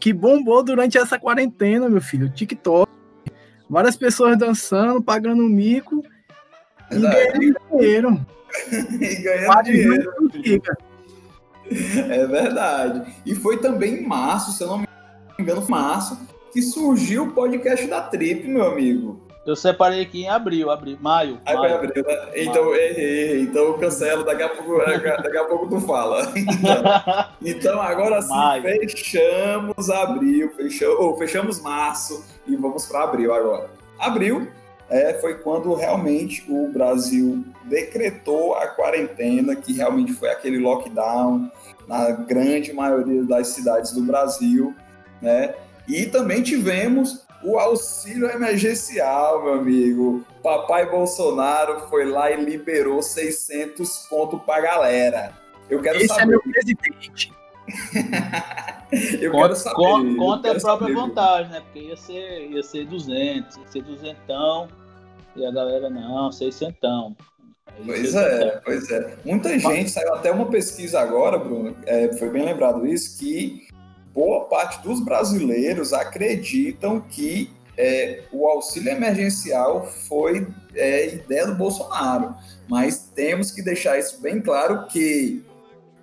que 0.00 0.14
bombou 0.14 0.62
durante 0.62 0.96
essa 0.96 1.18
quarentena, 1.18 1.90
meu 1.90 2.00
filho, 2.00 2.30
TikTok. 2.30 2.90
Várias 3.68 3.96
pessoas 3.98 4.38
dançando, 4.38 5.02
pagando 5.02 5.42
mico 5.42 6.02
e 6.90 6.98
ganhando 6.98 7.60
dinheiro. 7.70 8.26
e 9.00 9.14
ganhando 9.16 9.62
dinheiro. 10.30 10.62
É 11.70 12.26
verdade. 12.26 13.12
E 13.26 13.34
foi 13.34 13.58
também 13.58 14.00
em 14.00 14.06
março, 14.06 14.52
se 14.52 14.62
eu 14.62 14.68
não 14.68 14.78
me 14.78 14.86
engano, 15.38 15.64
março, 15.68 16.18
que 16.52 16.62
surgiu 16.62 17.24
o 17.24 17.32
podcast 17.32 17.86
da 17.86 18.00
Trip, 18.02 18.46
meu 18.48 18.66
amigo. 18.66 19.20
Eu 19.48 19.56
separei 19.56 20.02
aqui 20.02 20.24
em 20.24 20.28
abril, 20.28 20.70
abril, 20.70 20.98
maio. 21.00 21.40
Aí 21.46 21.56
maio. 21.56 21.76
abril, 21.76 22.04
né? 22.06 22.30
Então, 22.36 22.64
maio. 22.66 22.76
errei, 22.76 23.40
então 23.40 23.62
eu 23.64 23.74
cancelo, 23.78 24.22
daqui 24.22 24.42
a 24.42 24.48
pouco, 24.50 24.76
daqui 24.78 25.38
a 25.38 25.44
pouco 25.44 25.68
tu 25.68 25.80
fala. 25.80 26.30
Então, 26.36 27.70
então 27.72 27.80
agora 27.80 28.20
sim, 28.20 28.28
maio. 28.28 28.62
fechamos 28.62 29.88
abril, 29.88 30.50
fechamos, 30.54 30.96
oh, 30.98 31.16
fechamos 31.16 31.62
março 31.62 32.24
e 32.46 32.56
vamos 32.56 32.84
para 32.86 33.04
abril 33.04 33.32
agora. 33.32 33.70
Abril 33.98 34.48
é, 34.90 35.14
foi 35.14 35.38
quando 35.38 35.74
realmente 35.74 36.44
o 36.48 36.68
Brasil 36.68 37.44
decretou 37.64 38.54
a 38.54 38.66
quarentena, 38.68 39.54
que 39.54 39.72
realmente 39.72 40.12
foi 40.12 40.30
aquele 40.30 40.58
lockdown 40.58 41.50
na 41.86 42.10
grande 42.10 42.72
maioria 42.72 43.22
das 43.24 43.48
cidades 43.48 43.92
do 43.92 44.02
Brasil, 44.02 44.74
né? 45.20 45.54
E 45.86 46.06
também 46.06 46.42
tivemos 46.42 47.26
o 47.42 47.58
auxílio 47.58 48.30
emergencial, 48.30 49.42
meu 49.42 49.54
amigo. 49.54 50.24
Papai 50.42 50.90
Bolsonaro 50.90 51.88
foi 51.88 52.04
lá 52.04 52.30
e 52.30 52.44
liberou 52.44 53.02
600 53.02 54.06
conto 54.08 54.38
pra 54.38 54.60
galera. 54.60 55.32
Eu 55.68 55.80
quero 55.80 55.98
Esse 55.98 56.08
saber. 56.08 56.22
é 56.22 56.26
meu 56.26 56.42
presidente. 56.42 57.32
eu 59.20 59.30
conta, 59.30 59.48
quero 59.48 59.56
saber. 59.56 59.76
Conta, 59.76 60.16
conta 60.16 60.52
a 60.52 60.60
própria 60.60 60.62
saber. 60.62 60.94
vantagem, 60.94 61.52
né? 61.52 61.60
Porque 61.60 61.78
ia 61.80 61.96
ser, 61.96 62.50
ia 62.50 62.62
ser 62.62 62.86
200, 62.86 63.56
ia 63.56 63.68
ser 63.68 63.82
200 63.82 64.77
e 65.38 65.46
a 65.46 65.50
galera, 65.50 65.88
não, 65.88 66.30
600. 66.30 66.78
Pois 67.84 68.14
é, 68.14 68.60
pois 68.64 68.90
é. 68.90 69.16
Muita 69.24 69.58
gente, 69.58 69.90
saiu 69.90 70.14
até 70.14 70.30
uma 70.32 70.46
pesquisa 70.46 71.00
agora, 71.00 71.38
Bruno, 71.38 71.76
é, 71.86 72.12
foi 72.14 72.28
bem 72.30 72.44
lembrado 72.44 72.86
isso, 72.86 73.18
que 73.18 73.68
boa 74.12 74.46
parte 74.46 74.82
dos 74.82 75.00
brasileiros 75.00 75.92
acreditam 75.92 77.00
que 77.00 77.50
é, 77.76 78.24
o 78.32 78.48
auxílio 78.48 78.90
emergencial 78.90 79.86
foi 79.86 80.48
é, 80.74 81.14
ideia 81.14 81.46
do 81.46 81.54
Bolsonaro. 81.54 82.34
Mas 82.68 83.10
temos 83.14 83.52
que 83.52 83.62
deixar 83.62 83.98
isso 83.98 84.20
bem 84.20 84.40
claro 84.40 84.86
que 84.88 85.44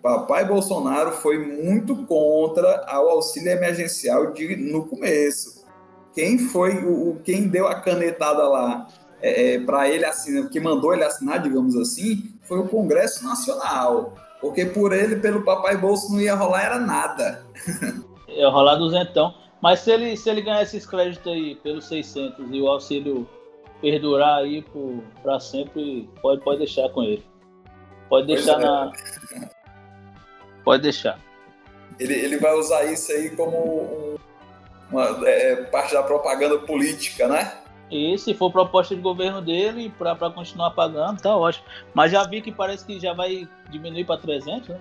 papai 0.02 0.46
Bolsonaro 0.46 1.12
foi 1.12 1.38
muito 1.38 2.06
contra 2.06 2.86
o 2.88 3.10
auxílio 3.10 3.52
emergencial 3.52 4.32
de, 4.32 4.56
no 4.56 4.86
começo. 4.86 5.66
Quem 6.14 6.40
foi 6.40 6.78
o 6.86 7.20
quem 7.26 7.50
deu 7.50 7.68
a 7.68 7.82
canetada 7.82 8.48
lá 8.48 8.88
é, 9.26 9.56
é 9.56 9.60
para 9.60 9.90
ele 9.90 10.06
assinar, 10.06 10.50
que 10.50 10.60
mandou 10.60 10.94
ele 10.94 11.04
assinar, 11.04 11.42
digamos 11.42 11.76
assim, 11.76 12.32
foi 12.44 12.60
o 12.60 12.68
Congresso 12.68 13.24
Nacional. 13.24 14.14
Porque 14.40 14.66
por 14.66 14.94
ele, 14.94 15.16
pelo 15.16 15.44
papai 15.44 15.76
Bolso, 15.76 16.14
não 16.14 16.22
ia 16.22 16.36
rolar 16.36 16.64
era 16.64 16.80
nada. 16.80 17.44
ia 18.30 18.48
rolar 18.50 18.76
duzentão. 18.76 19.34
Mas 19.62 19.80
se 19.80 19.92
ele, 19.92 20.16
se 20.16 20.30
ele 20.30 20.42
ganhar 20.42 20.62
esses 20.62 20.86
créditos 20.86 21.32
aí 21.32 21.56
pelos 21.56 21.86
600 21.86 22.46
e 22.52 22.62
o 22.62 22.68
auxílio 22.68 23.28
perdurar 23.82 24.44
aí 24.44 24.64
para 25.24 25.40
sempre, 25.40 26.08
pode, 26.22 26.44
pode 26.44 26.60
deixar 26.60 26.88
com 26.90 27.02
ele. 27.02 27.26
Pode 28.08 28.28
deixar 28.28 28.62
é. 28.62 28.66
na. 28.66 28.92
Pode 30.64 30.84
deixar. 30.84 31.20
Ele, 32.00 32.14
ele 32.14 32.38
vai 32.38 32.54
usar 32.54 32.86
isso 32.86 33.12
aí 33.12 33.32
como 33.32 33.58
um, 33.58 34.16
uma 34.92 35.28
é, 35.28 35.56
parte 35.64 35.94
da 35.94 36.04
propaganda 36.04 36.60
política, 36.60 37.28
né? 37.28 37.65
E 37.90 38.18
se 38.18 38.34
for 38.34 38.52
proposta 38.52 38.96
de 38.96 39.02
governo 39.02 39.42
dele 39.42 39.94
para 39.98 40.16
continuar 40.32 40.72
pagando, 40.72 41.22
tá 41.22 41.36
ótimo. 41.36 41.66
Mas 41.94 42.12
já 42.12 42.24
vi 42.24 42.42
que 42.42 42.52
parece 42.52 42.86
que 42.86 43.00
já 43.00 43.14
vai 43.14 43.48
diminuir 43.70 44.06
para 44.06 44.18
300, 44.20 44.70
né? 44.70 44.80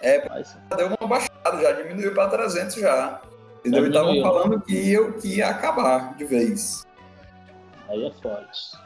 É, 0.00 0.28
Mas... 0.28 0.58
deu 0.76 0.88
uma 0.88 1.08
baixada, 1.08 1.62
já 1.62 1.72
diminuiu 1.72 2.12
para 2.14 2.30
300 2.30 2.74
já. 2.74 3.20
Entendeu? 3.60 3.86
Estavam 3.86 4.20
falando 4.20 4.60
que 4.60 4.74
ia, 4.74 5.12
que 5.12 5.36
ia 5.36 5.48
acabar 5.48 6.16
de 6.16 6.24
vez. 6.24 6.84
Aí 7.88 8.04
é 8.04 8.10
forte. 8.10 8.76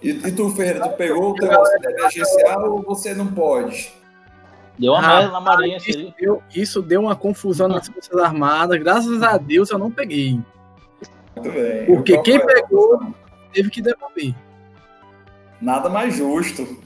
E, 0.00 0.10
e 0.10 0.32
tu, 0.32 0.50
Ferreira, 0.50 0.88
tu 0.88 0.96
pegou 0.96 1.30
o 1.30 1.34
teu 1.34 1.52
auxílio 1.52 1.90
emergencial 1.90 2.70
ou 2.70 2.82
você 2.82 3.12
não 3.12 3.26
pode? 3.26 3.92
Deu 4.78 4.92
uma 4.92 5.00
ah, 5.00 5.16
merda 5.16 5.32
na 5.32 5.40
marinha 5.40 5.78
isso 5.78 6.14
deu, 6.18 6.42
isso 6.54 6.82
deu 6.82 7.00
uma 7.00 7.16
confusão 7.16 7.66
nas 7.66 7.88
Forças 7.88 8.16
Armadas. 8.18 8.78
Graças 8.78 9.22
a 9.22 9.36
Deus 9.36 9.70
eu 9.70 9.78
não 9.78 9.90
peguei. 9.90 10.38
Muito 11.36 11.52
bem. 11.52 11.86
Porque 11.86 12.18
quem 12.22 12.44
pegou 12.44 13.14
teve 13.52 13.70
que 13.70 13.82
devolver. 13.82 14.34
Nada 15.60 15.88
mais 15.88 16.16
justo. 16.16 16.82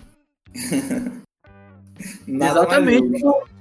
Nada 2.27 2.61
Exatamente. 2.61 3.09
Mais 3.09 3.21
justo. 3.21 3.61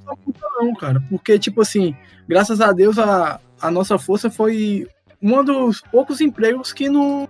Não, 0.59 0.73
cara. 0.75 1.01
Porque, 1.09 1.37
tipo 1.37 1.61
assim, 1.61 1.95
graças 2.27 2.59
a 2.61 2.71
Deus 2.71 2.97
a, 2.97 3.39
a 3.61 3.71
nossa 3.71 3.97
força 3.99 4.29
foi 4.29 4.87
um 5.21 5.43
dos 5.43 5.81
poucos 5.81 6.21
empregos 6.21 6.73
que 6.73 6.89
não 6.89 7.27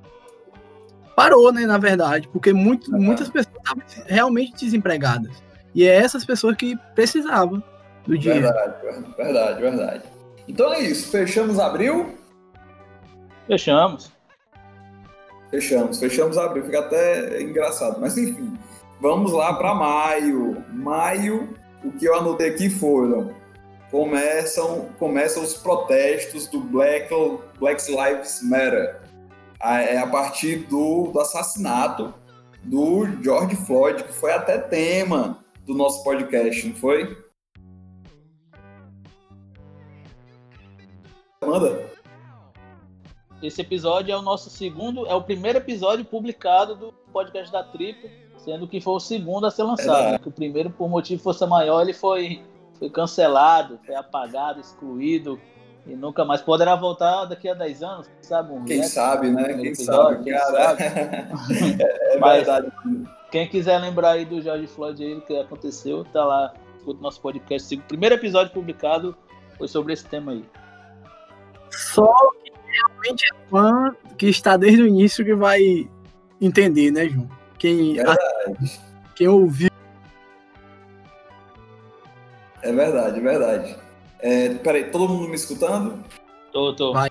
parou, 1.16 1.52
né, 1.52 1.66
na 1.66 1.78
verdade. 1.78 2.30
Porque 2.30 2.54
muito, 2.54 2.92
muitas 2.92 3.30
pessoas 3.30 3.54
estavam 3.58 3.84
realmente 4.06 4.66
desempregadas. 4.66 5.44
E 5.76 5.84
é 5.86 5.96
essas 5.96 6.26
pessoas 6.26 6.56
que 6.56 6.78
precisavam 6.96 7.62
do 8.06 8.18
dinheiro. 8.18 8.48
Verdade, 8.48 8.76
verdade, 9.18 9.62
verdade. 9.62 10.04
Então 10.48 10.74
é 10.74 10.82
isso. 10.82 11.12
Fechamos 11.12 11.60
abril. 11.60 12.18
Fechamos. 13.50 14.12
Fechamos, 15.50 16.00
fechamos 16.00 16.38
abril, 16.38 16.64
fica 16.66 16.82
até 16.82 17.42
engraçado. 17.42 18.00
Mas 18.00 18.16
enfim, 18.16 18.54
vamos 19.02 19.32
lá 19.32 19.56
para 19.56 19.74
maio. 19.74 20.64
Maio, 20.72 21.56
o 21.84 21.92
que 21.92 22.06
eu 22.06 22.14
anotei 22.14 22.52
aqui 22.52 22.70
foram 22.70 23.34
começam 23.90 24.90
começam 25.00 25.42
os 25.42 25.56
protestos 25.56 26.46
do 26.48 26.60
Black 26.60 27.10
Black 27.58 27.82
Lives 27.90 28.42
Matter. 28.44 29.02
É 29.60 29.98
a 29.98 30.06
partir 30.06 30.68
do, 30.68 31.10
do 31.12 31.20
assassinato 31.20 32.14
do 32.64 33.08
George 33.24 33.56
Floyd, 33.56 34.04
que 34.04 34.14
foi 34.14 34.32
até 34.32 34.60
tema 34.60 35.44
do 35.66 35.74
nosso 35.74 36.04
podcast, 36.04 36.68
não 36.68 36.76
foi? 36.76 37.18
Manda. 41.44 41.89
Esse 43.42 43.62
episódio 43.62 44.14
é 44.14 44.18
o 44.18 44.22
nosso 44.22 44.50
segundo, 44.50 45.08
é 45.08 45.16
o 45.16 45.22
primeiro 45.22 45.60
episódio 45.60 46.04
publicado 46.04 46.76
do 46.76 46.94
podcast 47.14 47.52
da 47.52 47.64
Trip, 47.64 48.12
sendo 48.38 48.68
que 48.68 48.82
foi 48.82 48.94
o 48.94 49.00
segundo 49.00 49.46
a 49.46 49.52
ser 49.52 49.64
lançado. 49.64 50.08
É. 50.08 50.12
Né? 50.14 50.20
Que 50.20 50.28
o 50.28 50.32
primeiro, 50.32 50.70
por 50.70 50.90
motivo 50.90 51.18
de 51.18 51.24
força 51.24 51.48
maior, 51.48 51.82
ele 51.82 51.94
foi, 51.94 52.44
foi 52.78 52.90
cancelado, 52.90 53.80
foi 53.86 53.96
apagado, 53.96 54.60
excluído 54.60 55.40
e 55.88 55.96
nunca 55.96 56.26
mais 56.26 56.42
poderá 56.42 56.76
voltar 56.76 57.26
daqui 57.26 57.48
a 57.48 57.54
10 57.54 57.84
anos, 57.84 58.10
sabe? 58.22 58.52
Um 58.54 58.66
quem 58.66 58.84
sabe, 58.84 59.30
né? 59.30 59.54
Quem 59.54 59.68
episódio, 59.68 60.18
sabe, 60.18 60.24
quem 60.24 60.34
cara. 60.34 60.52
Sabe. 60.52 60.84
é, 61.82 62.16
é 62.16 62.20
verdade. 62.20 62.72
Quem 63.32 63.48
quiser 63.48 63.80
lembrar 63.80 64.12
aí 64.12 64.26
do 64.26 64.42
George 64.42 64.68
Floyd 64.68 65.04
aí, 65.04 65.14
o 65.16 65.22
que 65.22 65.38
aconteceu, 65.38 66.04
tá 66.12 66.26
lá, 66.26 66.54
no 66.86 66.94
nosso 66.96 67.22
podcast. 67.22 67.74
O 67.74 67.82
primeiro 67.82 68.16
episódio 68.16 68.52
publicado 68.52 69.16
foi 69.58 69.68
sobre 69.68 69.94
esse 69.94 70.06
tema 70.06 70.34
aí. 70.34 70.44
Só 71.72 72.14
realmente 72.72 73.26
é 73.26 73.50
fã 73.50 73.96
que 74.18 74.28
está 74.28 74.58
desde 74.58 74.82
o 74.82 74.88
início 74.88 75.26
que 75.26 75.34
vai 75.34 75.90
entender, 76.42 76.92
né, 76.92 77.08
João? 77.08 77.30
Quem, 77.58 77.98
quem 79.16 79.28
ouviu. 79.28 79.70
É 82.62 82.72
verdade, 82.72 83.20
é 83.20 83.22
verdade. 83.22 83.76
É, 84.20 84.50
peraí, 84.56 84.86
todo 84.86 85.08
mundo 85.08 85.30
me 85.30 85.36
escutando? 85.36 86.04
Tô, 86.52 86.74
tô. 86.76 86.94
Vai. 86.94 87.10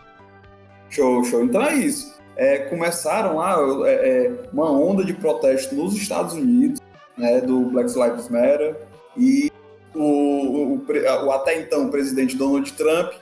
Show, 0.90 1.25
show. 1.25 1.44
Então 1.44 1.62
é 1.62 1.75
isso. 1.75 2.18
É, 2.37 2.59
começaram 2.59 3.37
lá 3.37 3.57
é, 3.87 3.92
é, 3.92 4.33
uma 4.53 4.71
onda 4.71 5.05
de 5.05 5.12
protesto 5.12 5.75
nos 5.75 5.94
Estados 5.94 6.35
Unidos, 6.35 6.81
né, 7.16 7.40
do 7.40 7.62
Black 7.71 7.92
Lives 7.99 8.29
Matter, 8.29 8.77
e 9.16 9.51
o, 9.94 10.01
o, 10.01 10.75
o, 10.75 11.27
o 11.27 11.33
até 11.33 11.61
então 11.61 11.90
presidente 11.90 12.37
Donald 12.37 12.73
Trump 12.75 13.12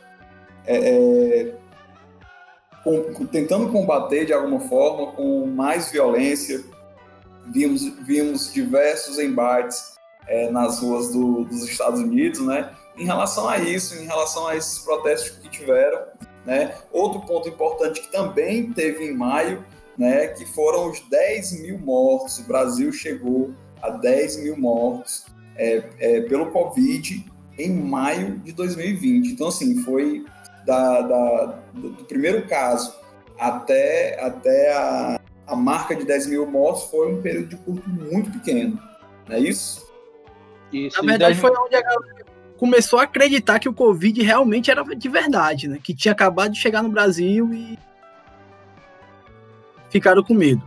é, 0.67 0.77
é 0.77 1.55
com, 2.87 3.27
tentando 3.27 3.73
combater 3.73 4.27
de 4.27 4.33
alguma 4.33 4.61
forma 4.61 5.11
com 5.13 5.45
mais 5.47 5.91
violência. 5.91 6.63
Vimos, 7.53 7.83
vimos 8.07 8.53
diversos 8.53 9.19
embates 9.19 9.97
é, 10.29 10.51
nas 10.51 10.81
ruas 10.81 11.13
do, 11.13 11.45
dos 11.45 11.65
Estados 11.65 12.01
Unidos, 12.01 12.41
né? 12.41 12.71
Em 12.97 13.05
relação 13.05 13.49
a 13.49 13.59
isso, 13.59 14.01
em 14.01 14.07
relação 14.07 14.47
a 14.47 14.57
esses 14.57 14.79
protestos 14.79 15.37
que 15.39 15.49
tiveram, 15.49 16.01
né? 16.45 16.77
Outro 16.93 17.21
ponto 17.23 17.49
importante 17.49 18.01
que 18.01 18.11
também 18.11 18.73
teve 18.73 19.05
em 19.05 19.15
maio, 19.15 19.65
né? 19.99 20.29
Que 20.29 20.47
foram 20.47 20.91
os 20.91 21.01
10 21.09 21.63
mil 21.63 21.79
mortos. 21.81 22.39
O 22.39 22.45
Brasil 22.45 22.93
chegou 22.93 23.53
a 23.83 23.91
10 23.91 24.43
mil 24.45 24.57
mortos 24.57 25.27
é, 25.57 25.83
é, 25.99 26.21
pelo 26.23 26.53
Covid, 26.53 27.25
em 27.59 27.73
maio 27.73 28.39
de 28.39 28.53
2020. 28.53 29.33
Então, 29.33 29.49
assim, 29.49 29.83
foi 29.83 30.25
da, 30.67 31.01
da 31.01 31.45
do, 31.73 31.91
do, 31.91 32.05
primeiro 32.05 32.47
caso 32.47 32.93
até, 33.39 34.21
até 34.21 34.73
a, 34.73 35.21
a 35.47 35.57
marca 35.57 35.95
de 35.95 36.05
10 36.05 36.27
mil 36.27 36.51
mortos 36.51 36.91
foi 36.91 37.15
um 37.15 37.23
período 37.23 37.49
de 37.49 37.57
curto 37.57 37.89
muito 37.89 38.31
pequeno. 38.33 38.79
Não 39.29 39.37
é 39.37 39.39
isso? 39.39 39.87
Isso. 40.73 41.01
Na 41.01 41.09
verdade, 41.09 41.39
foi 41.39 41.51
onde 41.57 41.77
a 41.77 41.83
galera 41.83 42.27
começou 42.59 42.99
a 42.99 43.05
acreditar 43.05 43.59
que 43.59 43.69
o 43.69 43.75
Covid 43.75 44.23
realmente 44.23 44.71
era 44.71 44.83
de 44.83 45.09
verdade, 45.09 45.69
né? 45.69 45.79
Que 45.83 45.95
tinha 45.95 46.13
acabado 46.13 46.53
de 46.53 46.59
chegar 46.59 46.83
no 46.83 46.89
Brasil 46.89 47.53
e 47.53 47.79
ficaram 49.91 50.23
com 50.23 50.35
medo. 50.35 50.63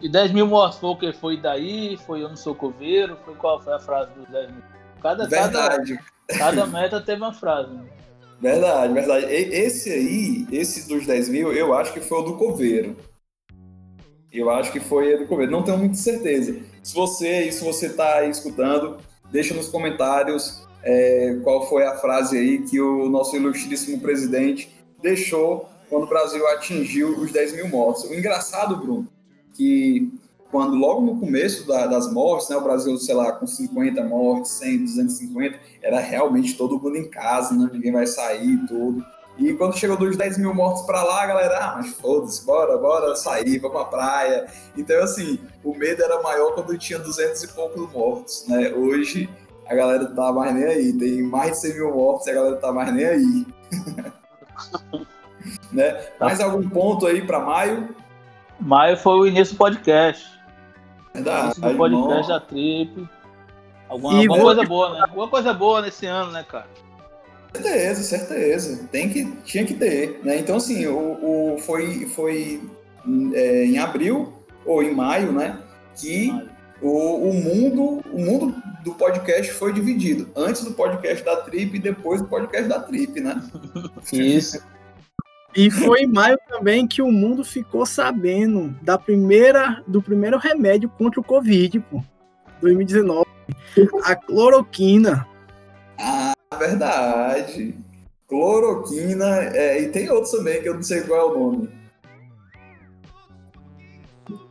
E 0.00 0.08
10 0.08 0.32
mil 0.32 0.46
mortos 0.46 0.78
foi 0.78 0.90
o 0.90 0.96
que? 0.96 1.12
Foi 1.12 1.36
daí? 1.36 1.96
Foi 1.98 2.22
eu 2.22 2.28
não 2.28 2.36
sou 2.36 2.54
coveiro? 2.54 3.16
Foi 3.24 3.34
qual 3.34 3.60
foi 3.60 3.74
a 3.74 3.80
frase 3.80 4.12
dos 4.14 4.28
10 4.28 4.50
mil? 4.50 4.62
Cada, 5.02 5.26
verdade. 5.26 5.98
Cada, 6.28 6.38
cada 6.38 6.66
meta 6.66 7.00
teve 7.00 7.22
uma 7.22 7.32
frase. 7.32 7.72
Né? 7.72 7.84
Verdade, 8.40 8.92
verdade. 8.92 9.26
Esse 9.26 9.90
aí, 9.90 10.46
esse 10.52 10.88
dos 10.88 11.06
10 11.06 11.28
mil, 11.28 11.52
eu 11.52 11.74
acho 11.74 11.92
que 11.92 12.00
foi 12.00 12.18
o 12.18 12.22
do 12.22 12.36
coveiro. 12.36 12.96
Eu 14.32 14.50
acho 14.50 14.70
que 14.70 14.80
foi 14.80 15.16
do 15.16 15.26
coveiro. 15.26 15.50
Não 15.50 15.62
tenho 15.62 15.78
muita 15.78 15.96
certeza. 15.96 16.60
Se 16.82 16.94
você, 16.94 17.50
se 17.50 17.64
você 17.64 17.86
está 17.86 18.24
escutando, 18.24 18.98
deixa 19.30 19.54
nos 19.54 19.68
comentários 19.68 20.62
é, 20.82 21.38
qual 21.42 21.68
foi 21.68 21.84
a 21.84 21.96
frase 21.96 22.38
aí 22.38 22.62
que 22.62 22.80
o 22.80 23.08
nosso 23.08 23.34
ilustríssimo 23.36 24.00
presidente 24.00 24.70
deixou 25.02 25.68
quando 25.88 26.04
o 26.04 26.08
Brasil 26.08 26.46
atingiu 26.48 27.18
os 27.18 27.32
10 27.32 27.56
mil 27.56 27.68
mortos. 27.68 28.04
O 28.04 28.14
engraçado, 28.14 28.76
Bruno, 28.76 29.08
que 29.54 30.12
quando 30.50 30.74
logo 30.74 31.02
no 31.02 31.18
começo 31.20 31.66
da, 31.66 31.86
das 31.86 32.12
mortes, 32.12 32.48
né, 32.48 32.56
o 32.56 32.62
Brasil, 32.62 32.96
sei 32.98 33.14
lá, 33.14 33.32
com 33.32 33.46
50 33.46 34.02
mortes, 34.04 34.52
100, 34.52 34.84
250, 34.84 35.58
era 35.82 36.00
realmente 36.00 36.56
todo 36.56 36.80
mundo 36.80 36.96
em 36.96 37.08
casa, 37.08 37.54
né, 37.54 37.68
ninguém 37.72 37.92
vai 37.92 38.06
sair 38.06 38.54
e 38.54 38.66
tudo. 38.66 39.04
E 39.38 39.52
quando 39.52 39.78
chegou 39.78 39.96
dos 39.96 40.16
10 40.16 40.38
mil 40.38 40.52
mortos 40.52 40.82
para 40.82 41.02
lá, 41.02 41.22
a 41.22 41.26
galera, 41.26 41.58
ah, 41.58 41.74
mas 41.76 41.92
foda-se, 41.92 42.44
bora, 42.44 42.76
bora 42.76 43.14
sair, 43.14 43.58
vamos 43.60 43.76
pra 43.76 43.84
praia. 43.84 44.46
Então, 44.76 45.00
assim, 45.00 45.38
o 45.62 45.72
medo 45.74 46.02
era 46.02 46.20
maior 46.20 46.54
quando 46.54 46.76
tinha 46.76 46.98
200 46.98 47.44
e 47.44 47.48
poucos 47.54 47.92
mortos, 47.92 48.44
né? 48.48 48.72
Hoje, 48.72 49.28
a 49.68 49.74
galera 49.76 50.06
tá 50.06 50.32
mais 50.32 50.52
nem 50.54 50.64
aí. 50.64 50.92
Tem 50.92 51.22
mais 51.22 51.52
de 51.52 51.58
100 51.58 51.74
mil 51.74 51.94
mortos 51.94 52.26
e 52.26 52.30
a 52.30 52.34
galera 52.34 52.56
tá 52.56 52.72
mais 52.72 52.92
nem 52.92 53.04
aí. 53.04 53.46
né? 55.70 55.92
Tá. 55.92 56.24
Mais 56.24 56.40
algum 56.40 56.68
ponto 56.68 57.06
aí 57.06 57.24
para 57.24 57.38
maio? 57.38 57.94
Maio 58.58 58.96
foi 58.96 59.20
o 59.20 59.26
início 59.26 59.54
do 59.54 59.58
podcast. 59.58 60.37
Do 61.22 61.76
podcast 61.76 62.22
bom. 62.22 62.28
da 62.28 62.40
Trip. 62.40 63.08
Alguma, 63.88 64.18
alguma 64.18 64.40
coisa 64.40 64.64
boa, 64.64 64.92
né? 64.92 65.00
Alguma 65.00 65.28
coisa 65.28 65.54
boa 65.54 65.82
nesse 65.82 66.06
ano, 66.06 66.30
né, 66.30 66.44
cara? 66.46 66.66
Certeza, 67.54 68.02
certeza. 68.02 68.88
Tem 68.92 69.08
que, 69.08 69.24
tinha 69.44 69.64
que 69.64 69.74
ter, 69.74 70.20
né? 70.22 70.38
Então, 70.38 70.56
assim, 70.56 70.86
o, 70.86 71.54
o 71.54 71.58
foi, 71.58 72.06
foi 72.06 72.60
é, 73.34 73.64
em 73.64 73.78
abril 73.78 74.32
ou 74.66 74.82
em 74.82 74.94
maio, 74.94 75.32
né? 75.32 75.58
Que 75.96 76.30
o, 76.82 77.30
o 77.30 77.34
mundo, 77.34 78.02
o 78.12 78.18
mundo 78.18 78.54
do 78.84 78.94
podcast 78.94 79.52
foi 79.52 79.72
dividido. 79.72 80.28
Antes 80.36 80.62
do 80.62 80.72
podcast 80.72 81.24
da 81.24 81.36
Trip 81.36 81.76
e 81.76 81.80
depois 81.80 82.20
do 82.20 82.28
podcast 82.28 82.68
da 82.68 82.80
Trip, 82.80 83.20
né? 83.20 83.42
Isso. 84.12 84.62
E 85.58 85.72
foi 85.72 86.02
em 86.02 86.06
maio 86.06 86.38
também 86.48 86.86
que 86.86 87.02
o 87.02 87.10
mundo 87.10 87.44
ficou 87.44 87.84
sabendo 87.84 88.68
da 88.80 88.96
primeira, 88.96 89.82
do 89.88 90.00
primeiro 90.00 90.38
remédio 90.38 90.88
contra 90.88 91.18
o 91.18 91.24
Covid, 91.24 91.80
pô. 91.80 92.00
2019. 92.60 93.26
A 94.04 94.14
cloroquina. 94.14 95.26
Ah, 95.98 96.32
verdade. 96.56 97.74
Cloroquina, 98.28 99.26
é, 99.52 99.82
e 99.82 99.88
tem 99.88 100.08
outros 100.08 100.30
também 100.30 100.62
que 100.62 100.68
eu 100.68 100.74
não 100.74 100.82
sei 100.84 101.00
qual 101.00 101.18
é 101.18 101.24
o 101.24 101.38
nome. 101.38 101.70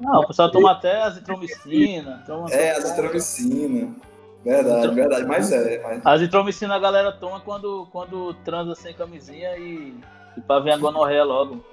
Não, 0.02 0.20
o 0.20 0.28
pessoal 0.28 0.52
toma 0.52 0.74
até 0.74 1.04
azitromicina. 1.04 2.22
Toma 2.28 2.50
é, 2.52 2.72
azitromicina. 2.72 3.96
Verdade, 4.44 4.94
verdade, 4.94 5.26
mas 5.26 5.54
é. 5.54 5.82
Mas... 5.82 6.06
Azitromicina 6.06 6.76
a 6.76 6.80
galera 6.80 7.14
toma 7.14 7.40
quando, 7.40 7.88
quando 7.94 8.34
transa 8.44 8.76
sem 8.76 8.94
camisinha 8.94 9.58
e 9.58 9.96
e 10.38 10.42
pra 10.42 10.60
ver 10.60 10.72
a 10.72 10.78
gonorreia 10.78 11.24
logo. 11.24 11.64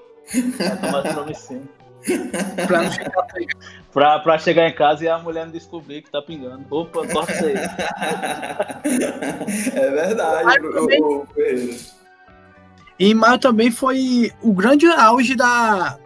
Pra 0.56 0.76
tomar 0.76 0.98
azitromicina. 1.00 1.62
pra, 2.66 2.82
não 2.82 2.92
chegar, 2.92 3.26
pra, 3.92 4.18
pra 4.18 4.38
chegar 4.38 4.68
em 4.68 4.74
casa 4.74 5.04
e 5.04 5.08
a 5.08 5.18
mulher 5.18 5.44
não 5.44 5.52
descobrir 5.52 6.02
que 6.02 6.10
tá 6.10 6.22
pingando. 6.22 6.64
Opa, 6.70 7.06
corta 7.06 7.32
isso 7.32 7.44
aí. 7.44 7.54
É 9.74 9.90
verdade, 9.90 10.66
o, 10.66 11.26
E 12.98 13.10
em 13.10 13.14
maio 13.14 13.38
também 13.38 13.70
foi 13.70 14.32
o 14.42 14.52
grande 14.52 14.86
auge 14.86 15.34
das 15.34 15.98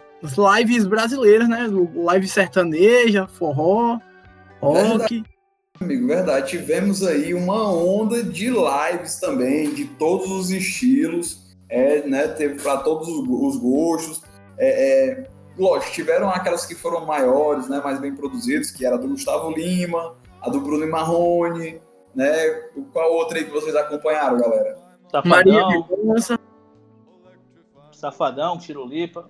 lives 0.57 0.85
brasileiras, 0.85 1.49
né? 1.49 1.67
Live 1.95 2.27
sertaneja, 2.27 3.27
forró, 3.27 3.99
rock. 4.61 4.87
Verdade, 4.87 5.25
amigo, 5.81 6.07
verdade. 6.07 6.49
Tivemos 6.49 7.03
aí 7.03 7.33
uma 7.33 7.73
onda 7.73 8.23
de 8.23 8.49
lives 8.49 9.19
também, 9.19 9.73
de 9.73 9.85
todos 9.85 10.29
os 10.31 10.51
estilos 10.51 11.48
é, 11.69 12.01
né, 12.01 12.27
teve 12.29 12.61
para 12.61 12.77
todos 12.77 13.07
os 13.07 13.57
gostos. 13.57 14.21
É, 14.57 15.11
é, 15.11 15.29
lógico, 15.57 15.93
tiveram 15.93 16.29
aquelas 16.29 16.65
que 16.65 16.75
foram 16.75 17.05
maiores, 17.05 17.69
né, 17.69 17.79
mais 17.83 17.99
bem 17.99 18.15
produzidas, 18.15 18.71
que 18.71 18.85
era 18.85 18.97
do 18.97 19.07
Gustavo 19.07 19.51
Lima, 19.51 20.15
a 20.41 20.49
do 20.49 20.59
Bruno 20.59 20.87
Marrone, 20.87 21.79
né? 22.15 22.49
Qual 22.91 23.13
outra 23.13 23.37
aí 23.37 23.45
que 23.45 23.51
vocês 23.51 23.75
acompanharam, 23.75 24.39
galera? 24.39 24.77
Safadão, 25.11 25.85
Maria. 26.05 26.39
Safadão, 27.91 28.57
Tirolipa. 28.57 29.29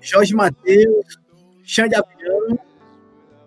Jorge 0.00 0.34
Matheus, 0.34 1.18
Xande 1.62 1.94
Aviano. 1.94 2.58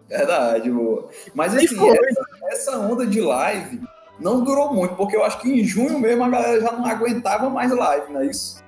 Verdade, 0.08 0.72
boa. 0.72 1.10
Mas 1.34 1.56
assim, 1.56 1.66
essa, 1.66 2.22
essa 2.46 2.80
onda 2.80 3.06
de 3.06 3.22
live 3.22 3.82
não 4.20 4.44
durou 4.44 4.74
muito, 4.74 4.96
porque 4.96 5.16
eu 5.16 5.24
acho 5.24 5.40
que 5.40 5.50
em 5.50 5.64
junho 5.64 6.00
mesmo 6.00 6.24
a 6.24 6.30
galera 6.30 6.60
já 6.60 6.72
não 6.72 6.86
aguentava 6.86 7.50
mais 7.50 7.72
live, 7.72 8.12
não 8.12 8.22
é 8.22 8.26
isso? 8.28 8.64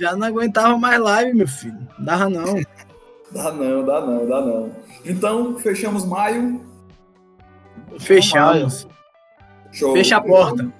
Já 0.00 0.16
não 0.16 0.26
aguentava 0.26 0.76
mais 0.78 1.00
live, 1.00 1.34
meu 1.34 1.46
filho. 1.46 1.86
Dava 1.98 2.28
não. 2.28 2.54
dá 3.30 3.52
não, 3.52 3.84
dá 3.84 4.00
não, 4.00 4.26
dá 4.26 4.40
não. 4.40 4.72
Então, 5.04 5.58
fechamos 5.58 6.04
maio. 6.04 6.60
Fechamos. 8.00 8.88
Show. 9.70 9.94
Fecha 9.94 10.16
a 10.16 10.20
porta. 10.20 10.72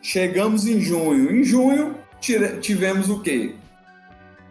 Chegamos 0.00 0.66
em 0.66 0.80
junho. 0.80 1.30
Em 1.36 1.44
junho, 1.44 1.94
tivemos 2.60 3.10
o 3.10 3.20
quê? 3.20 3.54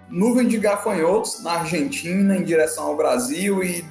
Nuvem 0.10 0.48
de 0.48 0.58
gafanhotos 0.58 1.42
na 1.44 1.54
Argentina 1.54 2.38
em 2.38 2.44
direção 2.44 2.86
ao 2.88 2.96
Brasil 2.96 3.64
e, 3.64 3.84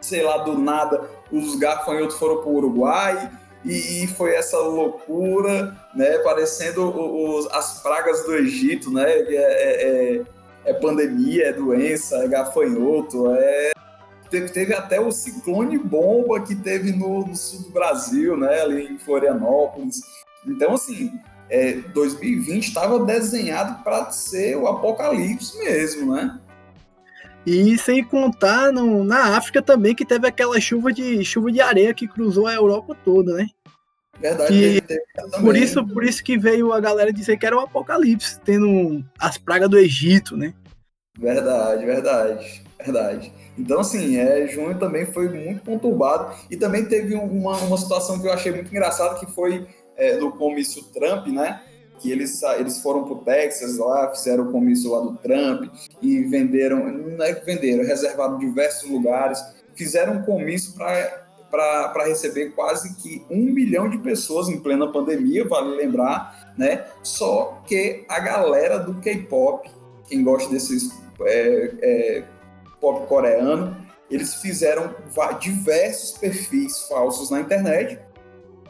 sei 0.00 0.22
lá, 0.22 0.38
do 0.38 0.58
nada, 0.58 1.08
os 1.30 1.54
gafanhotos 1.56 2.16
foram 2.16 2.38
para 2.38 2.48
o 2.48 2.56
Uruguai 2.56 3.30
e, 3.64 4.04
e, 4.04 4.06
foi 4.06 4.34
essa 4.34 4.58
loucura, 4.58 5.76
né? 5.94 6.18
Parecendo 6.18 6.82
os, 6.88 7.46
as 7.52 7.82
pragas 7.82 8.24
do 8.24 8.34
Egito, 8.34 8.90
né? 8.90 9.10
É, 9.10 9.34
é, 9.34 10.16
é, 10.16 10.22
é 10.64 10.74
pandemia, 10.74 11.48
é 11.48 11.52
doença, 11.52 12.16
é 12.24 12.28
gafanhoto, 12.28 13.32
é 13.34 13.72
teve, 14.30 14.48
teve, 14.48 14.74
até 14.74 15.00
o 15.00 15.10
ciclone 15.10 15.76
bomba 15.76 16.40
que 16.40 16.54
teve 16.54 16.92
no, 16.92 17.26
no, 17.26 17.36
sul 17.36 17.62
do 17.64 17.70
Brasil, 17.70 18.36
né? 18.36 18.60
Ali 18.62 18.94
em 18.94 18.98
Florianópolis. 18.98 20.00
Então, 20.46 20.74
assim, 20.74 21.12
é, 21.50 21.72
2020 21.72 22.68
estava 22.68 23.04
desenhado 23.04 23.82
para 23.82 24.10
ser 24.10 24.56
o 24.56 24.66
apocalipse 24.68 25.58
mesmo, 25.58 26.14
né? 26.14 26.38
E 27.50 27.76
sem 27.76 28.04
contar 28.04 28.72
no, 28.72 29.02
na 29.02 29.36
África 29.36 29.60
também, 29.60 29.92
que 29.92 30.04
teve 30.04 30.26
aquela 30.26 30.60
chuva 30.60 30.92
de 30.92 31.24
chuva 31.24 31.50
de 31.50 31.60
areia 31.60 31.92
que 31.92 32.06
cruzou 32.06 32.46
a 32.46 32.54
Europa 32.54 32.96
toda, 33.04 33.34
né? 33.34 33.48
Verdade, 34.20 34.52
que, 34.52 34.80
teve, 34.82 35.02
por 35.40 35.56
isso, 35.56 35.86
por 35.86 36.04
isso 36.04 36.22
que 36.22 36.38
veio 36.38 36.72
a 36.72 36.78
galera 36.78 37.12
dizer 37.12 37.38
que 37.38 37.46
era 37.46 37.56
o 37.56 37.60
apocalipse, 37.60 38.38
tendo 38.44 39.04
as 39.18 39.36
pragas 39.36 39.68
do 39.68 39.78
Egito, 39.78 40.36
né? 40.36 40.54
Verdade, 41.18 41.84
verdade, 41.84 42.62
verdade. 42.78 43.32
Então, 43.58 43.80
assim, 43.80 44.16
é, 44.16 44.46
junho 44.46 44.78
também 44.78 45.06
foi 45.06 45.28
muito 45.28 45.62
conturbado. 45.64 46.34
E 46.50 46.56
também 46.56 46.84
teve 46.84 47.14
uma, 47.14 47.56
uma 47.58 47.76
situação 47.76 48.20
que 48.20 48.28
eu 48.28 48.32
achei 48.32 48.52
muito 48.52 48.70
engraçada, 48.70 49.18
que 49.18 49.26
foi 49.26 49.66
é, 49.96 50.16
no 50.16 50.30
comício 50.32 50.84
Trump, 50.92 51.26
né? 51.28 51.60
Que 52.00 52.10
eles, 52.10 52.42
eles 52.58 52.78
foram 52.80 53.04
para 53.04 53.12
o 53.12 53.18
Texas 53.18 53.76
lá, 53.76 54.10
fizeram 54.10 54.48
o 54.48 54.52
comício 54.52 54.90
lá 54.90 55.00
do 55.00 55.16
Trump 55.18 55.70
e 56.00 56.20
venderam, 56.22 56.90
não 56.90 57.24
é 57.24 57.34
que 57.34 57.44
venderam, 57.44 57.84
reservaram 57.84 58.38
diversos 58.38 58.90
lugares, 58.90 59.38
fizeram 59.74 60.14
um 60.14 60.22
comício 60.22 60.72
para 60.74 62.04
receber 62.04 62.50
quase 62.50 62.94
que 62.96 63.22
um 63.30 63.42
milhão 63.42 63.88
de 63.88 63.98
pessoas 63.98 64.48
em 64.48 64.58
plena 64.58 64.90
pandemia, 64.90 65.46
vale 65.46 65.76
lembrar, 65.76 66.54
né? 66.56 66.86
Só 67.02 67.62
que 67.66 68.04
a 68.08 68.18
galera 68.18 68.78
do 68.78 68.94
K-pop, 68.94 69.70
quem 70.08 70.24
gosta 70.24 70.50
desses 70.50 70.90
é, 71.22 71.74
é, 71.82 72.24
pop 72.80 73.06
coreano, 73.06 73.76
eles 74.10 74.36
fizeram 74.36 74.94
diversos 75.38 76.18
perfis 76.18 76.80
falsos 76.88 77.30
na 77.30 77.40
internet, 77.40 77.98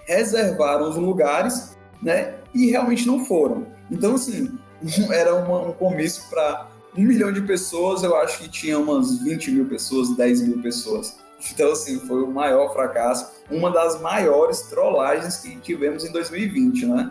reservaram 0.07 0.91
os 0.91 0.97
lugares, 0.97 1.77
né? 2.03 2.40
E 2.55 2.71
realmente 2.71 3.07
não 3.07 3.25
foram. 3.25 3.67
Então, 3.91 4.15
assim, 4.15 4.59
era 5.11 5.35
uma, 5.35 5.69
um 5.69 5.73
comício 5.73 6.25
para 6.29 6.69
um 6.97 7.03
milhão 7.03 7.33
de 7.33 7.41
pessoas, 7.43 8.03
eu 8.03 8.17
acho 8.17 8.39
que 8.39 8.49
tinha 8.49 8.79
umas 8.79 9.19
20 9.21 9.51
mil 9.53 9.67
pessoas, 9.67 10.17
10 10.17 10.43
mil 10.43 10.63
pessoas. 10.63 11.19
Então, 11.53 11.73
assim, 11.73 11.99
foi 12.01 12.23
o 12.23 12.31
maior 12.31 12.73
fracasso, 12.73 13.33
uma 13.51 13.71
das 13.71 14.01
maiores 14.01 14.63
trollagens 14.63 15.37
que 15.37 15.57
tivemos 15.57 16.05
em 16.05 16.13
2020, 16.13 16.87
né? 16.87 17.11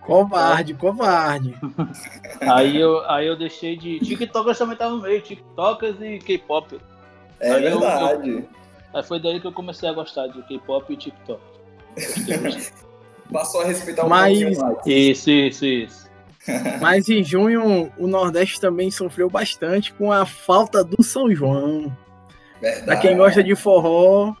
Covarde, 0.00 0.74
covarde. 0.74 1.54
aí, 2.40 2.78
eu, 2.78 3.00
aí 3.10 3.26
eu 3.26 3.36
deixei 3.36 3.76
de. 3.76 3.98
TikTokers 4.00 4.58
também 4.58 4.76
tava 4.76 4.94
no 4.94 5.02
meio, 5.02 5.20
TikTokers 5.22 5.96
e 6.00 6.18
K-pop. 6.18 6.78
É 7.40 7.52
aí 7.52 7.62
verdade. 7.62 8.30
Eu, 8.30 8.38
eu, 8.38 8.48
aí 8.92 9.02
foi 9.02 9.18
daí 9.18 9.40
que 9.40 9.46
eu 9.46 9.52
comecei 9.52 9.88
a 9.88 9.92
gostar 9.92 10.26
de 10.26 10.42
K-pop 10.42 10.92
e 10.92 10.96
TikTok. 10.96 11.42
Passou 13.32 13.62
a 13.62 13.64
respeitar 13.64 14.04
um 14.04 14.08
Mas... 14.08 14.38
pouquinho 14.38 14.60
mais. 14.60 14.86
Isso, 14.86 15.30
isso, 15.30 15.64
isso. 15.66 16.04
Mas 16.80 17.08
em 17.08 17.24
junho 17.24 17.90
o 17.96 18.06
Nordeste 18.06 18.60
também 18.60 18.90
sofreu 18.90 19.30
bastante 19.30 19.92
com 19.94 20.12
a 20.12 20.26
falta 20.26 20.84
do 20.84 21.02
São 21.02 21.34
João. 21.34 21.96
Verdade. 22.60 22.84
Pra 22.84 22.96
quem 22.96 23.16
gosta 23.16 23.42
de 23.42 23.54
forró, 23.54 24.34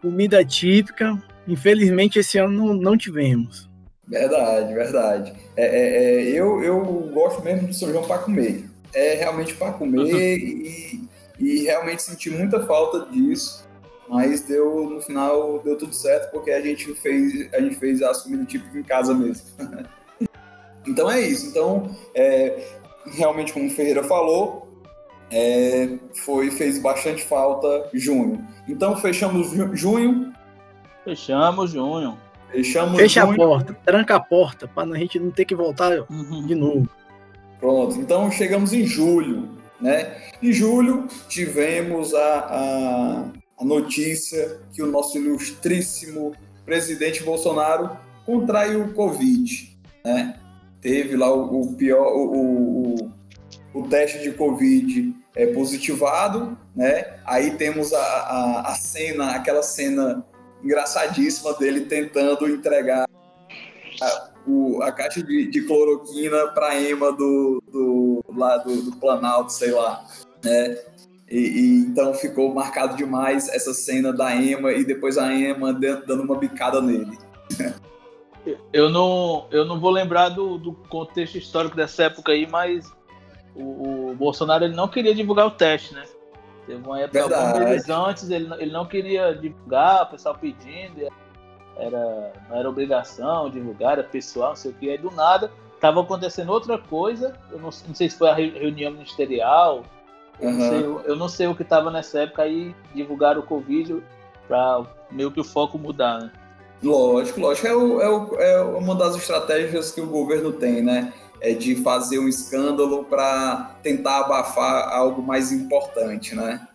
comida 0.00 0.44
típica, 0.44 1.20
infelizmente 1.46 2.18
esse 2.18 2.38
ano 2.38 2.66
não, 2.66 2.74
não 2.74 2.96
tivemos. 2.96 3.68
Verdade, 4.06 4.74
verdade. 4.74 5.32
É, 5.56 5.64
é, 5.64 6.04
é, 6.04 6.22
eu, 6.28 6.62
eu 6.62 6.80
gosto 7.12 7.42
mesmo 7.42 7.68
do 7.68 7.74
São 7.74 7.90
João 7.90 8.04
para 8.04 8.18
comer. 8.18 8.64
É 8.92 9.14
realmente 9.14 9.54
para 9.54 9.72
comer 9.72 10.38
e, 10.38 11.08
e 11.38 11.64
realmente 11.64 12.02
senti 12.02 12.30
muita 12.30 12.64
falta 12.66 13.10
disso. 13.10 13.63
Mas 14.08 14.42
deu, 14.42 14.90
no 14.90 15.00
final 15.00 15.60
deu 15.60 15.76
tudo 15.78 15.94
certo 15.94 16.30
porque 16.30 16.50
a 16.50 16.60
gente 16.60 16.94
fez, 16.94 17.52
a 17.54 17.60
gente 17.60 17.76
fez 17.76 18.02
as 18.02 18.22
comidas 18.22 18.48
típicas 18.48 18.76
em 18.76 18.82
casa 18.82 19.14
mesmo. 19.14 19.46
então 20.86 21.10
é 21.10 21.20
isso. 21.20 21.46
Então, 21.46 21.90
é, 22.14 22.66
realmente, 23.06 23.52
como 23.52 23.66
o 23.66 23.70
Ferreira 23.70 24.04
falou, 24.04 24.68
é, 25.30 25.98
foi, 26.24 26.50
fez 26.50 26.78
bastante 26.78 27.22
falta 27.22 27.88
junho. 27.92 28.46
Então 28.68 28.96
fechamos 28.96 29.50
junho. 29.50 30.32
Fechamos 31.04 31.70
junho. 31.70 32.18
Fechamos 32.50 33.00
Fecha 33.00 33.22
junho. 33.22 33.32
a 33.32 33.36
porta, 33.36 33.76
tranca 33.84 34.14
a 34.14 34.20
porta, 34.20 34.68
para 34.68 34.88
a 34.92 34.98
gente 34.98 35.18
não 35.18 35.30
ter 35.30 35.44
que 35.44 35.56
voltar 35.56 36.06
uhum. 36.08 36.46
de 36.46 36.54
novo. 36.54 36.88
Pronto, 37.58 37.98
então 37.98 38.30
chegamos 38.30 38.72
em 38.72 38.86
julho. 38.86 39.48
Né? 39.80 40.16
Em 40.40 40.52
julho 40.52 41.08
tivemos 41.28 42.14
a, 42.14 43.26
a, 43.58 43.62
a 43.62 43.64
notícia 43.64 44.60
que 44.72 44.82
o 44.82 44.86
nosso 44.86 45.18
ilustríssimo 45.18 46.34
presidente 46.64 47.22
Bolsonaro 47.22 47.96
contraiu 48.24 48.84
o 48.84 48.94
Covid. 48.94 49.78
Né? 50.04 50.38
Teve 50.80 51.16
lá 51.16 51.32
o, 51.32 51.60
o 51.60 51.74
pior, 51.74 52.12
o, 52.14 52.94
o, 52.94 53.12
o, 53.74 53.88
teste 53.88 54.22
de 54.22 54.32
Covid 54.32 55.14
é, 55.34 55.46
positivado, 55.46 56.58
né? 56.76 57.18
Aí 57.24 57.52
temos 57.52 57.92
a, 57.92 57.98
a, 57.98 58.72
a 58.72 58.74
cena, 58.74 59.32
aquela 59.32 59.62
cena 59.62 60.24
engraçadíssima 60.62 61.54
dele 61.54 61.82
tentando 61.82 62.48
entregar 62.48 63.06
a, 64.00 64.30
o, 64.46 64.82
a 64.82 64.92
caixa 64.92 65.22
de, 65.22 65.46
de 65.46 65.62
cloroquina 65.62 66.48
para 66.48 66.80
Ema 66.80 67.12
do, 67.12 67.62
do, 67.70 68.24
lá 68.36 68.58
do, 68.58 68.82
do 68.82 68.96
Planalto, 68.96 69.52
sei 69.52 69.70
lá. 69.70 70.06
Né? 70.42 70.78
E, 71.30 71.38
e, 71.38 71.78
então 71.86 72.12
ficou 72.14 72.54
marcado 72.54 72.96
demais 72.96 73.48
essa 73.48 73.72
cena 73.72 74.12
da 74.12 74.34
Ema 74.34 74.72
e 74.72 74.84
depois 74.84 75.16
a 75.16 75.32
Ema 75.32 75.72
dando 75.72 76.22
uma 76.22 76.36
bicada 76.36 76.80
nele. 76.80 77.18
Eu 78.72 78.90
não, 78.90 79.46
eu 79.50 79.64
não 79.64 79.80
vou 79.80 79.90
lembrar 79.90 80.28
do, 80.28 80.58
do 80.58 80.72
contexto 80.90 81.38
histórico 81.38 81.74
dessa 81.74 82.04
época 82.04 82.32
aí, 82.32 82.46
mas 82.46 82.92
o, 83.54 84.10
o 84.10 84.14
Bolsonaro 84.14 84.64
ele 84.64 84.74
não 84.74 84.86
queria 84.86 85.14
divulgar 85.14 85.46
o 85.46 85.50
teste, 85.50 85.94
né? 85.94 86.04
Teve 86.66 86.86
uma 86.86 87.00
época, 87.00 87.22
alguns 87.22 87.88
antes, 87.88 88.30
ele, 88.30 88.52
ele 88.58 88.72
não 88.72 88.86
queria 88.86 89.34
divulgar, 89.34 90.04
o 90.04 90.06
pessoal 90.06 90.34
pedindo, 90.34 91.08
era, 91.76 92.32
não 92.48 92.56
era 92.56 92.68
obrigação 92.68 93.50
divulgar, 93.50 93.92
era 93.92 94.04
pessoal, 94.04 94.50
não 94.50 94.56
sei 94.56 94.70
o 94.70 94.74
que. 94.74 94.90
Aí 94.90 94.98
do 94.98 95.10
nada 95.10 95.50
estava 95.74 96.00
acontecendo 96.00 96.50
outra 96.50 96.78
coisa, 96.78 97.38
eu 97.50 97.58
não, 97.58 97.64
não, 97.64 97.94
sei 97.94 98.08
se 98.08 98.16
foi 98.16 98.30
a 98.30 98.34
reunião 98.34 98.92
ministerial, 98.92 99.84
eu, 100.40 100.48
uhum. 100.48 100.56
não, 100.56 100.68
sei, 100.68 101.10
eu 101.12 101.16
não 101.16 101.28
sei 101.28 101.46
o 101.46 101.54
que 101.54 101.62
estava 101.62 101.90
nessa 101.90 102.20
época 102.20 102.42
aí, 102.42 102.74
divulgaram 102.94 103.40
o 103.40 103.46
Covid 103.46 104.02
para 104.48 104.82
meio 105.10 105.30
que 105.30 105.40
o 105.40 105.44
foco 105.44 105.78
mudar, 105.78 106.18
né? 106.20 106.32
Lógico, 106.82 107.40
lógico. 107.40 107.66
É, 107.66 107.74
o, 107.74 108.00
é, 108.00 108.08
o, 108.08 108.34
é 108.40 108.62
uma 108.62 108.94
das 108.94 109.16
estratégias 109.16 109.90
que 109.90 110.00
o 110.00 110.06
governo 110.06 110.52
tem, 110.52 110.82
né? 110.82 111.12
é, 111.44 111.52
de 111.52 111.76
fazer 111.76 112.18
um 112.18 112.26
escândalo 112.26 113.04
para 113.04 113.76
tentar 113.82 114.20
abafar 114.20 114.88
algo 114.88 115.22
mais 115.22 115.52
importante, 115.52 116.34
né? 116.34 116.66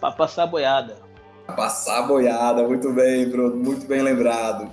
Para 0.00 0.10
passar 0.10 0.46
boiada. 0.46 0.96
Passar 1.54 2.02
boiada, 2.02 2.64
muito 2.64 2.92
bem, 2.92 3.28
Bruno, 3.30 3.54
muito 3.54 3.86
bem 3.86 4.02
lembrado. 4.02 4.72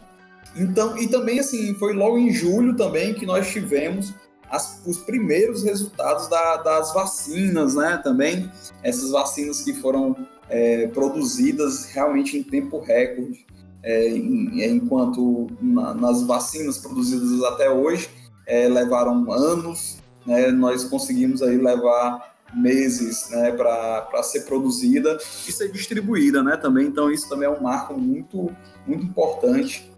Então, 0.55 0.97
e 0.97 1.07
também 1.07 1.39
assim, 1.39 1.75
foi 1.75 1.93
logo 1.93 2.17
em 2.17 2.31
julho 2.31 2.75
também 2.75 3.13
que 3.13 3.27
nós 3.27 3.47
tivemos 3.51 4.11
as, 4.53 4.79
os 4.85 4.97
primeiros 4.97 5.63
resultados 5.63 6.27
da, 6.27 6.57
das 6.57 6.93
vacinas, 6.93 7.73
né? 7.73 7.99
Também 8.03 8.51
essas 8.83 9.09
vacinas 9.09 9.61
que 9.61 9.73
foram 9.73 10.15
é, 10.47 10.87
produzidas 10.87 11.85
realmente 11.85 12.37
em 12.37 12.43
tempo 12.43 12.79
recorde, 12.79 13.47
é, 13.81 14.09
em, 14.09 14.63
enquanto 14.63 15.47
na, 15.59 15.95
nas 15.95 16.21
vacinas 16.21 16.77
produzidas 16.77 17.43
até 17.45 17.67
hoje 17.67 18.07
é, 18.45 18.67
levaram 18.67 19.31
anos, 19.31 19.97
né, 20.25 20.51
nós 20.51 20.83
conseguimos 20.83 21.41
aí 21.41 21.57
levar 21.57 22.35
meses 22.53 23.29
né, 23.31 23.51
para 23.53 24.21
ser 24.21 24.41
produzida 24.41 25.17
e 25.47 25.51
ser 25.51 25.71
distribuída 25.71 26.43
né, 26.43 26.55
também. 26.55 26.85
Então, 26.85 27.11
isso 27.11 27.27
também 27.27 27.47
é 27.47 27.51
um 27.51 27.61
marco 27.61 27.97
muito, 27.99 28.55
muito 28.85 29.03
importante. 29.03 29.91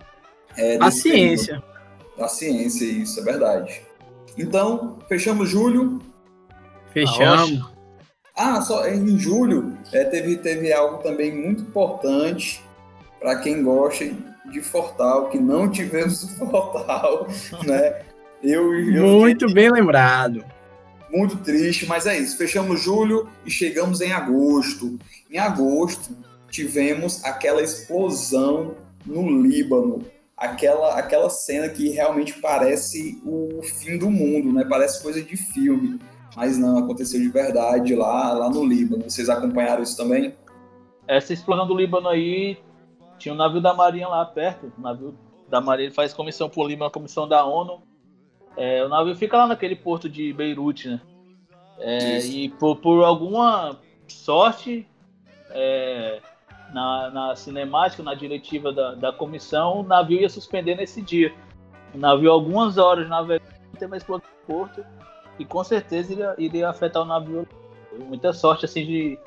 É, 0.56 0.78
a 0.80 0.90
ciência. 0.90 1.62
A 2.18 2.30
ciência, 2.30 2.86
isso 2.86 3.20
é 3.20 3.24
verdade. 3.24 3.82
Então, 4.38 5.00
fechamos 5.08 5.50
julho. 5.50 6.02
Fechamos. 6.92 7.74
Ah, 8.36 8.62
só 8.62 8.86
em 8.88 9.18
julho 9.18 9.78
é, 9.94 10.04
teve, 10.04 10.38
teve 10.38 10.74
algo 10.74 11.02
também 11.02 11.34
muito 11.34 11.64
importante 11.64 12.62
para 13.20 13.38
quem 13.38 13.64
gosta 13.64 14.06
de 14.52 14.62
Fortal, 14.62 15.30
que 15.30 15.40
não 15.40 15.70
tivemos 15.72 16.24
o 16.24 16.28
Fortal, 16.50 17.28
né? 17.66 18.02
Eu, 18.44 18.74
eu 18.76 19.08
Muito 19.20 19.52
bem 19.52 19.72
lembrado. 19.72 20.44
Muito 21.10 21.38
triste, 21.38 21.86
mas 21.86 22.06
é 22.06 22.18
isso. 22.18 22.38
Fechamos 22.38 22.82
julho 22.82 23.30
e 23.46 23.50
chegamos 23.50 24.02
em 24.02 24.12
agosto. 24.12 25.00
Em 25.32 25.38
agosto, 25.38 26.16
tivemos 26.50 27.24
aquela 27.24 27.62
explosão 27.62 28.76
no 29.06 29.42
Líbano. 29.42 30.06
Aquela, 30.38 30.98
aquela 31.00 31.30
cena 31.30 31.70
que 31.70 31.90
realmente 31.90 32.34
parece 32.42 33.22
o 33.26 33.62
fim 33.64 33.98
do 33.98 34.10
mundo, 34.10 34.52
né? 34.52 34.66
Parece 34.70 35.02
coisa 35.02 35.22
de 35.22 35.38
filme. 35.38 36.00
Mas 36.36 36.58
não, 36.58 36.78
aconteceu 36.78 37.20
de 37.20 37.30
verdade 37.30 37.96
lá, 37.96 38.34
lá 38.34 38.50
no 38.50 38.66
Líbano. 38.66 39.04
Vocês 39.04 39.30
acompanharam 39.30 39.82
isso 39.82 39.96
também? 39.96 40.36
Essa 41.08 41.32
explosão 41.32 41.66
do 41.66 41.76
Líbano 41.76 42.10
aí, 42.10 42.58
tinha 43.18 43.34
um 43.34 43.38
navio 43.38 43.62
da 43.62 43.74
Marinha 43.74 44.08
lá 44.08 44.26
perto. 44.26 44.74
O 44.78 44.82
navio 44.82 45.16
da 45.50 45.62
Marinha 45.62 45.92
faz 45.92 46.14
comissão 46.14 46.50
por 46.50 46.68
Líbano, 46.68 46.88
a 46.88 46.92
comissão 46.92 47.28
da 47.28 47.46
ONU 47.46 47.82
é, 48.58 48.84
o 48.84 48.90
navio 48.90 49.16
fica 49.16 49.38
lá 49.38 49.48
naquele 49.48 49.76
porto 49.76 50.08
de 50.08 50.32
Beirute, 50.32 50.90
né? 50.90 51.02
É, 51.80 52.20
e 52.20 52.50
por, 52.50 52.78
por, 52.78 53.04
alguma 53.04 53.78
sorte, 54.08 54.88
é, 55.50 56.22
na, 56.76 57.10
na, 57.10 57.36
cinemática, 57.38 58.04
na 58.04 58.14
diretiva 58.14 58.74
da, 58.74 58.96
da, 58.96 59.14
comissão, 59.14 59.80
o 59.80 59.84
navio 59.84 60.20
ia 60.20 60.30
suspender 60.30 60.76
nesse 60.76 61.02
dia. 61.02 61.34
O 61.94 61.98
navio, 61.98 62.30
algumas 62.30 62.78
horas 62.78 63.08
navegando, 63.08 63.50
teve 63.72 63.86
uma 63.86 63.96
explosão 63.96 64.28
no 64.28 64.54
porto 64.54 64.86
e 65.40 65.46
com 65.46 65.64
certeza 65.64 66.12
iria, 66.12 66.36
iria 66.38 66.70
afetar 66.70 67.02
o 67.02 67.06
navio. 67.06 67.48
Muita 67.98 68.34
sorte, 68.34 68.66
assim, 68.66 68.86
de. 68.86 69.20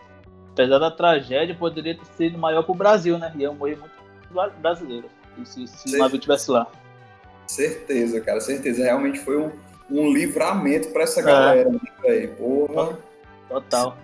Apesar 0.53 0.79
da 0.79 0.91
tragédia, 0.91 1.55
poderia 1.55 1.97
ter 1.97 2.05
sido 2.05 2.37
maior 2.37 2.62
para 2.64 2.72
o 2.72 2.75
Brasil, 2.75 3.16
né? 3.16 3.33
Iam 3.39 3.55
morrer 3.55 3.79
muitos 3.79 4.53
brasileiros 4.61 5.11
se, 5.45 5.66
se 5.66 5.95
o 5.95 5.99
navio 5.99 6.16
estivesse 6.16 6.51
lá. 6.51 6.66
Certeza, 7.47 8.20
cara, 8.20 8.41
certeza. 8.41 8.85
Realmente 8.85 9.20
foi 9.20 9.39
um, 9.39 9.53
um 9.91 10.12
livramento 10.12 10.89
para 10.89 11.05
essa 11.05 11.20
é. 11.20 11.22
galera, 11.22 11.70
velho. 12.03 12.35
Porra. 12.35 12.99
Total. 13.49 13.97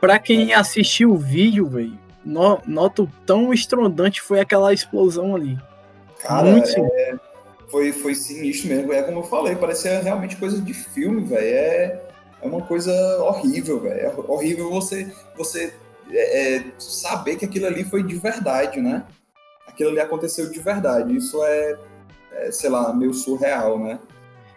Pra 0.00 0.18
quem 0.18 0.52
assistiu 0.52 1.12
o 1.12 1.16
vídeo, 1.16 1.66
velho, 1.66 1.98
no, 2.24 2.60
nota 2.66 3.06
tão 3.26 3.52
estrondante 3.52 4.20
foi 4.20 4.40
aquela 4.40 4.72
explosão 4.72 5.36
ali. 5.36 5.58
Cara, 6.20 6.50
Muito 6.50 6.70
é, 6.70 7.14
foi, 7.70 7.92
foi 7.92 8.14
sinistro 8.14 8.68
mesmo. 8.68 8.92
É 8.92 9.02
como 9.02 9.18
eu 9.18 9.24
falei, 9.24 9.54
parecia 9.56 10.00
realmente 10.00 10.36
coisa 10.36 10.60
de 10.60 10.72
filme, 10.72 11.24
velho. 11.24 11.44
É, 11.44 12.02
é 12.42 12.46
uma 12.46 12.62
coisa 12.62 12.92
horrível, 13.22 13.80
velho. 13.80 14.00
É 14.00 14.14
horrível 14.28 14.70
você, 14.70 15.12
você 15.36 15.74
é, 16.10 16.56
é, 16.56 16.64
saber 16.78 17.36
que 17.36 17.44
aquilo 17.44 17.66
ali 17.66 17.84
foi 17.84 18.02
de 18.02 18.16
verdade, 18.16 18.80
né? 18.80 19.04
Aquilo 19.66 19.90
ali 19.90 20.00
aconteceu 20.00 20.50
de 20.50 20.60
verdade. 20.60 21.16
Isso 21.16 21.42
é, 21.44 21.78
é, 22.32 22.52
sei 22.52 22.70
lá, 22.70 22.92
meio 22.94 23.12
surreal, 23.12 23.78
né? 23.78 23.98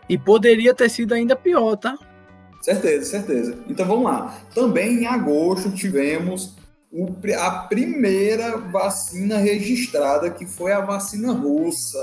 E 0.08 0.18
poderia 0.18 0.74
ter 0.74 0.90
sido 0.90 1.14
ainda 1.14 1.36
pior, 1.36 1.76
tá? 1.76 1.98
Certeza, 2.62 3.06
certeza. 3.06 3.58
Então 3.68 3.86
vamos 3.86 4.06
lá. 4.06 4.38
Também 4.54 5.00
em 5.00 5.06
agosto 5.06 5.72
tivemos 5.72 6.48
o, 6.48 6.67
a 7.38 7.52
primeira 7.52 8.58
vacina 8.58 9.38
registrada, 9.38 10.30
que 10.30 10.46
foi 10.46 10.72
a 10.72 10.82
vacina 10.82 11.34
russa. 11.34 12.00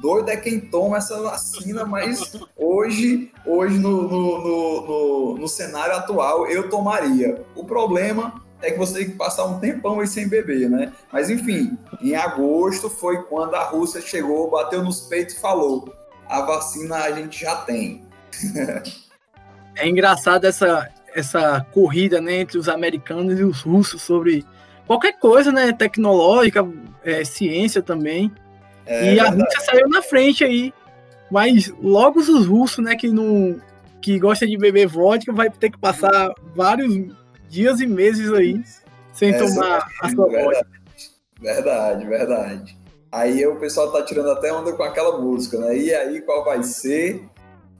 Doido 0.00 0.30
é 0.30 0.36
quem 0.36 0.60
toma 0.60 0.98
essa 0.98 1.20
vacina, 1.20 1.84
mas 1.84 2.32
hoje, 2.56 3.32
hoje 3.46 3.78
no, 3.78 4.02
no, 4.02 4.42
no, 4.42 5.38
no, 5.38 5.48
cenário 5.48 5.94
atual, 5.96 6.46
eu 6.46 6.68
tomaria. 6.68 7.42
O 7.54 7.64
problema 7.64 8.42
é 8.60 8.70
que 8.70 8.78
você 8.78 8.98
tem 8.98 9.10
que 9.10 9.16
passar 9.16 9.46
um 9.46 9.58
tempão 9.58 10.00
aí 10.00 10.06
sem 10.06 10.28
beber, 10.28 10.68
né? 10.68 10.92
Mas 11.12 11.30
enfim, 11.30 11.78
em 12.00 12.14
agosto 12.14 12.90
foi 12.90 13.22
quando 13.24 13.54
a 13.54 13.64
Rússia 13.64 14.00
chegou, 14.00 14.50
bateu 14.50 14.82
nos 14.82 15.00
peitos 15.02 15.34
e 15.34 15.40
falou: 15.40 15.92
a 16.28 16.42
vacina 16.42 16.96
a 16.96 17.12
gente 17.12 17.40
já 17.40 17.56
tem. 17.56 18.04
é 19.76 19.88
engraçado 19.88 20.44
essa, 20.44 20.90
essa 21.16 21.66
corrida 21.72 22.20
né, 22.20 22.40
entre 22.40 22.58
os 22.58 22.68
americanos 22.68 23.40
e 23.40 23.42
os 23.42 23.62
russos 23.62 24.02
sobre 24.02 24.44
qualquer 24.86 25.18
coisa, 25.18 25.50
né? 25.50 25.72
Tecnológica, 25.72 26.68
é, 27.02 27.24
ciência 27.24 27.82
também. 27.82 28.30
É, 28.84 29.14
e 29.14 29.20
a 29.20 29.30
Rússia 29.30 29.60
saiu 29.60 29.88
na 29.88 30.02
frente 30.02 30.44
aí. 30.44 30.74
Mas 31.30 31.72
logo 31.82 32.20
os 32.20 32.46
russos, 32.46 32.84
né, 32.84 32.94
que 32.94 33.08
não 33.08 33.60
que 34.00 34.18
gosta 34.18 34.46
de 34.46 34.56
beber 34.56 34.86
vodka, 34.86 35.32
vai 35.32 35.50
ter 35.50 35.70
que 35.70 35.78
passar 35.78 36.32
vários 36.54 37.12
dias 37.48 37.80
e 37.80 37.86
meses 37.86 38.32
aí 38.32 38.62
sem 39.12 39.30
Essa 39.30 39.46
tomar 39.46 39.78
é 40.02 40.06
a 40.06 40.10
sua 40.10 40.28
verdade, 40.28 40.44
vodka. 40.44 40.80
Verdade, 41.40 42.06
verdade. 42.06 42.78
Aí 43.10 43.46
o 43.46 43.56
pessoal 43.56 43.90
tá 43.90 44.02
tirando 44.02 44.30
até 44.30 44.52
onda 44.52 44.72
com 44.72 44.82
aquela 44.82 45.18
música, 45.18 45.58
né? 45.58 45.76
E 45.76 45.92
aí 45.92 46.20
qual 46.20 46.44
vai 46.44 46.62
ser? 46.62 47.26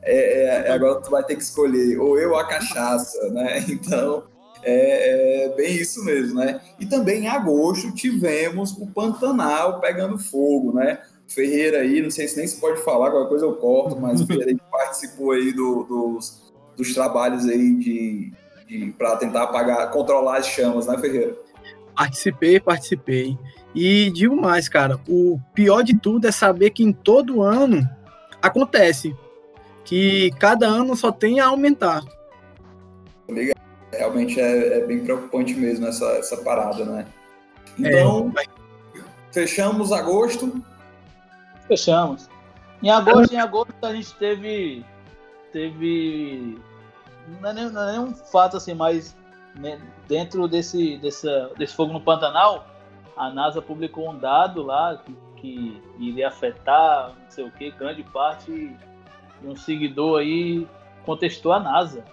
É, 0.02 0.68
é, 0.68 0.72
agora 0.72 1.00
tu 1.00 1.10
vai 1.10 1.24
ter 1.24 1.36
que 1.36 1.42
escolher 1.42 1.98
ou 1.98 2.18
eu 2.18 2.30
ou 2.30 2.38
a 2.38 2.46
cachaça, 2.46 3.28
né? 3.30 3.64
Então 3.68 4.24
é, 4.62 5.44
é, 5.44 5.48
bem 5.54 5.76
isso 5.76 6.04
mesmo, 6.04 6.40
né? 6.40 6.60
E 6.80 6.86
também 6.86 7.22
em 7.22 7.28
agosto 7.28 7.94
tivemos 7.94 8.72
o 8.72 8.86
Pantanal 8.86 9.80
pegando 9.80 10.18
fogo, 10.18 10.72
né? 10.72 10.98
Ferreira 11.28 11.78
aí, 11.78 12.00
não 12.00 12.10
sei 12.10 12.26
se 12.26 12.36
nem 12.36 12.46
se 12.46 12.60
pode 12.60 12.82
falar, 12.82 13.10
qualquer 13.10 13.28
coisa 13.28 13.44
eu 13.44 13.54
corto, 13.54 13.96
mas 14.00 14.20
o 14.20 14.26
Ferreira 14.28 14.56
participou 14.70 15.32
aí 15.32 15.52
do, 15.52 15.84
dos, 15.84 16.52
dos 16.76 16.94
trabalhos 16.94 17.46
aí 17.46 17.74
de, 17.74 18.32
de 18.66 18.92
para 18.98 19.16
tentar 19.16 19.44
apagar, 19.44 19.90
controlar 19.90 20.38
as 20.38 20.46
chamas, 20.46 20.86
né, 20.86 20.98
Ferreira? 20.98 21.36
Participei, 21.96 22.60
participei. 22.60 23.38
E 23.74 24.10
digo 24.10 24.34
mais, 24.34 24.68
cara, 24.68 24.98
o 25.08 25.38
pior 25.54 25.82
de 25.82 25.96
tudo 25.96 26.26
é 26.26 26.32
saber 26.32 26.70
que 26.70 26.82
em 26.82 26.92
todo 26.92 27.42
ano 27.42 27.88
acontece 28.42 29.14
que 29.86 30.32
cada 30.32 30.66
ano 30.66 30.94
só 30.96 31.10
tem 31.10 31.40
a 31.40 31.46
aumentar. 31.46 32.02
Realmente 33.92 34.38
é, 34.38 34.78
é 34.78 34.86
bem 34.86 35.02
preocupante 35.02 35.54
mesmo 35.54 35.86
essa, 35.86 36.04
essa 36.16 36.36
parada, 36.38 36.84
né? 36.84 37.06
Então, 37.78 38.32
é. 38.36 39.02
fechamos 39.32 39.92
agosto. 39.92 40.60
Fechamos. 41.68 42.28
Em 42.82 42.90
agosto, 42.90 43.32
em 43.32 43.38
agosto 43.38 43.72
a 43.82 43.94
gente 43.94 44.12
teve. 44.16 44.84
Teve. 45.52 46.58
Não 47.40 47.48
é, 47.48 47.52
nem, 47.54 47.70
não 47.70 47.88
é 47.88 47.92
nenhum 47.92 48.14
fato 48.14 48.56
assim, 48.56 48.74
mas 48.74 49.16
né, 49.54 49.80
dentro 50.08 50.46
desse, 50.48 50.96
desse, 50.98 51.26
desse 51.56 51.74
fogo 51.74 51.92
no 51.92 52.00
Pantanal, 52.00 52.66
a 53.16 53.30
NASA 53.30 53.62
publicou 53.62 54.10
um 54.10 54.18
dado 54.18 54.62
lá 54.62 55.02
que, 55.04 55.16
que 55.36 55.82
iria 55.98 56.28
afetar, 56.28 57.14
não 57.22 57.30
sei 57.30 57.44
o 57.44 57.50
que, 57.50 57.70
grande 57.70 58.02
parte 58.04 58.76
um 59.44 59.56
seguidor 59.56 60.20
aí 60.20 60.66
contestou 61.04 61.52
a 61.52 61.60
NASA. 61.60 62.04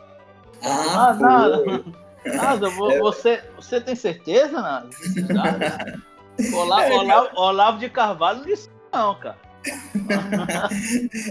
Ah, 0.64 1.10
ah 1.10 1.14
NASA, 1.14 1.84
NASA 2.26 2.68
é. 2.68 3.00
você, 3.00 3.44
você 3.56 3.82
tem 3.82 3.96
certeza, 3.96 4.62
NASA? 4.62 4.90
Olavo, 6.54 6.82
é, 6.82 6.98
Olavo, 6.98 7.30
Olavo 7.36 7.80
de 7.80 7.90
Carvalho 7.90 8.40
não 8.40 8.46
disse 8.46 8.70
não, 8.92 9.16
cara. 9.16 9.38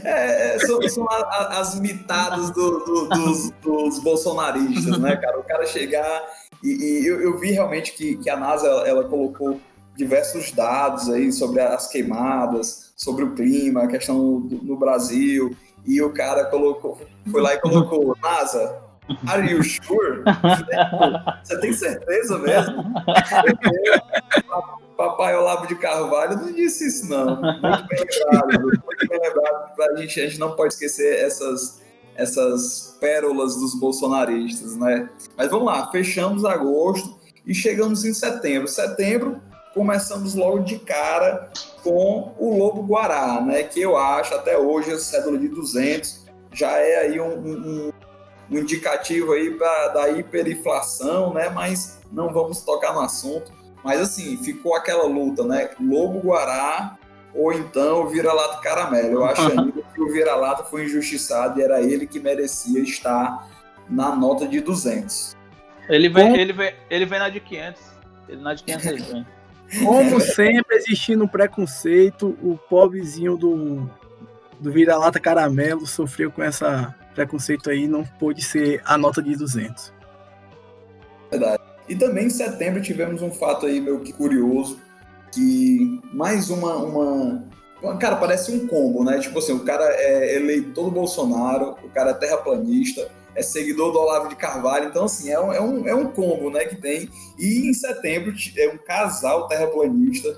É, 0.04 0.54
é, 0.54 0.58
são, 0.60 0.80
são 0.88 1.06
as 1.10 1.78
mitadas 1.78 2.50
do, 2.50 2.78
do, 2.78 3.08
dos, 3.08 3.50
dos, 3.62 3.98
bolsonaristas, 3.98 4.98
né, 4.98 5.16
cara? 5.16 5.38
O 5.38 5.44
cara 5.44 5.66
chegar 5.66 6.22
e, 6.62 6.70
e 7.02 7.06
eu, 7.06 7.20
eu, 7.20 7.38
vi 7.38 7.50
realmente 7.52 7.92
que, 7.92 8.16
que 8.16 8.30
a 8.30 8.36
NASA 8.36 8.66
ela, 8.66 8.88
ela, 8.88 9.04
colocou 9.04 9.60
diversos 9.96 10.50
dados 10.50 11.10
aí 11.10 11.30
sobre 11.30 11.60
as 11.60 11.88
queimadas, 11.88 12.92
sobre 12.96 13.24
o 13.24 13.34
clima, 13.34 13.82
a 13.82 13.88
questão 13.88 14.40
do, 14.40 14.64
no 14.64 14.76
Brasil 14.76 15.54
e 15.86 16.00
o 16.00 16.12
cara 16.12 16.44
colocou, 16.46 16.98
foi 17.30 17.42
lá 17.42 17.54
e 17.54 17.60
colocou, 17.60 18.16
NASA, 18.22 18.78
are 19.26 19.50
you 19.50 19.62
sure? 19.62 20.22
Você 21.42 21.60
tem 21.60 21.72
certeza 21.72 22.38
mesmo? 22.38 22.82
Papai 24.96 25.34
Olavo 25.34 25.66
de 25.66 25.74
Carvalho 25.74 26.36
não 26.36 26.52
disse 26.52 26.86
isso, 26.86 27.08
não. 27.08 27.40
Muito 27.40 27.88
bem 27.88 27.98
lembrado, 27.98 28.62
muito 28.62 29.08
bem 29.08 29.20
lembrado. 29.20 29.74
Pra 29.74 29.96
gente, 29.96 30.20
a 30.20 30.26
gente 30.26 30.38
não 30.38 30.54
pode 30.54 30.74
esquecer 30.74 31.24
essas, 31.24 31.82
essas 32.14 32.96
pérolas 33.00 33.56
dos 33.56 33.74
bolsonaristas, 33.74 34.76
né? 34.76 35.10
Mas 35.36 35.50
vamos 35.50 35.66
lá, 35.66 35.90
fechamos 35.90 36.44
agosto 36.44 37.18
e 37.44 37.52
chegamos 37.52 38.04
em 38.04 38.14
setembro. 38.14 38.68
Setembro, 38.68 39.40
começamos 39.74 40.34
logo 40.34 40.60
de 40.60 40.78
cara 40.78 41.50
com 41.82 42.34
o 42.38 42.56
Lobo 42.56 42.82
Guará, 42.82 43.40
né? 43.40 43.62
Que 43.62 43.80
eu 43.80 43.96
acho 43.96 44.34
até 44.34 44.56
hoje 44.56 44.92
a 44.92 44.98
cédula 44.98 45.38
de 45.38 45.48
200 45.48 46.22
já 46.52 46.78
é 46.78 46.98
aí 46.98 47.20
um, 47.20 47.38
um, 47.38 47.92
um 48.50 48.58
indicativo 48.58 49.32
aí 49.32 49.50
para 49.50 49.88
da 49.88 50.10
hiperinflação, 50.10 51.32
né? 51.32 51.48
Mas 51.48 52.00
não 52.12 52.32
vamos 52.32 52.60
tocar 52.60 52.92
no 52.92 53.00
assunto. 53.00 53.52
Mas 53.82 54.00
assim, 54.00 54.36
ficou 54.36 54.76
aquela 54.76 55.04
luta, 55.04 55.42
né? 55.44 55.70
Lobo 55.80 56.20
Guará 56.20 56.96
ou 57.34 57.52
então 57.52 58.02
o 58.02 58.08
vira-lata 58.08 58.60
caramelo. 58.60 59.14
Eu 59.14 59.24
acho 59.24 59.42
ainda 59.42 59.72
que 59.72 60.00
o 60.00 60.12
vira-lata 60.12 60.64
foi 60.64 60.84
injustiçado 60.84 61.58
e 61.58 61.62
era 61.62 61.80
ele 61.80 62.06
que 62.06 62.20
merecia 62.20 62.80
estar 62.80 63.48
na 63.88 64.14
nota 64.14 64.46
de 64.46 64.60
200. 64.60 65.34
Ele 65.88 66.08
vem, 66.08 66.38
ele 66.38 66.52
vem, 66.52 66.74
ele 66.88 67.06
vem 67.06 67.18
na 67.18 67.28
de 67.28 67.40
500. 67.40 67.82
Ele 68.28 68.42
na 68.42 68.54
de 68.54 68.62
500 68.62 68.86
ele 68.86 69.02
vem. 69.02 69.26
Como 69.78 70.20
sempre, 70.20 70.76
existindo 70.76 71.24
um 71.24 71.28
preconceito, 71.28 72.36
o 72.42 72.58
pobrezinho 72.68 73.36
do, 73.36 73.88
do 74.60 74.70
vira-lata 74.70 75.18
caramelo 75.18 75.86
sofreu 75.86 76.30
com 76.30 76.42
essa 76.42 76.94
preconceito 77.14 77.70
aí, 77.70 77.86
não 77.86 78.04
pôde 78.04 78.42
ser 78.42 78.80
a 78.84 78.96
nota 78.96 79.22
de 79.22 79.36
200. 79.36 79.92
Verdade. 81.30 81.62
E 81.88 81.94
também 81.94 82.26
em 82.26 82.30
setembro 82.30 82.80
tivemos 82.80 83.22
um 83.22 83.30
fato 83.30 83.66
aí 83.66 83.80
meio 83.80 84.00
que 84.00 84.12
curioso, 84.12 84.78
que 85.30 86.00
mais 86.12 86.48
uma, 86.50 86.76
uma 86.76 87.44
Cara, 87.98 88.16
parece 88.16 88.52
um 88.52 88.66
combo, 88.68 89.02
né? 89.02 89.18
Tipo 89.18 89.40
assim, 89.40 89.52
o 89.52 89.64
cara 89.64 89.84
é 89.84 90.36
eleitor 90.36 90.84
do 90.84 90.90
Bolsonaro, 90.92 91.76
o 91.82 91.88
cara 91.88 92.10
é 92.10 92.14
terraplanista, 92.14 93.10
é 93.34 93.42
seguidor 93.42 93.92
do 93.92 93.98
Olavo 93.98 94.28
de 94.28 94.36
Carvalho, 94.36 94.88
então 94.88 95.04
assim, 95.04 95.30
é 95.30 95.40
um, 95.40 95.52
é 95.52 95.60
um, 95.60 95.88
é 95.88 95.94
um 95.94 96.06
combo 96.06 96.50
né, 96.50 96.64
que 96.64 96.76
tem. 96.76 97.08
E 97.38 97.68
em 97.68 97.72
setembro, 97.72 98.32
é 98.56 98.68
um 98.68 98.78
casal 98.78 99.48
terraplanista 99.48 100.36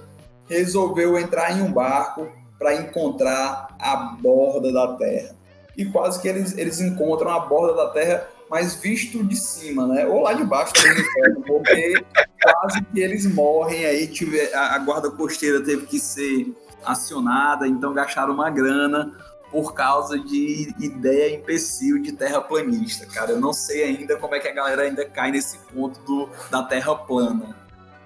resolveu 0.49 1.19
entrar 1.19 1.57
em 1.57 1.63
um 1.63 1.73
barco 1.73 2.29
para 2.59 2.75
encontrar 2.75 3.77
a 3.79 3.97
borda 3.97 4.73
da 4.73 4.95
Terra. 4.97 5.35
E 5.77 5.85
quase 5.85 6.21
que 6.21 6.29
eles, 6.29 6.57
eles 6.57 6.81
encontram 6.81 7.31
a 7.31 7.41
borda 7.41 7.75
da 7.75 7.91
Terra, 7.91 8.29
mas 8.49 8.75
visto 8.75 9.25
de 9.25 9.37
cima, 9.37 9.87
né? 9.87 10.07
Ou 10.07 10.21
lá 10.21 10.33
de 10.33 10.45
baixo 10.45 10.73
também 10.75 11.43
porque 11.47 12.05
quase 12.43 12.83
que 12.83 13.01
eles 13.01 13.27
morrem 13.27 13.85
aí, 13.85 14.07
tive, 14.07 14.41
a, 14.55 14.75
a 14.75 14.79
guarda 14.79 15.11
costeira 15.11 15.63
teve 15.63 15.87
que 15.87 15.99
ser 15.99 16.55
acionada, 16.85 17.67
então 17.67 17.93
gastaram 17.93 18.35
uma 18.35 18.51
grana 18.51 19.13
por 19.55 19.73
causa 19.73 20.19
de 20.19 20.75
ideia 20.81 21.33
imbecil 21.33 22.03
de 22.03 22.11
terraplanista, 22.11 23.07
cara. 23.07 23.31
Eu 23.31 23.41
não 23.41 23.53
sei 23.53 23.85
ainda 23.85 24.17
como 24.17 24.35
é 24.35 24.41
que 24.41 24.49
a 24.49 24.53
galera 24.53 24.83
ainda 24.83 25.05
cai 25.05 25.31
nesse 25.31 25.59
ponto 25.73 26.01
do, 26.01 26.29
da 26.51 26.65
terra 26.65 26.93
plana. 26.97 27.55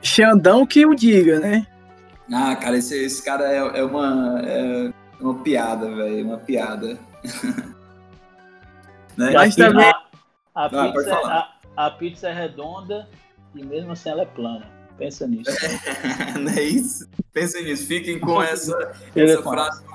Xandão 0.02 0.66
que 0.66 0.84
o 0.84 0.94
diga, 0.94 1.40
né? 1.40 1.66
Ah, 2.30 2.54
cara, 2.54 2.76
esse, 2.76 3.02
esse 3.02 3.22
cara 3.22 3.50
é, 3.50 3.78
é 3.78 3.82
uma, 3.82 4.42
é 4.44 4.92
uma 5.18 5.42
piada, 5.42 5.90
velho, 5.90 6.26
uma 6.26 6.36
piada. 6.36 6.98
né? 9.16 9.30
Mas 9.32 9.56
também... 9.56 9.86
A, 9.86 10.02
a, 10.54 10.66
ah, 10.66 10.92
pizza, 10.92 11.10
é, 11.10 11.14
a, 11.14 11.48
a 11.76 11.90
pizza 11.92 12.28
é 12.28 12.34
redonda 12.34 13.08
e 13.54 13.64
mesmo 13.64 13.92
assim 13.92 14.10
ela 14.10 14.20
é 14.20 14.26
plana. 14.26 14.70
Pensa 14.98 15.26
nisso. 15.26 15.50
não 16.38 16.52
é 16.52 16.62
isso? 16.62 17.08
Pensem 17.32 17.64
nisso. 17.64 17.86
Fiquem 17.86 18.18
com 18.18 18.42
essa, 18.44 18.92
essa 19.16 19.42
frase 19.42 19.87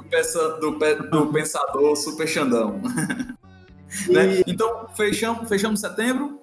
do, 0.60 0.72
do, 0.72 1.10
do 1.10 1.28
pensador 1.28 1.96
Super 1.96 2.28
Xandão. 2.28 2.82
né? 4.10 4.44
Então, 4.48 4.88
fechamos, 4.96 5.48
fechamos 5.48 5.80
setembro? 5.80 6.40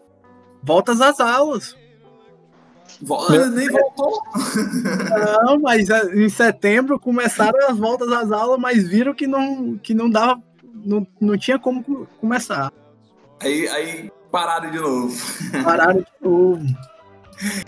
Voltas 0.62 1.00
às 1.00 1.20
aulas. 1.20 1.76
Nem 3.54 3.70
voltou. 3.70 4.22
Não, 5.46 5.58
mas 5.60 5.88
é, 5.88 6.14
em 6.14 6.28
setembro 6.28 6.98
começaram 6.98 7.68
as 7.68 7.76
voltas 7.76 8.10
às 8.12 8.30
aulas, 8.30 8.58
mas 8.58 8.86
viram 8.86 9.14
que 9.14 9.26
não, 9.26 9.78
que 9.78 9.94
não 9.94 10.10
dava, 10.10 10.42
não, 10.74 11.06
não 11.20 11.38
tinha 11.38 11.58
como 11.58 12.06
começar. 12.20 12.70
Aí, 13.40 13.66
aí 13.68 14.10
pararam 14.30 14.70
de 14.70 14.78
novo. 14.78 15.16
Pararam 15.64 16.00
de 16.00 16.06
novo. 16.20 16.66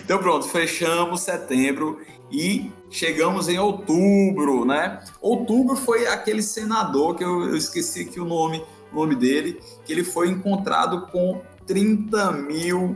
Então 0.03 0.19
pronto, 0.19 0.47
fechamos 0.47 1.21
setembro 1.21 1.99
e 2.31 2.71
chegamos 2.93 3.49
em 3.49 3.57
outubro, 3.57 4.63
né? 4.63 5.03
Outubro 5.19 5.75
foi 5.75 6.05
aquele 6.05 6.43
senador 6.43 7.15
que 7.15 7.23
eu, 7.23 7.49
eu 7.49 7.57
esqueci 7.57 8.01
aqui 8.01 8.19
o 8.19 8.25
nome, 8.25 8.63
o 8.91 8.95
nome 8.95 9.15
dele, 9.15 9.59
que 9.83 9.91
ele 9.91 10.03
foi 10.03 10.29
encontrado 10.29 11.07
com 11.07 11.41
30 11.65 12.31
mil 12.33 12.95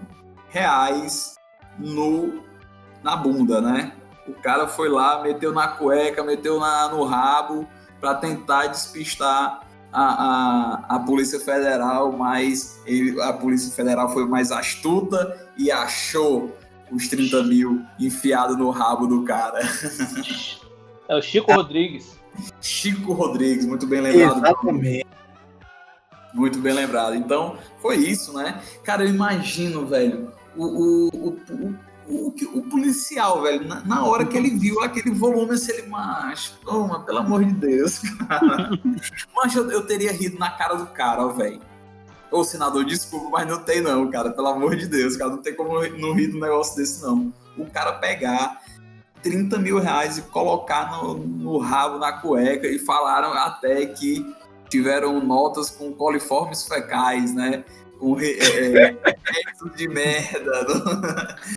reais 0.50 1.36
no, 1.80 2.44
na 3.04 3.16
bunda, 3.16 3.60
né? 3.60 3.94
O 4.28 4.34
cara 4.34 4.68
foi 4.68 4.88
lá, 4.88 5.24
meteu 5.24 5.52
na 5.52 5.68
cueca, 5.68 6.24
meteu 6.24 6.60
na, 6.60 6.90
no 6.90 7.04
rabo 7.04 7.68
para 8.00 8.14
tentar 8.14 8.68
despistar 8.68 9.62
a, 9.92 10.04
a, 10.04 10.96
a 10.96 11.00
Polícia 11.00 11.40
Federal, 11.40 12.12
mas 12.12 12.80
ele, 12.86 13.20
a 13.20 13.34
Polícia 13.34 13.74
Federal 13.74 14.10
foi 14.10 14.28
mais 14.28 14.52
astuta 14.52 15.50
e 15.58 15.72
achou 15.72 16.56
os 16.92 17.08
30 17.08 17.44
mil 17.44 17.82
enfiado 18.00 18.58
no 18.58 18.70
rabo 18.70 19.08
do 19.08 19.24
cara. 19.24 19.60
É 21.10 21.16
o 21.16 21.22
Chico 21.22 21.52
Rodrigues. 21.54 22.18
Chico 22.62 23.14
Rodrigues, 23.14 23.66
muito 23.66 23.88
bem 23.88 24.02
lembrado. 24.02 24.38
Exatamente. 24.38 25.08
Muito 26.34 26.60
bem 26.60 26.74
lembrado. 26.74 27.16
Então, 27.16 27.58
foi 27.82 27.96
isso, 27.98 28.34
né? 28.34 28.62
Cara, 28.84 29.04
eu 29.04 29.10
imagino, 29.10 29.86
velho, 29.86 30.32
o, 30.56 30.66
o, 30.66 31.08
o, 31.10 31.76
o, 32.08 32.34
o 32.60 32.62
policial, 32.70 33.42
velho, 33.42 33.68
na, 33.68 33.82
na, 33.82 34.06
hora 34.06 34.26
que 34.26 34.38
ele 34.38 34.52
viu 34.52 34.82
aquele 34.82 35.12
volume, 35.12 35.54
assim, 35.54 35.72
ele, 35.72 35.88
macho, 35.88 36.58
toma, 36.64 37.04
pelo 37.04 37.20
amor 37.20 37.44
de 37.44 37.54
Deus, 37.54 38.00
cara. 38.28 38.70
mas 39.36 39.56
eu, 39.56 39.70
eu, 39.72 39.86
teria 39.86 40.12
rido 40.12 40.38
na 40.38 40.50
cara 40.52 40.76
do 40.76 40.88
cara, 40.88 41.26
ó, 41.26 41.30
velho. 41.30 41.60
Ô, 42.32 42.44
senador, 42.44 42.84
desculpa, 42.86 43.30
mas 43.30 43.48
não 43.48 43.64
tem 43.64 43.82
não, 43.82 44.10
cara, 44.10 44.32
pelo 44.32 44.48
amor 44.48 44.76
de 44.76 44.88
Deus, 44.88 45.16
cara, 45.16 45.32
não 45.32 45.42
tem 45.42 45.56
como 45.56 45.82
não 45.98 46.14
rir 46.14 46.28
do 46.28 46.40
negócio 46.40 46.76
desse, 46.76 47.02
não. 47.02 47.34
O 47.58 47.66
cara 47.66 47.94
pegar 47.94 48.62
30 49.24 49.58
mil 49.60 49.80
reais 49.80 50.18
e 50.18 50.22
colocar 50.24 50.92
no, 50.92 51.16
no 51.16 51.58
rabo, 51.58 51.98
na 51.98 52.14
cueca, 52.14 52.68
e 52.68 52.80
falaram 52.80 53.34
até 53.34 53.86
que 53.86 54.36
tiveram 54.70 55.20
notas 55.22 55.70
com 55.70 55.94
coliformes 55.94 56.68
fecais, 56.68 57.34
né? 57.34 57.64
com 58.00 58.20
é, 58.20 58.32
é, 58.32 58.96
de 59.76 59.88
merda 59.88 60.64
no, 60.64 60.86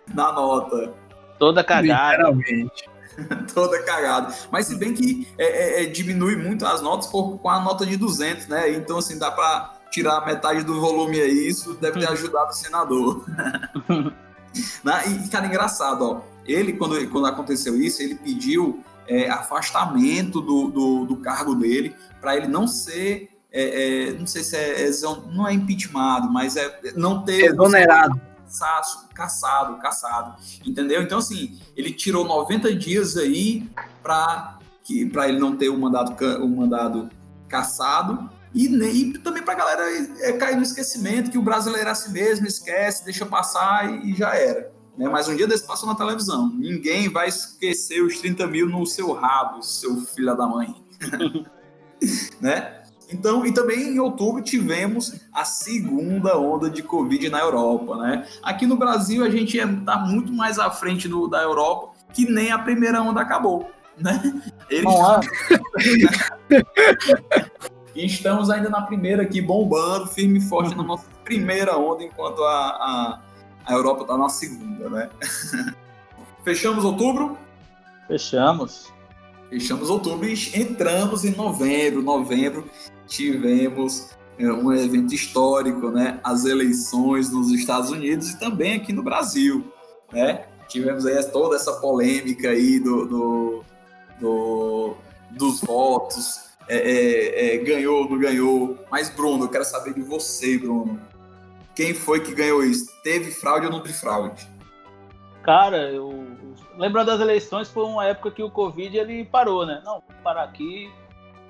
na 0.13 0.31
nota. 0.31 0.93
Toda 1.39 1.63
cagada. 1.63 2.31
Literalmente. 2.31 2.89
Toda 3.53 3.81
cagada. 3.83 4.33
Mas 4.51 4.67
se 4.67 4.75
bem 4.75 4.93
que 4.93 5.27
é, 5.37 5.45
é, 5.45 5.83
é, 5.83 5.85
diminui 5.85 6.35
muito 6.35 6.65
as 6.65 6.81
notas 6.81 7.07
por, 7.07 7.37
com 7.39 7.49
a 7.49 7.59
nota 7.59 7.85
de 7.85 7.97
200, 7.97 8.47
né? 8.47 8.71
Então, 8.71 8.97
assim, 8.97 9.17
dá 9.17 9.31
para 9.31 9.80
tirar 9.91 10.25
metade 10.25 10.63
do 10.63 10.79
volume 10.79 11.19
aí. 11.19 11.47
Isso 11.47 11.73
deve 11.75 11.99
ter 11.99 12.09
ajudado 12.09 12.49
o 12.49 12.55
senador. 12.55 13.25
né? 14.83 15.03
E, 15.07 15.27
cara, 15.27 15.45
engraçado, 15.45 16.01
ó. 16.03 16.21
Ele, 16.45 16.73
quando, 16.73 17.07
quando 17.09 17.27
aconteceu 17.27 17.79
isso, 17.79 18.01
ele 18.01 18.15
pediu 18.15 18.83
é, 19.07 19.29
afastamento 19.29 20.41
do, 20.41 20.69
do, 20.69 21.05
do 21.05 21.17
cargo 21.17 21.53
dele 21.53 21.95
para 22.19 22.35
ele 22.35 22.47
não 22.47 22.67
ser 22.67 23.29
é, 23.51 24.07
é, 24.07 24.13
não 24.13 24.25
sei 24.25 24.43
se 24.43 24.55
é, 24.55 24.89
não 25.33 25.45
é 25.45 25.53
impeachment, 25.53 26.29
mas 26.31 26.55
é 26.55 26.93
não 26.95 27.23
ter 27.23 27.51
exonerado. 27.51 28.19
Caçado, 28.45 29.09
caçado, 29.13 29.77
caçado, 29.77 30.35
entendeu? 30.65 31.01
Então, 31.01 31.19
assim, 31.19 31.59
ele 31.75 31.91
tirou 31.91 32.25
90 32.25 32.73
dias 32.75 33.17
aí 33.17 33.69
para 34.01 34.57
para 35.13 35.29
ele 35.29 35.39
não 35.39 35.55
ter 35.55 35.69
o 35.69 35.77
mandado, 35.77 36.13
o 36.43 36.47
mandado 36.49 37.09
caçado 37.47 38.29
e, 38.53 38.67
e 38.67 39.13
também 39.19 39.43
para 39.43 39.53
a 39.53 39.57
galera 39.57 39.83
é, 40.21 40.33
cair 40.33 40.55
no 40.55 40.63
esquecimento 40.63 41.31
que 41.31 41.37
o 41.37 41.41
brasileiro 41.41 41.87
é 41.87 41.91
assim 41.91 42.11
mesmo, 42.11 42.45
esquece, 42.45 43.05
deixa 43.05 43.25
passar 43.25 43.89
e, 43.89 44.11
e 44.11 44.15
já 44.15 44.35
era. 44.35 44.71
Né? 44.97 45.07
Mas 45.09 45.27
um 45.27 45.35
dia 45.35 45.47
desse 45.47 45.65
passou 45.65 45.87
na 45.87 45.95
televisão. 45.95 46.51
Ninguém 46.53 47.09
vai 47.09 47.29
esquecer 47.29 48.03
os 48.03 48.19
30 48.19 48.45
mil 48.47 48.67
no 48.67 48.85
seu 48.85 49.13
rabo, 49.13 49.63
seu 49.63 50.01
filho 50.01 50.35
da 50.35 50.47
mãe. 50.47 50.75
né? 52.41 52.77
Então, 53.11 53.45
e 53.45 53.53
também 53.53 53.89
em 53.89 53.99
outubro 53.99 54.41
tivemos 54.41 55.19
a 55.33 55.43
segunda 55.43 56.37
onda 56.37 56.69
de 56.69 56.81
Covid 56.81 57.29
na 57.29 57.39
Europa, 57.39 57.97
né? 57.97 58.25
Aqui 58.41 58.65
no 58.65 58.77
Brasil 58.77 59.23
a 59.23 59.29
gente 59.29 59.57
está 59.57 59.97
muito 59.97 60.31
mais 60.31 60.57
à 60.57 60.71
frente 60.71 61.09
do, 61.09 61.27
da 61.27 61.41
Europa, 61.41 61.91
que 62.13 62.29
nem 62.29 62.51
a 62.51 62.59
primeira 62.59 63.01
onda 63.01 63.19
acabou, 63.19 63.69
né? 63.97 64.21
Eles... 64.69 64.87
e 67.95 68.05
estamos 68.05 68.49
ainda 68.49 68.69
na 68.69 68.81
primeira 68.81 69.23
aqui, 69.23 69.41
bombando, 69.41 70.07
firme 70.07 70.39
e 70.39 70.41
forte 70.41 70.75
na 70.75 70.83
nossa 70.83 71.05
primeira 71.23 71.77
onda, 71.77 72.03
enquanto 72.03 72.43
a, 72.43 72.67
a, 72.67 73.21
a 73.65 73.73
Europa 73.73 74.03
está 74.03 74.17
na 74.17 74.29
segunda, 74.29 74.89
né? 74.89 75.09
Fechamos 76.43 76.83
outubro? 76.83 77.37
Fechamos. 78.07 78.91
Fechamos 79.49 79.89
outubro 79.89 80.27
e 80.27 80.33
entramos 80.55 81.25
em 81.25 81.35
novembro. 81.35 82.01
Novembro 82.01 82.69
tivemos 83.05 84.11
é, 84.39 84.51
um 84.51 84.71
evento 84.73 85.13
histórico, 85.13 85.91
né? 85.91 86.19
As 86.23 86.45
eleições 86.45 87.29
nos 87.31 87.51
Estados 87.51 87.91
Unidos 87.91 88.31
e 88.31 88.39
também 88.39 88.75
aqui 88.75 88.93
no 88.93 89.03
Brasil, 89.03 89.71
né? 90.11 90.45
Tivemos 90.67 91.05
aí 91.05 91.21
toda 91.25 91.57
essa 91.57 91.73
polêmica 91.73 92.49
aí 92.49 92.79
do, 92.79 93.05
do, 93.05 93.63
do 94.19 94.93
dos 95.31 95.61
votos, 95.61 96.50
é, 96.67 96.77
é, 96.77 97.55
é, 97.55 97.57
ganhou, 97.57 98.09
não 98.09 98.19
ganhou. 98.19 98.77
Mas, 98.89 99.09
Bruno, 99.09 99.45
eu 99.45 99.49
quero 99.49 99.65
saber 99.65 99.93
de 99.93 100.01
você, 100.01 100.57
Bruno. 100.57 100.99
Quem 101.75 101.93
foi 101.93 102.19
que 102.19 102.33
ganhou 102.33 102.63
isso? 102.63 102.91
Teve 103.03 103.31
fraude 103.31 103.65
ou 103.65 103.71
não 103.71 103.81
teve 103.81 103.93
fraude? 103.93 104.47
Cara, 105.43 105.89
eu 105.89 106.31
lembrando 106.77 107.07
das 107.07 107.19
eleições, 107.19 107.69
foi 107.69 107.85
uma 107.85 108.05
época 108.05 108.31
que 108.31 108.43
o 108.43 108.49
Covid 108.49 108.97
ele 108.97 109.25
parou, 109.25 109.65
né? 109.65 109.81
Não, 109.85 109.93
vou 109.93 110.03
parar 110.23 110.43
aqui, 110.43 110.91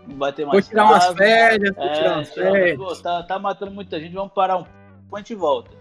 não 0.07 0.17
vai 0.17 0.31
ter 0.31 0.45
mais. 0.45 0.65
Vou 0.65 0.69
tirar 0.69 0.85
umas 0.85 1.05
férias, 1.13 1.75
vou 1.75 1.85
é, 1.85 1.93
tirar 1.93 2.13
umas 2.15 2.33
férias. 2.33 2.77
Pô, 2.77 2.95
tá, 2.95 3.23
tá 3.23 3.39
matando 3.39 3.71
muita 3.71 3.99
gente, 3.99 4.13
vamos 4.13 4.33
parar 4.33 4.57
um 4.57 4.63
pouco, 4.63 5.15
a 5.15 5.19
gente 5.19 5.35
volta. 5.35 5.71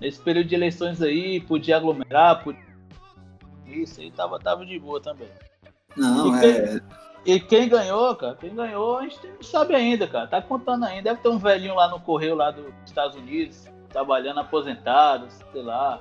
Nesse 0.00 0.20
período 0.20 0.48
de 0.48 0.54
eleições 0.54 1.00
aí, 1.00 1.40
podia 1.40 1.76
aglomerar, 1.76 2.42
podia... 2.44 2.60
isso 3.66 4.00
aí 4.00 4.10
tava, 4.10 4.38
tava 4.38 4.64
de 4.64 4.78
boa 4.78 5.00
também. 5.00 5.28
Não, 5.96 6.36
e 6.42 6.44
é. 6.44 6.80
E 7.26 7.40
quem 7.40 7.68
ganhou, 7.68 8.14
cara, 8.14 8.36
quem 8.36 8.54
ganhou, 8.54 8.98
a 8.98 9.02
gente 9.02 9.18
não 9.26 9.42
sabe 9.42 9.74
ainda, 9.74 10.06
cara. 10.06 10.28
Tá 10.28 10.40
contando 10.40 10.84
ainda. 10.84 11.10
Deve 11.10 11.20
ter 11.20 11.28
um 11.28 11.38
velhinho 11.38 11.74
lá 11.74 11.88
no 11.88 11.98
correio 11.98 12.36
lá 12.36 12.52
dos 12.52 12.66
Estados 12.84 13.16
Unidos, 13.16 13.68
trabalhando 13.88 14.38
aposentado, 14.38 15.26
sei 15.52 15.62
lá. 15.62 16.00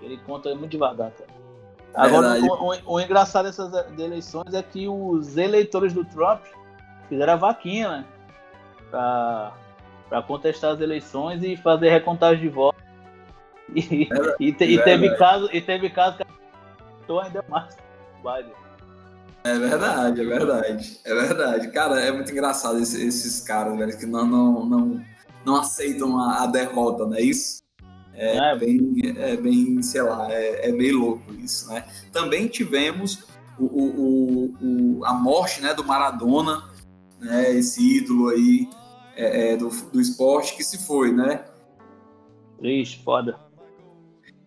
Ele 0.00 0.16
conta 0.26 0.54
muito 0.54 0.70
devagar, 0.70 1.10
cara. 1.10 1.34
Agora, 1.94 2.40
o, 2.40 2.72
o, 2.72 2.94
o, 2.94 3.00
engraçado 3.00 3.44
dessas 3.44 3.72
eleições 3.98 4.52
é 4.54 4.62
que 4.62 4.88
os 4.88 5.36
eleitores 5.36 5.92
do 5.92 6.04
Trump 6.04 6.42
fizeram 7.08 7.34
a 7.34 7.36
vaquinha, 7.36 7.88
né? 7.88 8.04
Pra, 8.90 9.52
pra 10.08 10.22
contestar 10.22 10.72
as 10.72 10.80
eleições 10.80 11.42
e 11.44 11.56
fazer 11.56 11.90
recontagem 11.90 12.40
de 12.40 12.48
votos. 12.48 12.82
E, 13.74 14.08
é, 14.10 14.34
e, 14.40 14.52
te, 14.52 14.64
e, 14.64 14.82
teve 14.82 15.14
caso, 15.16 15.48
e 15.52 15.60
teve 15.60 15.90
caso 15.90 16.18
que 16.18 16.24
tô 17.06 17.20
ainda 17.20 17.44
mais. 17.48 17.76
É 19.44 19.58
verdade, 19.58 20.22
é 20.22 20.24
verdade. 20.24 21.00
É 21.04 21.14
verdade. 21.14 21.70
Cara, 21.70 22.00
é 22.00 22.10
muito 22.10 22.32
engraçado 22.32 22.78
esses, 22.78 22.98
esses 22.98 23.40
caras, 23.40 23.76
velho, 23.76 23.98
que 23.98 24.06
não, 24.06 24.26
não, 24.26 24.64
não, 24.64 25.04
não 25.44 25.56
aceitam 25.56 26.18
a, 26.18 26.44
a 26.44 26.46
derrota, 26.46 27.04
não 27.04 27.14
é 27.14 27.20
isso? 27.20 27.62
É, 28.14 28.38
é, 28.38 28.56
bem, 28.56 28.92
é 29.18 29.36
bem, 29.36 29.82
sei 29.82 30.00
lá, 30.00 30.32
é, 30.32 30.68
é 30.68 30.72
meio 30.72 30.98
louco 30.98 31.34
isso, 31.34 31.68
né? 31.68 31.84
Também 32.10 32.48
tivemos 32.48 33.24
o, 33.58 33.64
o, 33.64 34.54
o, 34.62 35.04
a 35.04 35.12
morte 35.12 35.60
né, 35.60 35.74
do 35.74 35.84
Maradona, 35.84 36.62
né, 37.20 37.52
esse 37.54 37.98
ídolo 37.98 38.28
aí 38.28 38.68
é, 39.16 39.52
é, 39.52 39.56
do, 39.56 39.68
do 39.68 40.00
esporte 40.00 40.56
que 40.56 40.64
se 40.64 40.78
foi, 40.86 41.12
né? 41.12 41.44
Ixi, 42.62 43.02
foda. 43.02 43.38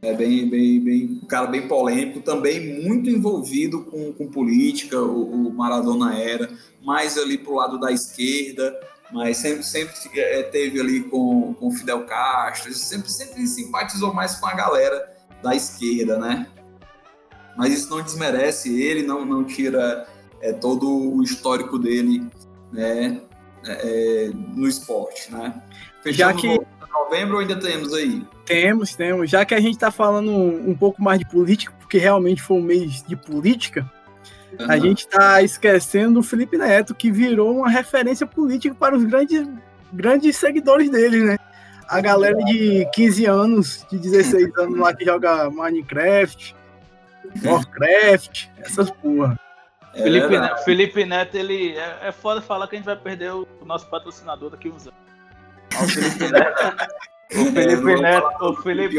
É 0.02 0.14
bem, 0.14 0.48
bem, 0.48 0.80
bem, 0.80 1.20
um 1.24 1.26
cara 1.26 1.48
bem 1.48 1.68
polêmico, 1.68 2.22
também 2.22 2.84
muito 2.84 3.10
envolvido 3.10 3.84
com, 3.86 4.14
com 4.14 4.28
política, 4.28 5.02
o, 5.02 5.48
o 5.48 5.54
Maradona 5.54 6.16
era, 6.16 6.50
mais 6.84 7.18
ali 7.18 7.38
pro 7.38 7.56
lado 7.56 7.80
da 7.80 7.92
esquerda, 7.92 8.80
mas 9.12 9.38
sempre, 9.38 9.64
sempre 9.64 9.94
é, 10.16 10.44
teve 10.44 10.80
ali 10.80 11.04
com, 11.04 11.54
com 11.56 11.72
Fidel 11.72 12.06
Castro, 12.06 12.72
sempre, 12.74 13.12
sempre 13.12 13.48
simpatizou 13.48 14.14
mais 14.14 14.36
com 14.36 14.46
a 14.46 14.54
galera 14.54 15.18
da 15.42 15.56
esquerda, 15.56 16.20
né? 16.20 16.48
Mas 17.58 17.74
isso 17.74 17.90
não 17.90 18.04
desmerece 18.04 18.80
ele, 18.80 19.02
não, 19.02 19.26
não 19.26 19.44
tira 19.44 20.08
é, 20.42 20.54
todo 20.54 20.88
o 20.88 21.24
histórico 21.24 21.80
dele 21.80 22.24
né, 22.72 23.20
é, 23.66 24.28
é 24.28 24.30
no 24.30 24.68
esporte, 24.68 25.32
né? 25.32 25.60
Fechamos 26.04 26.42
Já 26.42 26.58
que... 26.58 26.62
novembro 26.94 27.40
ainda 27.40 27.60
temos 27.60 27.94
aí? 27.94 28.24
Temos, 28.48 28.96
temos. 28.96 29.30
Já 29.30 29.46
que 29.46 29.54
a 29.54 29.60
gente 29.60 29.74
está 29.74 29.92
falando 29.92 30.32
um, 30.32 30.70
um, 30.70 30.76
pouco 30.76 31.04
mais 31.04 31.20
de 31.20 31.26
política, 31.26 31.74
porque 31.78 31.98
realmente 31.98 32.42
foi 32.42 32.58
um 32.58 32.62
mês 32.62 33.04
de 33.04 33.16
política, 33.16 33.86
uhum. 34.58 34.72
a 34.72 34.78
gente 34.78 35.00
está 35.00 35.42
esquecendo 35.42 36.22
o 36.22 36.24
Felipe 36.24 36.58
Neto, 36.58 36.96
que 36.96 37.12
virou 37.12 37.58
uma 37.58 37.70
referência 37.70 38.26
política 38.26 38.74
para 38.74 38.96
os 38.96 39.04
grandes, 39.04 39.46
grandes 39.92 40.38
seguidores 40.38 40.90
dele, 40.90 41.24
né? 41.26 41.38
A 41.90 42.00
galera 42.00 42.38
de 42.46 42.88
15 42.94 43.26
anos, 43.26 43.86
de 43.92 43.98
16 43.98 44.58
anos 44.58 44.80
lá 44.80 44.94
que 44.94 45.04
joga 45.04 45.50
Minecraft, 45.50 46.56
Warcraft, 47.44 48.48
essas 48.60 48.90
porra. 48.92 49.38
É 49.94 50.04
Felipe, 50.04 50.40
Neto, 50.40 50.64
Felipe 50.64 51.06
Neto, 51.06 51.36
ele 51.36 51.78
é, 51.78 52.08
é 52.08 52.12
foda 52.12 52.42
falar 52.42 52.68
que 52.68 52.76
a 52.76 52.80
gente 52.80 52.86
vai 52.86 52.96
perder 52.96 53.32
o 53.32 53.48
nosso 53.66 53.90
patrocinador 53.90 54.52
daqui 54.52 54.70
uns 54.70 54.88
anos. 54.88 55.00
O 55.82 55.88
Felipe 55.88 56.32
Neto, 56.32 56.88
o 57.32 57.52
Felipe 57.52 57.92
é, 57.92 58.02
Neto, 58.02 58.46
o 58.46 58.56
Felipe, 58.56 58.96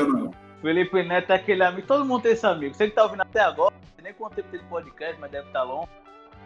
Felipe 0.61 1.03
Neto 1.03 1.31
é 1.31 1.37
aquele 1.37 1.63
amigo, 1.63 1.87
todo 1.87 2.05
mundo 2.05 2.23
tem 2.23 2.33
esse 2.33 2.47
amigo. 2.47 2.75
Você 2.75 2.89
que 2.89 2.95
tá 2.95 3.05
ouvindo 3.05 3.23
até 3.23 3.41
agora, 3.41 3.75
nem 4.03 4.13
quanto 4.13 4.35
tempo 4.35 4.49
tem 4.51 4.61
de 4.61 4.67
podcast, 4.67 5.17
mas 5.21 5.31
deve 5.31 5.47
estar 5.47 5.61
tá 5.61 5.65
longo. 5.65 5.89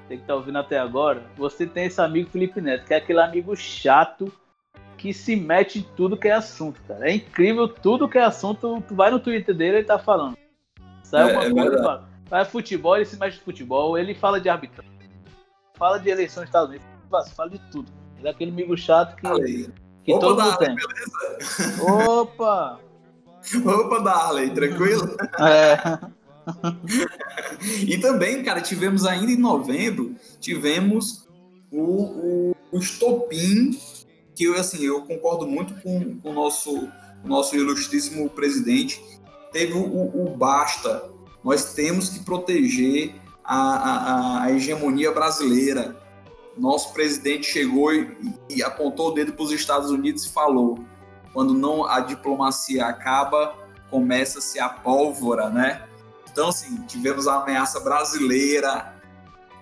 Você 0.06 0.16
que 0.16 0.24
tá 0.24 0.34
ouvindo 0.34 0.58
até 0.58 0.78
agora, 0.78 1.22
você 1.36 1.66
tem 1.66 1.86
esse 1.86 2.00
amigo 2.00 2.30
Felipe 2.30 2.60
Neto, 2.60 2.84
que 2.84 2.94
é 2.94 2.98
aquele 2.98 3.20
amigo 3.20 3.56
chato 3.56 4.32
que 4.96 5.12
se 5.12 5.34
mete 5.34 5.80
em 5.80 5.82
tudo 5.96 6.16
que 6.16 6.28
é 6.28 6.32
assunto, 6.32 6.80
cara. 6.86 7.10
É 7.10 7.14
incrível 7.14 7.66
tudo 7.66 8.08
que 8.08 8.18
é 8.18 8.22
assunto. 8.22 8.82
Tu 8.86 8.94
vai 8.94 9.10
no 9.10 9.18
Twitter 9.18 9.54
dele 9.54 9.78
e 9.78 9.84
tá 9.84 9.98
falando. 9.98 10.36
Sai 11.02 11.32
uma 11.32 11.42
é, 11.42 11.46
é 11.46 11.50
coisa, 11.50 11.82
fala. 11.82 12.08
Vai 12.28 12.44
futebol, 12.44 12.96
ele 12.96 13.04
se 13.04 13.18
mexe 13.18 13.38
em 13.38 13.42
futebol, 13.42 13.98
ele 13.98 14.14
fala 14.14 14.40
de 14.40 14.48
arbitragem, 14.48 14.92
fala 15.74 15.98
de 15.98 16.08
eleições 16.08 16.44
dos 16.44 16.48
Estados 16.48 16.68
Unidos, 16.70 17.32
fala 17.34 17.50
de 17.50 17.58
tudo. 17.70 17.92
Ele 18.16 18.28
é 18.28 18.30
aquele 18.30 18.50
amigo 18.52 18.76
chato 18.76 19.16
que, 19.16 19.26
que 20.04 20.12
Opa, 20.12 20.20
todo 20.20 20.42
mundo 20.42 20.58
tem. 20.58 20.74
Beleza? 20.74 22.10
Opa! 22.10 22.80
Opa, 23.64 23.98
Darley, 24.00 24.50
tranquilo? 24.50 25.16
É. 25.38 25.98
e 27.86 27.98
também, 27.98 28.42
cara, 28.42 28.60
tivemos 28.60 29.04
ainda 29.04 29.30
em 29.30 29.36
novembro, 29.36 30.14
tivemos 30.40 31.26
o, 31.70 31.80
o, 31.80 32.56
o 32.72 32.78
estopim, 32.78 33.78
que 34.34 34.44
eu, 34.44 34.54
assim, 34.58 34.84
eu 34.84 35.02
concordo 35.02 35.46
muito 35.46 35.74
com, 35.82 36.18
com 36.18 36.30
o 36.30 36.32
nosso, 36.32 36.88
o 37.24 37.28
nosso 37.28 37.54
ilustríssimo 37.56 38.28
presidente, 38.30 39.02
teve 39.52 39.74
o, 39.74 40.26
o 40.26 40.34
basta, 40.36 41.10
nós 41.44 41.74
temos 41.74 42.08
que 42.08 42.20
proteger 42.20 43.14
a, 43.44 43.56
a, 43.56 44.44
a 44.44 44.52
hegemonia 44.52 45.10
brasileira. 45.12 45.96
Nosso 46.56 46.92
presidente 46.92 47.46
chegou 47.46 47.92
e, 47.92 48.16
e 48.48 48.62
apontou 48.62 49.08
o 49.08 49.10
dedo 49.12 49.32
para 49.32 49.44
os 49.44 49.52
Estados 49.52 49.90
Unidos 49.90 50.26
e 50.26 50.32
falou: 50.32 50.84
quando 51.32 51.54
não 51.54 51.86
a 51.86 52.00
diplomacia 52.00 52.86
acaba, 52.86 53.54
começa-se 53.90 54.60
a 54.60 54.68
pólvora, 54.68 55.48
né? 55.48 55.82
Então, 56.30 56.48
assim, 56.48 56.76
tivemos 56.86 57.26
a 57.26 57.42
ameaça 57.42 57.80
brasileira 57.80 58.94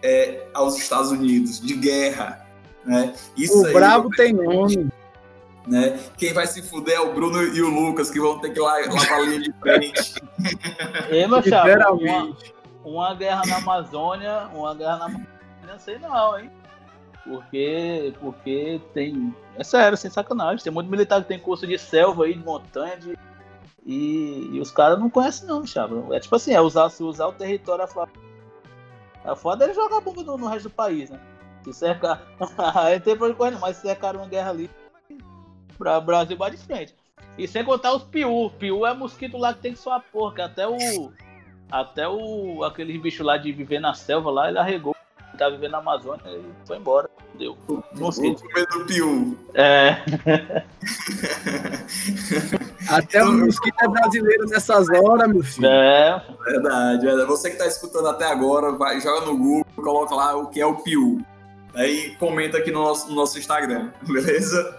é, 0.03 0.47
aos 0.55 0.77
Estados 0.77 1.11
Unidos 1.11 1.61
de 1.61 1.75
guerra. 1.75 2.47
Né? 2.85 3.13
Isso 3.37 3.61
o 3.61 3.67
aí, 3.67 3.73
brabo 3.73 4.09
tem 4.11 4.33
nome. 4.33 4.89
Né? 5.67 5.99
Quem 6.17 6.33
vai 6.33 6.47
se 6.47 6.63
fuder 6.63 6.95
é 6.97 7.01
o 7.01 7.13
Bruno 7.13 7.43
e 7.43 7.61
o 7.61 7.69
Lucas, 7.69 8.11
que 8.11 8.21
vão 8.21 8.39
ter 8.39 8.51
que 8.51 8.59
ir 8.59 8.63
lá 8.63 8.79
lavar 8.87 9.13
a 9.13 9.21
linha 9.21 9.41
de 9.41 9.53
frente. 9.61 10.15
Ei, 11.11 11.27
meu 11.27 11.43
chapa, 11.43 11.93
uma, 11.93 12.37
uma 12.85 13.15
guerra 13.15 13.43
na 13.47 13.57
Amazônia, 13.57 14.49
uma 14.55 14.75
guerra 14.75 14.99
na 14.99 15.05
Amazônia, 15.07 15.29
não 15.69 15.79
sei 15.79 15.99
não, 15.99 16.39
hein? 16.39 16.51
Porque, 17.31 18.13
porque 18.19 18.81
tem. 18.93 19.33
É 19.57 19.63
sério, 19.63 19.97
sem 19.97 20.11
sacanagem. 20.11 20.65
Tem 20.65 20.73
muito 20.73 20.91
militar 20.91 21.23
que 21.23 21.29
tem 21.29 21.39
curso 21.39 21.65
de 21.65 21.79
selva 21.79 22.25
aí, 22.25 22.35
de 22.35 22.45
montanha, 22.45 22.97
de, 22.97 23.17
e, 23.87 24.51
e 24.53 24.61
os 24.61 24.73
caras 24.73 24.99
não 24.99 25.09
conhecem, 25.09 25.47
não, 25.47 25.65
chapa. 25.65 25.95
É 26.11 26.19
tipo 26.19 26.35
assim, 26.35 26.53
é 26.53 26.61
usar, 26.61 26.91
se 26.91 27.05
usar 27.05 27.29
o 27.29 27.33
território 27.33 27.85
a 27.85 27.87
foda. 27.87 28.11
A 29.25 29.37
foda 29.37 29.71
é 29.71 29.75
jogar 29.75 30.01
bomba 30.01 30.25
no, 30.25 30.37
no 30.37 30.49
resto 30.49 30.69
do 30.69 30.75
país, 30.75 31.09
né? 31.09 31.21
Se 31.65 31.73
cercar. 31.73 32.23
Aí 32.75 32.99
tem 32.99 33.17
problema, 33.17 33.59
mas 33.61 33.77
se 33.77 33.83
cercar 33.83 34.17
uma 34.17 34.27
guerra 34.27 34.51
ali, 34.51 34.71
Pra 35.79 36.01
Brasil 36.01 36.37
vai 36.37 36.51
de 36.51 36.59
frente. 36.59 36.95
E 37.39 37.49
sem 37.49 37.65
contar 37.65 37.95
os 37.95 38.03
piu. 38.03 38.53
Piu 38.59 38.87
é 38.87 38.93
mosquito 38.93 39.39
lá 39.39 39.55
que 39.55 39.61
tem 39.61 39.73
que 39.73 39.79
suar 39.79 40.05
porra, 40.13 40.35
que 40.35 40.43
até 40.43 40.69
o. 40.69 41.13
Até 41.71 42.09
o. 42.09 42.63
aquele 42.65 42.99
bicho 42.99 43.23
lá 43.23 43.37
de 43.39 43.51
viver 43.51 43.81
na 43.81 43.95
selva 43.95 44.31
lá, 44.31 44.49
ele 44.49 44.59
arregou. 44.59 44.95
Tá 45.39 45.49
vivendo 45.49 45.73
na 45.73 45.79
Amazônia 45.79 46.23
e 46.27 46.67
foi 46.67 46.77
embora. 46.77 47.10
Deu. 47.41 47.57
Mosquito. 47.95 48.45
O 48.45 48.55
medo 48.55 48.79
do 48.81 48.85
piu. 48.85 49.39
É. 49.55 49.97
até 52.87 53.25
o 53.25 53.33
mosquito 53.33 53.77
é 53.81 53.89
brasileiro 53.89 54.47
nessas 54.47 54.91
horas, 54.91 55.27
meu 55.27 55.43
filho. 55.43 55.67
É. 55.67 56.23
Verdade, 56.45 57.07
verdade. 57.07 57.27
Você 57.27 57.51
que 57.51 57.57
tá 57.57 57.67
escutando 57.67 58.09
até 58.09 58.27
agora, 58.27 58.73
vai, 58.73 59.01
joga 59.01 59.25
no 59.25 59.39
Google, 59.39 59.65
coloca 59.75 60.15
lá 60.15 60.37
o 60.37 60.49
que 60.49 60.61
é 60.61 60.67
o 60.67 60.83
piu. 60.83 61.25
Aí 61.75 62.15
comenta 62.17 62.59
aqui 62.59 62.71
no 62.71 62.81
nosso, 62.81 63.09
no 63.09 63.15
nosso 63.15 63.39
Instagram, 63.39 63.91
beleza? 64.07 64.79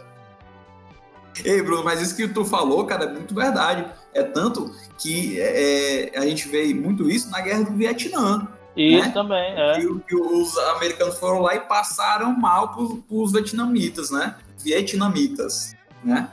Ei, 1.44 1.64
Bruno, 1.64 1.84
mas 1.84 2.00
isso 2.00 2.16
que 2.16 2.28
tu 2.28 2.46
falou, 2.46 2.86
cara, 2.86 3.06
é 3.06 3.12
muito 3.12 3.34
verdade. 3.34 3.92
É 4.14 4.22
tanto 4.22 4.70
que 5.00 5.42
é, 5.42 6.16
é 6.16 6.20
a 6.20 6.28
gente 6.28 6.48
vê 6.48 6.72
muito 6.76 7.10
isso 7.10 7.28
na 7.32 7.42
guerra 7.42 7.64
do 7.64 7.72
Vietnã. 7.72 8.48
Isso 8.76 9.08
né? 9.08 9.14
também, 9.14 9.54
é. 9.56 9.80
Que, 9.80 10.00
que, 10.00 10.16
os 10.16 10.58
americanos 10.58 11.18
foram 11.18 11.42
lá 11.42 11.56
e 11.56 11.60
passaram 11.62 12.32
mal 12.38 12.70
para 12.74 12.84
os 13.10 13.32
vietnamitas, 13.32 14.10
né? 14.12 14.36
Vietnamitas, 14.64 15.76
né? 16.04 16.32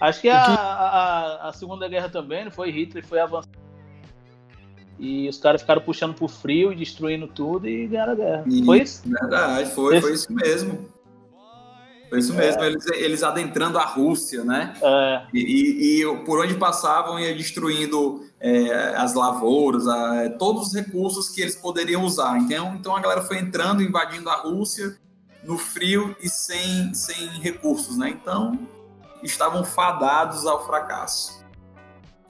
Acho 0.00 0.20
que 0.20 0.28
a, 0.28 0.42
a, 0.42 1.48
a, 1.48 1.52
Segunda 1.52 1.88
Guerra 1.88 2.08
também, 2.08 2.44
não 2.44 2.50
foi? 2.50 2.70
Hitler 2.70 3.06
foi 3.06 3.20
avançando. 3.20 3.64
E 4.98 5.28
os 5.28 5.38
caras 5.38 5.62
ficaram 5.62 5.80
puxando 5.80 6.14
pro 6.14 6.28
frio 6.28 6.72
e 6.72 6.76
destruindo 6.76 7.26
tudo 7.26 7.68
e 7.68 7.86
ganharam 7.86 8.12
a 8.12 8.16
guerra. 8.16 8.44
E, 8.46 8.64
foi 8.64 8.82
isso? 8.82 9.02
Verdade, 9.08 9.70
foi, 9.70 9.96
Esse... 9.96 10.06
foi 10.06 10.14
isso 10.14 10.32
mesmo. 10.32 10.93
Foi 12.14 12.20
isso 12.20 12.32
mesmo, 12.32 12.62
é. 12.62 12.66
eles, 12.68 12.86
eles 12.92 13.22
adentrando 13.24 13.76
a 13.76 13.84
Rússia, 13.84 14.44
né? 14.44 14.72
É. 14.80 15.22
E, 15.34 16.00
e, 16.00 16.16
por 16.24 16.38
onde 16.38 16.54
passavam 16.54 17.18
ia 17.18 17.34
destruindo 17.34 18.24
é, 18.38 18.94
as 18.94 19.14
lavouras, 19.14 19.88
a, 19.88 20.30
todos 20.38 20.68
os 20.68 20.74
recursos 20.74 21.28
que 21.28 21.40
eles 21.40 21.56
poderiam 21.56 22.04
usar. 22.04 22.38
Então, 22.38 22.76
então 22.76 22.94
a 22.94 23.00
galera 23.00 23.20
foi 23.22 23.38
entrando, 23.38 23.82
invadindo 23.82 24.30
a 24.30 24.36
Rússia 24.36 24.96
no 25.42 25.58
frio 25.58 26.14
e 26.22 26.28
sem, 26.28 26.94
sem 26.94 27.26
recursos, 27.40 27.98
né? 27.98 28.10
Então 28.10 28.56
estavam 29.20 29.64
fadados 29.64 30.46
ao 30.46 30.64
fracasso, 30.64 31.44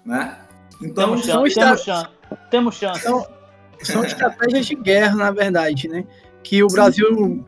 né? 0.02 0.40
Então 0.80 1.10
temos 1.10 1.26
chance, 1.26 1.54
temos 1.54 1.82
chance. 1.82 2.08
Temos 2.50 2.74
chance. 2.76 3.02
São, 3.02 3.26
são 3.82 4.02
estratégias 4.02 4.64
de 4.64 4.76
guerra, 4.76 5.14
na 5.14 5.30
verdade, 5.30 5.88
né? 5.88 6.06
Que 6.42 6.64
o 6.64 6.70
Sim. 6.70 6.74
Brasil 6.74 7.44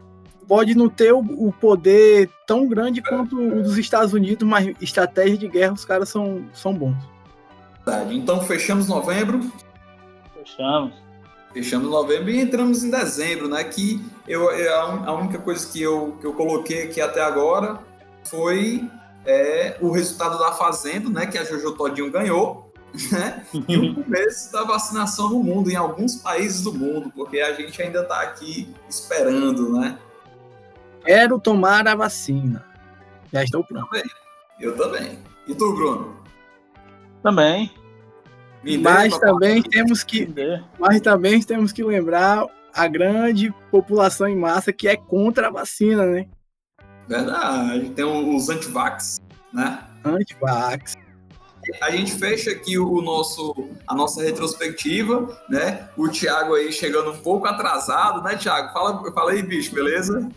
pode 0.47 0.75
não 0.75 0.89
ter 0.89 1.13
o, 1.13 1.19
o, 1.19 1.53
poder 1.53 2.31
tão 2.47 2.69
grande 2.69 3.03
quanto 3.03 3.39
o 3.39 3.63
dos 3.63 3.77
Estados 3.77 4.13
Unidos, 4.13 4.47
mas 4.47 4.75
estratégia 4.81 5.37
de 5.37 5.49
guerra 5.49 5.73
os 5.73 5.85
caras 5.85 6.09
são, 6.09 6.45
são 6.53 6.73
bons. 6.73 6.97
Então 8.11 8.41
fechamos 8.41 8.89
novembro. 8.89 9.41
Fechamos. 10.35 10.93
Fechamos 11.53 11.89
novembro 11.89 12.31
e 12.31 12.41
entramos 12.41 12.85
em 12.85 12.91
dezembro, 12.91 13.49
né? 13.49 13.65
Que 13.65 14.05
eu, 14.29 14.51
é 14.51 14.69
a 14.69 15.13
única 15.13 15.39
coisa 15.39 15.67
que 15.67 15.81
eu, 15.81 16.17
que 16.21 16.27
eu 16.27 16.35
coloquei 16.35 16.85
aqui 16.85 17.01
até 17.01 17.23
agora 17.23 17.79
foi 18.25 18.89
é, 19.25 19.77
o 19.81 19.91
resultado 19.91 20.39
da 20.39 20.53
Fazenda, 20.53 21.09
né? 21.09 21.27
Que 21.27 21.39
a 21.39 21.45
Jojo 21.45 21.73
Todinho 21.73 22.11
ganhou. 22.11 22.65
Né? 23.13 23.45
E 23.69 23.77
o 23.77 23.93
começo 24.03 24.51
da 24.51 24.65
vacinação 24.65 25.29
no 25.29 25.43
mundo, 25.43 25.71
em 25.71 25.77
alguns 25.77 26.17
países 26.17 26.63
do 26.63 26.73
mundo, 26.73 27.13
porque 27.15 27.41
a 27.41 27.53
gente 27.53 27.83
ainda 27.83 28.01
está 28.01 28.23
aqui 28.23 28.75
esperando, 28.89 29.71
né? 29.73 29.99
Quero 31.07 31.39
tomar 31.39 31.87
a 31.87 31.95
vacina. 31.95 32.65
Já 33.33 33.45
estou 33.45 33.65
pronto. 33.65 33.87
Também. 33.87 34.11
Eu 34.61 34.77
também. 34.77 35.19
E 35.47 35.55
tu, 35.55 35.73
Bruno? 35.75 36.17
Também. 37.23 37.73
Mas 38.83 39.17
também 39.19 39.63
temos 39.63 40.03
que, 40.03 40.29
mas 40.79 41.01
também 41.01 41.41
temos 41.41 41.71
que 41.71 41.85
lembrar 41.85 42.45
a 42.75 42.89
grande 42.89 43.55
população 43.71 44.27
em 44.27 44.37
massa 44.37 44.73
que 44.73 44.89
é 44.89 44.97
contra 44.97 45.47
a 45.47 45.51
vacina, 45.51 46.05
né? 46.05 46.27
Verdade. 47.07 47.91
Tem 47.91 48.05
os 48.05 48.49
antivax, 48.49 49.21
né? 49.53 49.79
Antivax. 50.05 50.97
A 51.81 51.91
gente 51.91 52.13
fecha 52.13 52.51
aqui 52.51 52.79
o 52.79 53.01
nosso, 53.01 53.55
a 53.87 53.95
nossa 53.95 54.23
retrospectiva, 54.23 55.37
né? 55.49 55.89
O 55.97 56.09
Thiago 56.09 56.55
aí 56.55 56.73
chegando 56.73 57.13
um 57.13 57.19
pouco 57.19 57.47
atrasado, 57.47 58.23
né, 58.23 58.37
Thiago? 58.37 58.73
Fala, 58.73 59.13
fala 59.13 59.33
aí, 59.33 59.43
bicho, 59.43 59.75
beleza? 59.75 60.29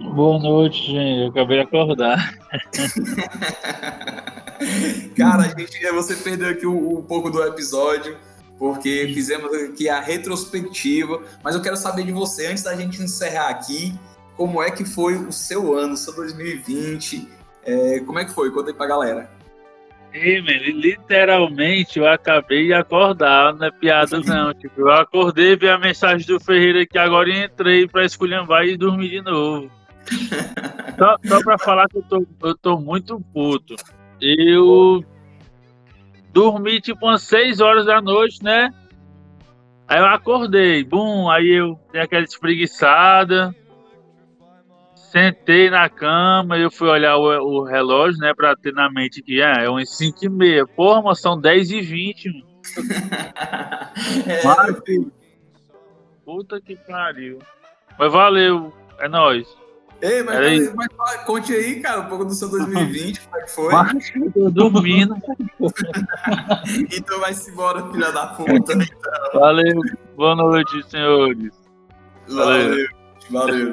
Boa 0.00 0.38
noite, 0.38 0.92
gente. 0.92 1.22
Eu 1.22 1.28
acabei 1.28 1.58
de 1.58 1.64
acordar. 1.64 2.34
Cara, 5.16 5.42
a 5.42 5.48
gente, 5.48 5.92
você 5.92 6.16
perdeu 6.16 6.48
aqui 6.48 6.66
um, 6.66 6.98
um, 6.98 7.02
pouco 7.02 7.30
do 7.30 7.42
episódio, 7.42 8.16
porque 8.58 9.10
fizemos 9.14 9.52
aqui 9.54 9.88
a 9.88 10.00
retrospectiva. 10.00 11.22
Mas 11.42 11.54
eu 11.54 11.62
quero 11.62 11.76
saber 11.76 12.04
de 12.04 12.12
você, 12.12 12.46
antes 12.46 12.62
da 12.62 12.76
gente 12.76 13.02
encerrar 13.02 13.48
aqui, 13.48 13.94
como 14.36 14.62
é 14.62 14.70
que 14.70 14.84
foi 14.84 15.16
o 15.16 15.32
seu 15.32 15.76
ano, 15.76 15.96
seu 15.96 16.14
2020? 16.14 17.28
É, 17.64 18.00
como 18.00 18.18
é 18.18 18.24
que 18.24 18.32
foi? 18.32 18.50
Conta 18.50 18.70
aí 18.70 18.76
pra 18.76 18.86
galera. 18.86 19.30
Ei, 20.12 20.40
man, 20.40 20.52
literalmente 20.52 21.98
eu 21.98 22.08
acabei 22.08 22.66
de 22.66 22.72
acordar, 22.72 23.54
não 23.54 23.66
é 23.66 23.70
piada 23.70 24.20
não. 24.20 24.54
Tipo, 24.54 24.82
eu 24.82 24.90
acordei, 24.90 25.56
vi 25.56 25.68
a 25.68 25.78
mensagem 25.78 26.26
do 26.26 26.40
Ferreira 26.40 26.86
que 26.86 26.96
agora 26.96 27.30
entrei 27.30 27.86
pra 27.86 28.04
esculhambar 28.04 28.64
e 28.64 28.76
dormir 28.76 29.10
de 29.10 29.20
novo. 29.20 29.70
Só, 30.98 31.16
só 31.24 31.42
pra 31.42 31.58
falar 31.58 31.88
que 31.88 31.98
eu 31.98 32.02
tô, 32.02 32.26
eu 32.42 32.56
tô 32.56 32.78
muito 32.78 33.20
puto. 33.32 33.74
Eu 34.20 35.04
dormi 36.32 36.80
tipo 36.80 37.06
umas 37.06 37.22
6 37.22 37.60
horas 37.60 37.86
da 37.86 38.00
noite, 38.00 38.42
né? 38.42 38.72
Aí 39.88 39.98
eu 39.98 40.06
acordei, 40.06 40.82
bum, 40.82 41.30
aí 41.30 41.48
eu 41.48 41.78
dei 41.92 42.02
aquela 42.02 42.24
espreguiçada, 42.24 43.54
Sentei 45.16 45.70
na 45.70 45.88
cama, 45.88 46.58
eu 46.58 46.70
fui 46.70 46.88
olhar 46.88 47.16
o, 47.16 47.22
o 47.22 47.64
relógio, 47.64 48.18
né, 48.18 48.34
pra 48.34 48.54
ter 48.54 48.74
na 48.74 48.90
mente 48.90 49.22
que 49.22 49.40
ah, 49.40 49.62
é 49.62 49.68
umas 49.68 49.96
5 49.96 50.24
e 50.24 50.28
meia. 50.28 50.66
Porra, 50.66 51.00
mas 51.00 51.20
são 51.20 51.40
10 51.40 51.70
e 51.70 51.80
20. 51.80 52.44
é, 54.26 54.44
mas, 54.44 54.82
puta 56.24 56.60
que 56.60 56.76
pariu. 56.76 57.38
Mas 57.98 58.12
valeu, 58.12 58.74
é 58.98 59.08
nóis. 59.08 59.46
Ei, 60.02 60.22
mas, 60.22 60.38
mas, 60.38 60.74
mas, 60.74 60.88
mas, 60.96 61.24
conte 61.24 61.52
aí, 61.54 61.80
cara, 61.80 62.00
um 62.00 62.08
pouco 62.08 62.24
do 62.24 62.34
seu 62.34 62.48
2020, 62.48 63.20
como 63.20 63.36
é 63.36 63.44
que 63.44 63.50
foi? 63.50 63.72
Tô 64.32 64.50
dormindo. 64.50 65.16
então 66.92 67.20
vai-se 67.20 67.50
embora, 67.50 67.90
filha 67.90 68.12
da 68.12 68.26
puta. 68.26 68.74
Então. 68.74 69.40
Valeu, 69.40 69.80
boa 70.14 70.36
noite, 70.36 70.84
senhores. 70.90 71.50
Valeu, 72.28 72.86
valeu. 73.30 73.72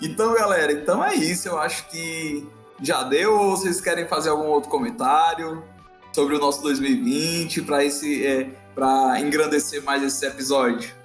Então, 0.00 0.34
galera, 0.34 0.72
então 0.72 1.04
é 1.04 1.14
isso. 1.14 1.48
Eu 1.48 1.58
acho 1.58 1.88
que 1.88 2.46
já 2.80 3.02
deu. 3.02 3.34
Ou 3.34 3.56
vocês 3.56 3.80
querem 3.80 4.06
fazer 4.06 4.30
algum 4.30 4.46
outro 4.46 4.70
comentário 4.70 5.64
sobre 6.12 6.36
o 6.36 6.38
nosso 6.38 6.62
2020 6.62 7.62
para 7.62 7.84
esse, 7.84 8.24
é, 8.24 8.50
para 8.74 9.20
engrandecer 9.20 9.82
mais 9.82 10.02
esse 10.02 10.24
episódio? 10.24 11.03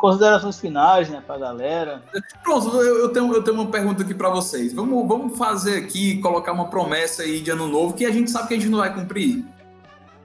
Considerações 0.00 0.58
finais, 0.58 1.10
né, 1.10 1.22
para 1.26 1.34
a 1.34 1.38
galera. 1.38 2.02
Pronto, 2.42 2.74
eu, 2.80 3.00
eu, 3.00 3.12
tenho, 3.12 3.34
eu 3.34 3.44
tenho 3.44 3.60
uma 3.60 3.70
pergunta 3.70 4.02
aqui 4.02 4.14
para 4.14 4.30
vocês. 4.30 4.72
Vamos, 4.72 5.06
vamos 5.06 5.36
fazer 5.36 5.76
aqui, 5.76 6.18
colocar 6.22 6.52
uma 6.52 6.70
promessa 6.70 7.22
aí 7.22 7.38
de 7.38 7.50
ano 7.50 7.68
novo 7.68 7.92
que 7.92 8.06
a 8.06 8.10
gente 8.10 8.30
sabe 8.30 8.48
que 8.48 8.54
a 8.54 8.56
gente 8.56 8.70
não 8.70 8.78
vai 8.78 8.94
cumprir. 8.94 9.44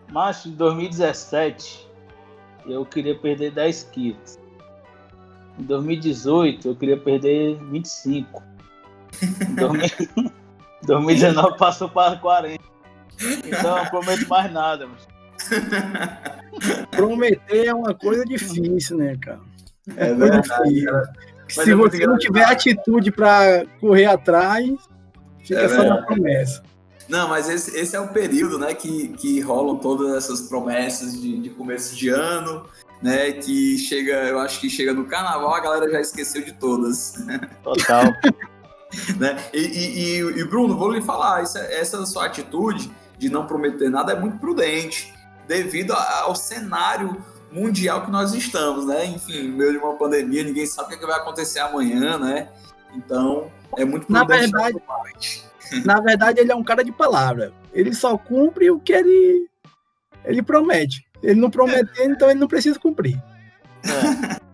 Mas 0.09 0.45
em 0.45 0.51
2017, 0.51 1.89
eu 2.65 2.85
queria 2.85 3.19
perder 3.19 3.51
10 3.51 3.83
quilos. 3.91 4.39
Em 5.59 5.63
2018 5.63 6.69
eu 6.69 6.75
queria 6.77 6.97
perder 6.97 7.57
25. 7.69 8.41
Em 9.21 9.55
2019 10.87 11.57
passou 11.57 11.89
para 11.89 12.15
40. 12.15 12.63
Então 13.45 13.75
não 13.75 13.85
prometo 13.87 14.25
mais 14.29 14.53
nada. 14.53 14.87
Mas... 14.87 15.05
Prometer 16.91 17.67
é 17.67 17.73
uma 17.73 17.93
coisa 17.93 18.23
difícil, 18.23 18.95
né, 18.95 19.17
cara? 19.17 19.41
É, 19.95 20.09
é 20.09 20.13
verdade, 20.13 20.85
Se 21.47 21.71
é 21.71 21.75
você 21.75 22.07
não 22.07 22.17
tiver 22.17 22.43
atitude 22.43 23.11
para 23.11 23.65
correr 23.79 24.05
atrás, 24.05 24.71
fica 25.43 25.61
é 25.61 25.69
só 25.69 25.83
na 25.83 26.01
promessa. 26.01 26.63
Não, 27.07 27.29
mas 27.29 27.47
esse, 27.47 27.77
esse, 27.77 27.95
é 27.95 27.99
o 27.99 28.07
período, 28.07 28.57
né, 28.57 28.73
que, 28.73 29.09
que 29.09 29.39
rolam 29.39 29.77
todas 29.77 30.15
essas 30.15 30.41
promessas 30.41 31.19
de, 31.21 31.37
de 31.37 31.49
começo 31.51 31.95
de 31.95 32.09
ano, 32.09 32.65
né? 33.01 33.31
Que 33.33 33.77
chega, 33.77 34.13
eu 34.23 34.39
acho 34.39 34.59
que 34.59 34.69
chega 34.69 34.93
no 34.93 35.05
carnaval, 35.05 35.53
a 35.53 35.59
galera 35.59 35.91
já 35.91 36.01
esqueceu 36.01 36.43
de 36.43 36.53
todas. 36.53 37.13
Total. 37.63 38.05
né? 39.17 39.37
E, 39.53 39.59
e, 39.59 40.19
e, 40.19 40.43
Bruno, 40.45 40.75
vou 40.75 40.91
lhe 40.91 41.01
falar, 41.01 41.43
essa, 41.43 41.59
essa 41.59 42.03
sua 42.05 42.25
atitude 42.25 42.91
de 43.17 43.29
não 43.29 43.45
prometer 43.45 43.89
nada 43.89 44.13
é 44.13 44.19
muito 44.19 44.37
prudente, 44.39 45.13
devido 45.47 45.91
ao 45.93 46.35
cenário 46.35 47.23
mundial 47.51 48.05
que 48.05 48.11
nós 48.11 48.33
estamos, 48.33 48.85
né? 48.85 49.05
Enfim, 49.05 49.47
no 49.47 49.57
meio 49.57 49.71
de 49.71 49.77
uma 49.77 49.93
pandemia, 49.95 50.43
ninguém 50.43 50.65
sabe 50.65 50.87
o 50.87 50.89
que, 50.89 50.95
é 50.95 50.99
que 50.99 51.05
vai 51.05 51.19
acontecer 51.19 51.59
amanhã, 51.59 52.17
né? 52.17 52.49
Então, 52.95 53.51
é 53.77 53.85
muito. 53.85 54.11
Na 54.11 54.23
verdade, 54.23 54.81
na 55.85 55.99
verdade, 55.99 56.39
ele 56.39 56.51
é 56.51 56.55
um 56.55 56.63
cara 56.63 56.83
de 56.83 56.91
palavra. 56.91 57.53
Ele 57.73 57.93
só 57.93 58.17
cumpre 58.17 58.69
o 58.69 58.79
que 58.79 58.93
ele, 58.93 59.47
ele 60.23 60.41
promete. 60.41 61.05
Ele 61.21 61.39
não 61.39 61.49
prometeu, 61.49 62.05
então 62.05 62.29
ele 62.29 62.39
não 62.39 62.47
precisa 62.47 62.79
cumprir. 62.79 63.21
É. 63.83 64.45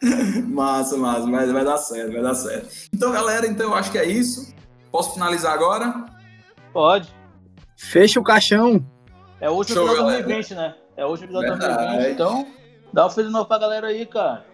massa, 0.46 0.96
massa, 0.96 1.30
vai, 1.30 1.46
vai 1.46 1.64
dar 1.64 1.78
certo, 1.78 2.12
vai 2.12 2.22
dar 2.22 2.34
certo. 2.34 2.68
Então, 2.92 3.12
galera, 3.12 3.46
então 3.46 3.68
eu 3.68 3.74
acho 3.74 3.90
que 3.90 3.98
é 3.98 4.04
isso. 4.04 4.54
Posso 4.90 5.14
finalizar 5.14 5.52
agora? 5.52 6.06
Pode. 6.72 7.12
Fecha 7.76 8.18
o 8.18 8.24
caixão. 8.24 8.84
É 9.40 9.48
o 9.48 9.54
último 9.54 9.76
Show, 9.76 9.86
episódio 9.86 10.04
galera. 10.04 10.24
2020, 10.24 10.54
né? 10.54 10.74
É 10.98 11.06
o 11.06 11.10
último 11.10 11.26
episódio 11.26 11.56
2020. 11.56 12.12
Então, 12.12 12.46
dá 12.92 13.06
um 13.06 13.10
feliz 13.10 13.30
novo 13.30 13.46
pra 13.46 13.56
galera 13.56 13.86
aí, 13.86 14.04
cara. 14.04 14.44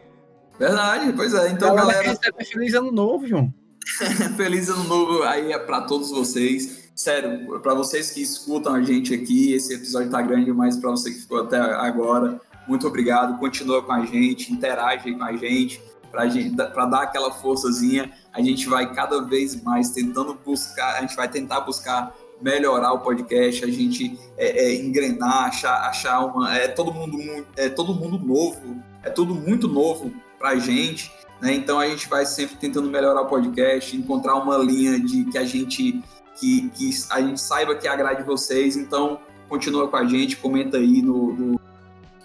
Verdade, 0.58 1.10
pois 1.14 1.32
é. 1.32 1.48
Então, 1.48 1.74
galera. 1.74 2.02
galera... 2.02 2.18
Feliz 2.44 2.74
ano 2.74 2.92
novo, 2.92 3.26
João. 3.26 3.50
feliz 4.36 4.68
ano 4.68 4.84
novo 4.84 5.22
aí 5.22 5.52
é 5.52 5.58
pra 5.58 5.80
todos 5.80 6.10
vocês. 6.10 6.90
Sério, 6.94 7.58
para 7.60 7.72
vocês 7.72 8.10
que 8.10 8.20
escutam 8.20 8.74
a 8.74 8.82
gente 8.82 9.14
aqui, 9.14 9.54
esse 9.54 9.72
episódio 9.72 10.10
tá 10.10 10.20
grande, 10.20 10.52
mas 10.52 10.76
para 10.76 10.90
você 10.90 11.10
que 11.12 11.20
ficou 11.20 11.40
até 11.40 11.58
agora, 11.58 12.38
muito 12.68 12.86
obrigado. 12.86 13.38
Continua 13.38 13.82
com 13.82 13.92
a 13.92 14.04
gente, 14.04 14.52
interage 14.52 15.14
com 15.14 15.24
a 15.24 15.34
gente, 15.34 15.82
para 16.10 16.84
dar 16.84 17.04
aquela 17.04 17.32
forçazinha. 17.32 18.12
A 18.34 18.42
gente 18.42 18.68
vai 18.68 18.92
cada 18.92 19.22
vez 19.22 19.60
mais 19.62 19.92
tentando 19.92 20.34
buscar, 20.34 20.98
a 20.98 21.00
gente 21.00 21.16
vai 21.16 21.26
tentar 21.26 21.62
buscar 21.62 22.14
melhorar 22.40 22.92
o 22.92 23.00
podcast, 23.00 23.64
a 23.64 23.68
gente 23.68 24.18
é, 24.36 24.66
é, 24.66 24.74
engrenar, 24.74 25.46
achar, 25.46 25.88
achar 25.88 26.24
uma. 26.24 26.56
É 26.56 26.68
todo 26.68 26.92
mundo 26.92 27.18
é 27.56 27.68
todo 27.68 27.94
mundo 27.94 28.18
novo, 28.18 28.76
é 29.02 29.10
tudo 29.10 29.34
muito 29.34 29.68
novo 29.68 30.12
para 30.38 30.50
a 30.50 30.56
gente. 30.56 31.12
Né? 31.40 31.54
Então 31.54 31.78
a 31.78 31.86
gente 31.86 32.08
vai 32.08 32.24
sempre 32.26 32.56
tentando 32.56 32.88
melhorar 32.88 33.22
o 33.22 33.26
podcast, 33.26 33.96
encontrar 33.96 34.36
uma 34.36 34.56
linha 34.58 34.98
de 34.98 35.24
que 35.24 35.38
a 35.38 35.44
gente 35.44 36.02
que, 36.38 36.68
que 36.70 36.90
a 37.10 37.20
gente 37.20 37.40
saiba 37.40 37.74
que 37.74 37.86
agrade 37.86 38.22
vocês. 38.22 38.76
Então, 38.76 39.20
continua 39.48 39.88
com 39.88 39.96
a 39.96 40.04
gente, 40.04 40.36
comenta 40.36 40.76
aí 40.76 41.02
no, 41.02 41.32
no, 41.32 41.60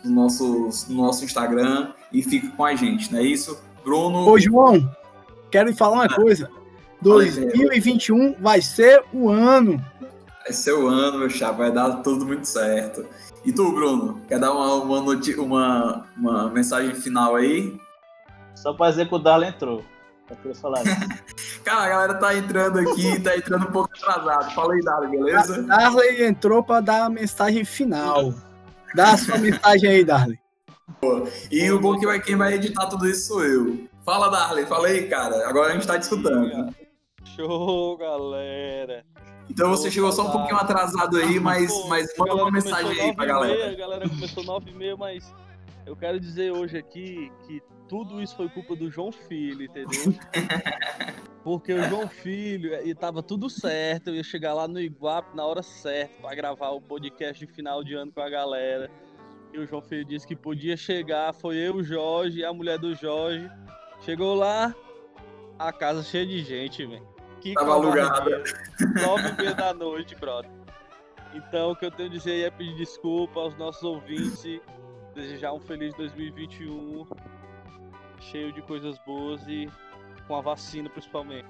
no, 0.04 0.12
nosso, 0.12 0.70
no 0.90 1.04
nosso 1.04 1.24
Instagram 1.24 1.94
e 2.12 2.24
fica 2.24 2.50
com 2.50 2.66
a 2.66 2.76
gente, 2.76 3.12
não 3.12 3.20
é 3.20 3.24
isso? 3.24 3.60
Bruno. 3.84 4.28
Ô, 4.28 4.40
João, 4.40 4.90
quero 5.52 5.74
falar 5.76 5.96
uma 5.96 6.06
ah, 6.06 6.16
coisa. 6.16 6.50
2021 7.02 8.36
vai 8.40 8.62
ser 8.62 9.04
o 9.14 9.30
ano. 9.30 9.84
Vai 10.44 10.54
ser 10.54 10.74
o 10.74 10.88
ano, 10.88 11.20
meu 11.20 11.30
chapa, 11.30 11.60
vai 11.60 11.72
dar 11.72 11.98
tudo 11.98 12.26
muito 12.26 12.46
certo. 12.46 13.06
E 13.46 13.54
tu, 13.54 13.72
Bruno, 13.72 14.22
quer 14.28 14.40
dar 14.40 14.52
uma, 14.52 14.76
uma, 14.76 15.00
uma, 15.00 16.06
uma 16.18 16.50
mensagem 16.50 16.94
final 16.94 17.36
aí? 17.36 17.80
Só 18.56 18.74
pra 18.74 18.90
dizer 18.90 19.08
que 19.08 19.16
o 19.16 19.20
Darla 19.20 19.48
entrou. 19.48 19.84
Eu 20.46 20.56
falar. 20.56 20.84
Cara, 21.64 21.86
a 21.86 21.90
galera 21.90 22.14
tá 22.16 22.36
entrando 22.36 22.80
aqui, 22.80 23.20
tá 23.20 23.36
entrando 23.36 23.68
um 23.68 23.72
pouco 23.72 23.90
atrasado. 23.96 24.54
Fala 24.54 24.74
aí, 24.74 24.82
Darley, 24.82 25.10
beleza? 25.10 25.64
Darley 25.64 26.24
entrou 26.24 26.64
pra 26.64 26.82
dar 26.82 27.06
a 27.06 27.10
mensagem 27.10 27.66
final. 27.66 28.34
Dá 28.94 29.14
a 29.14 29.18
sua 29.18 29.38
mensagem 29.38 29.90
aí, 29.90 30.04
Darley. 30.04 30.40
E 31.52 31.72
o 31.72 31.80
bom 31.80 31.96
é 31.96 32.00
que 32.00 32.06
vai, 32.06 32.20
quem 32.20 32.36
vai 32.36 32.54
editar 32.54 32.86
tudo 32.88 33.08
isso 33.08 33.28
sou 33.28 33.44
eu. 33.44 33.88
Fala, 34.06 34.30
Darley, 34.30 34.66
fala 34.66 34.88
aí, 34.88 35.08
cara. 35.08 35.48
Agora 35.48 35.72
a 35.72 35.74
gente 35.74 35.88
tá 35.88 35.98
discutindo. 35.98 36.74
Show, 37.36 37.98
galera. 37.98 39.06
Então 39.50 39.70
você 39.70 39.90
chegou 39.90 40.12
só 40.12 40.28
um 40.28 40.32
pouquinho 40.32 40.58
atrasado 40.58 41.18
aí, 41.18 41.40
mas, 41.40 41.74
Pô, 41.74 41.88
mas 41.88 42.14
manda 42.18 42.36
uma 42.36 42.52
mensagem 42.52 43.00
aí 43.02 43.16
pra 43.16 43.26
galera. 43.26 43.54
Meia, 43.54 43.72
a 43.72 43.76
galera 43.76 44.10
começou 44.10 44.44
9 44.44 44.70
e 44.70 44.74
meia, 44.74 44.96
mas 44.96 45.34
eu 45.86 45.96
quero 45.96 46.20
dizer 46.20 46.52
hoje 46.52 46.78
aqui 46.78 47.32
que 47.48 47.62
tudo 47.88 48.22
isso 48.22 48.36
foi 48.36 48.48
culpa 48.50 48.76
do 48.76 48.92
João 48.92 49.12
Filho, 49.12 49.64
entendeu? 49.64 49.90
Porque 51.44 51.74
o 51.74 51.84
João 51.86 52.08
Filho, 52.08 52.76
e 52.86 52.94
tava 52.94 53.24
tudo 53.24 53.50
certo, 53.50 54.10
eu 54.10 54.16
ia 54.16 54.24
chegar 54.24 54.54
lá 54.54 54.68
no 54.68 54.80
Iguape 54.80 55.36
na 55.36 55.44
hora 55.46 55.64
certa 55.64 56.22
para 56.22 56.36
gravar 56.36 56.70
o 56.70 56.82
podcast 56.82 57.44
de 57.44 57.52
final 57.52 57.84
de 57.84 57.96
ano 57.96 58.12
com 58.12 58.22
a 58.22 58.30
galera. 58.30 58.92
E 59.52 59.58
o 59.58 59.66
João 59.66 59.82
Filho 59.82 60.06
disse 60.06 60.28
que 60.28 60.36
podia 60.36 60.78
chegar, 60.78 61.34
foi 61.34 61.56
eu, 61.56 61.78
o 61.78 61.84
Jorge 61.84 62.40
e 62.40 62.46
a 62.46 62.54
mulher 62.54 62.78
do 62.78 62.94
Jorge. 62.94 63.50
Chegou 64.02 64.36
lá, 64.36 64.76
a 65.58 65.74
casa 65.74 66.04
cheia 66.04 66.26
de 66.26 66.44
gente, 66.44 66.86
velho. 66.86 67.19
Que 67.42 67.54
Tava 67.54 67.74
alugada. 67.74 68.44
Nove 69.02 69.30
e 69.30 69.38
meia 69.38 69.54
da 69.54 69.74
noite, 69.74 70.16
brother. 70.16 70.50
Então, 71.34 71.72
o 71.72 71.76
que 71.76 71.86
eu 71.86 71.92
tenho 71.92 72.10
a 72.10 72.12
dizer 72.12 72.42
é 72.42 72.50
pedir 72.50 72.76
desculpa 72.76 73.40
aos 73.40 73.56
nossos 73.56 73.84
ouvintes, 73.84 74.60
desejar 75.14 75.54
um 75.54 75.60
feliz 75.60 75.94
2021 75.96 77.08
cheio 78.20 78.52
de 78.52 78.62
coisas 78.62 78.98
boas 79.06 79.42
e 79.48 79.70
com 80.28 80.36
a 80.36 80.42
vacina 80.42 80.90
principalmente. 80.90 81.48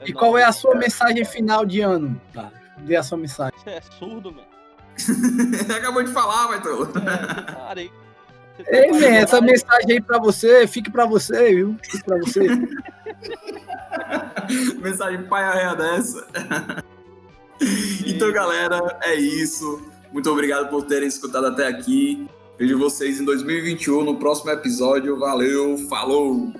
É 0.00 0.08
e 0.08 0.12
qual 0.12 0.36
é 0.36 0.44
a 0.44 0.52
sua 0.52 0.74
mensagem 0.74 1.24
final 1.24 1.64
de 1.64 1.80
ano? 1.80 2.20
Tá, 2.32 2.50
dê 2.78 2.96
a 2.96 3.02
sua 3.02 3.18
mensagem. 3.18 3.58
Você 3.58 3.70
é 3.70 3.80
surdo, 3.80 4.32
mano. 4.32 4.48
Acabou 5.76 6.02
de 6.02 6.12
falar, 6.12 6.48
Maitolo. 6.48 6.90
É, 6.98 7.52
parei. 7.52 7.92
Ei, 8.66 8.90
man, 8.90 9.16
essa 9.16 9.40
mensagem 9.40 9.92
aí 9.92 10.00
pra 10.00 10.18
você, 10.18 10.66
fique 10.66 10.90
pra 10.90 11.06
você, 11.06 11.54
viu? 11.54 11.76
Fique 11.82 12.04
pra 12.04 12.18
você. 12.18 12.46
mensagem 14.80 15.22
paia 15.24 15.74
dessa. 15.74 16.26
Então, 18.06 18.32
galera, 18.32 18.98
é 19.02 19.14
isso. 19.16 19.82
Muito 20.10 20.30
obrigado 20.30 20.70
por 20.70 20.84
terem 20.84 21.06
escutado 21.06 21.46
até 21.46 21.66
aqui. 21.66 22.26
Vejo 22.58 22.78
vocês 22.78 23.20
em 23.20 23.24
2021 23.24 24.02
no 24.02 24.16
próximo 24.16 24.50
episódio. 24.50 25.18
Valeu, 25.18 25.76
falou! 25.86 26.54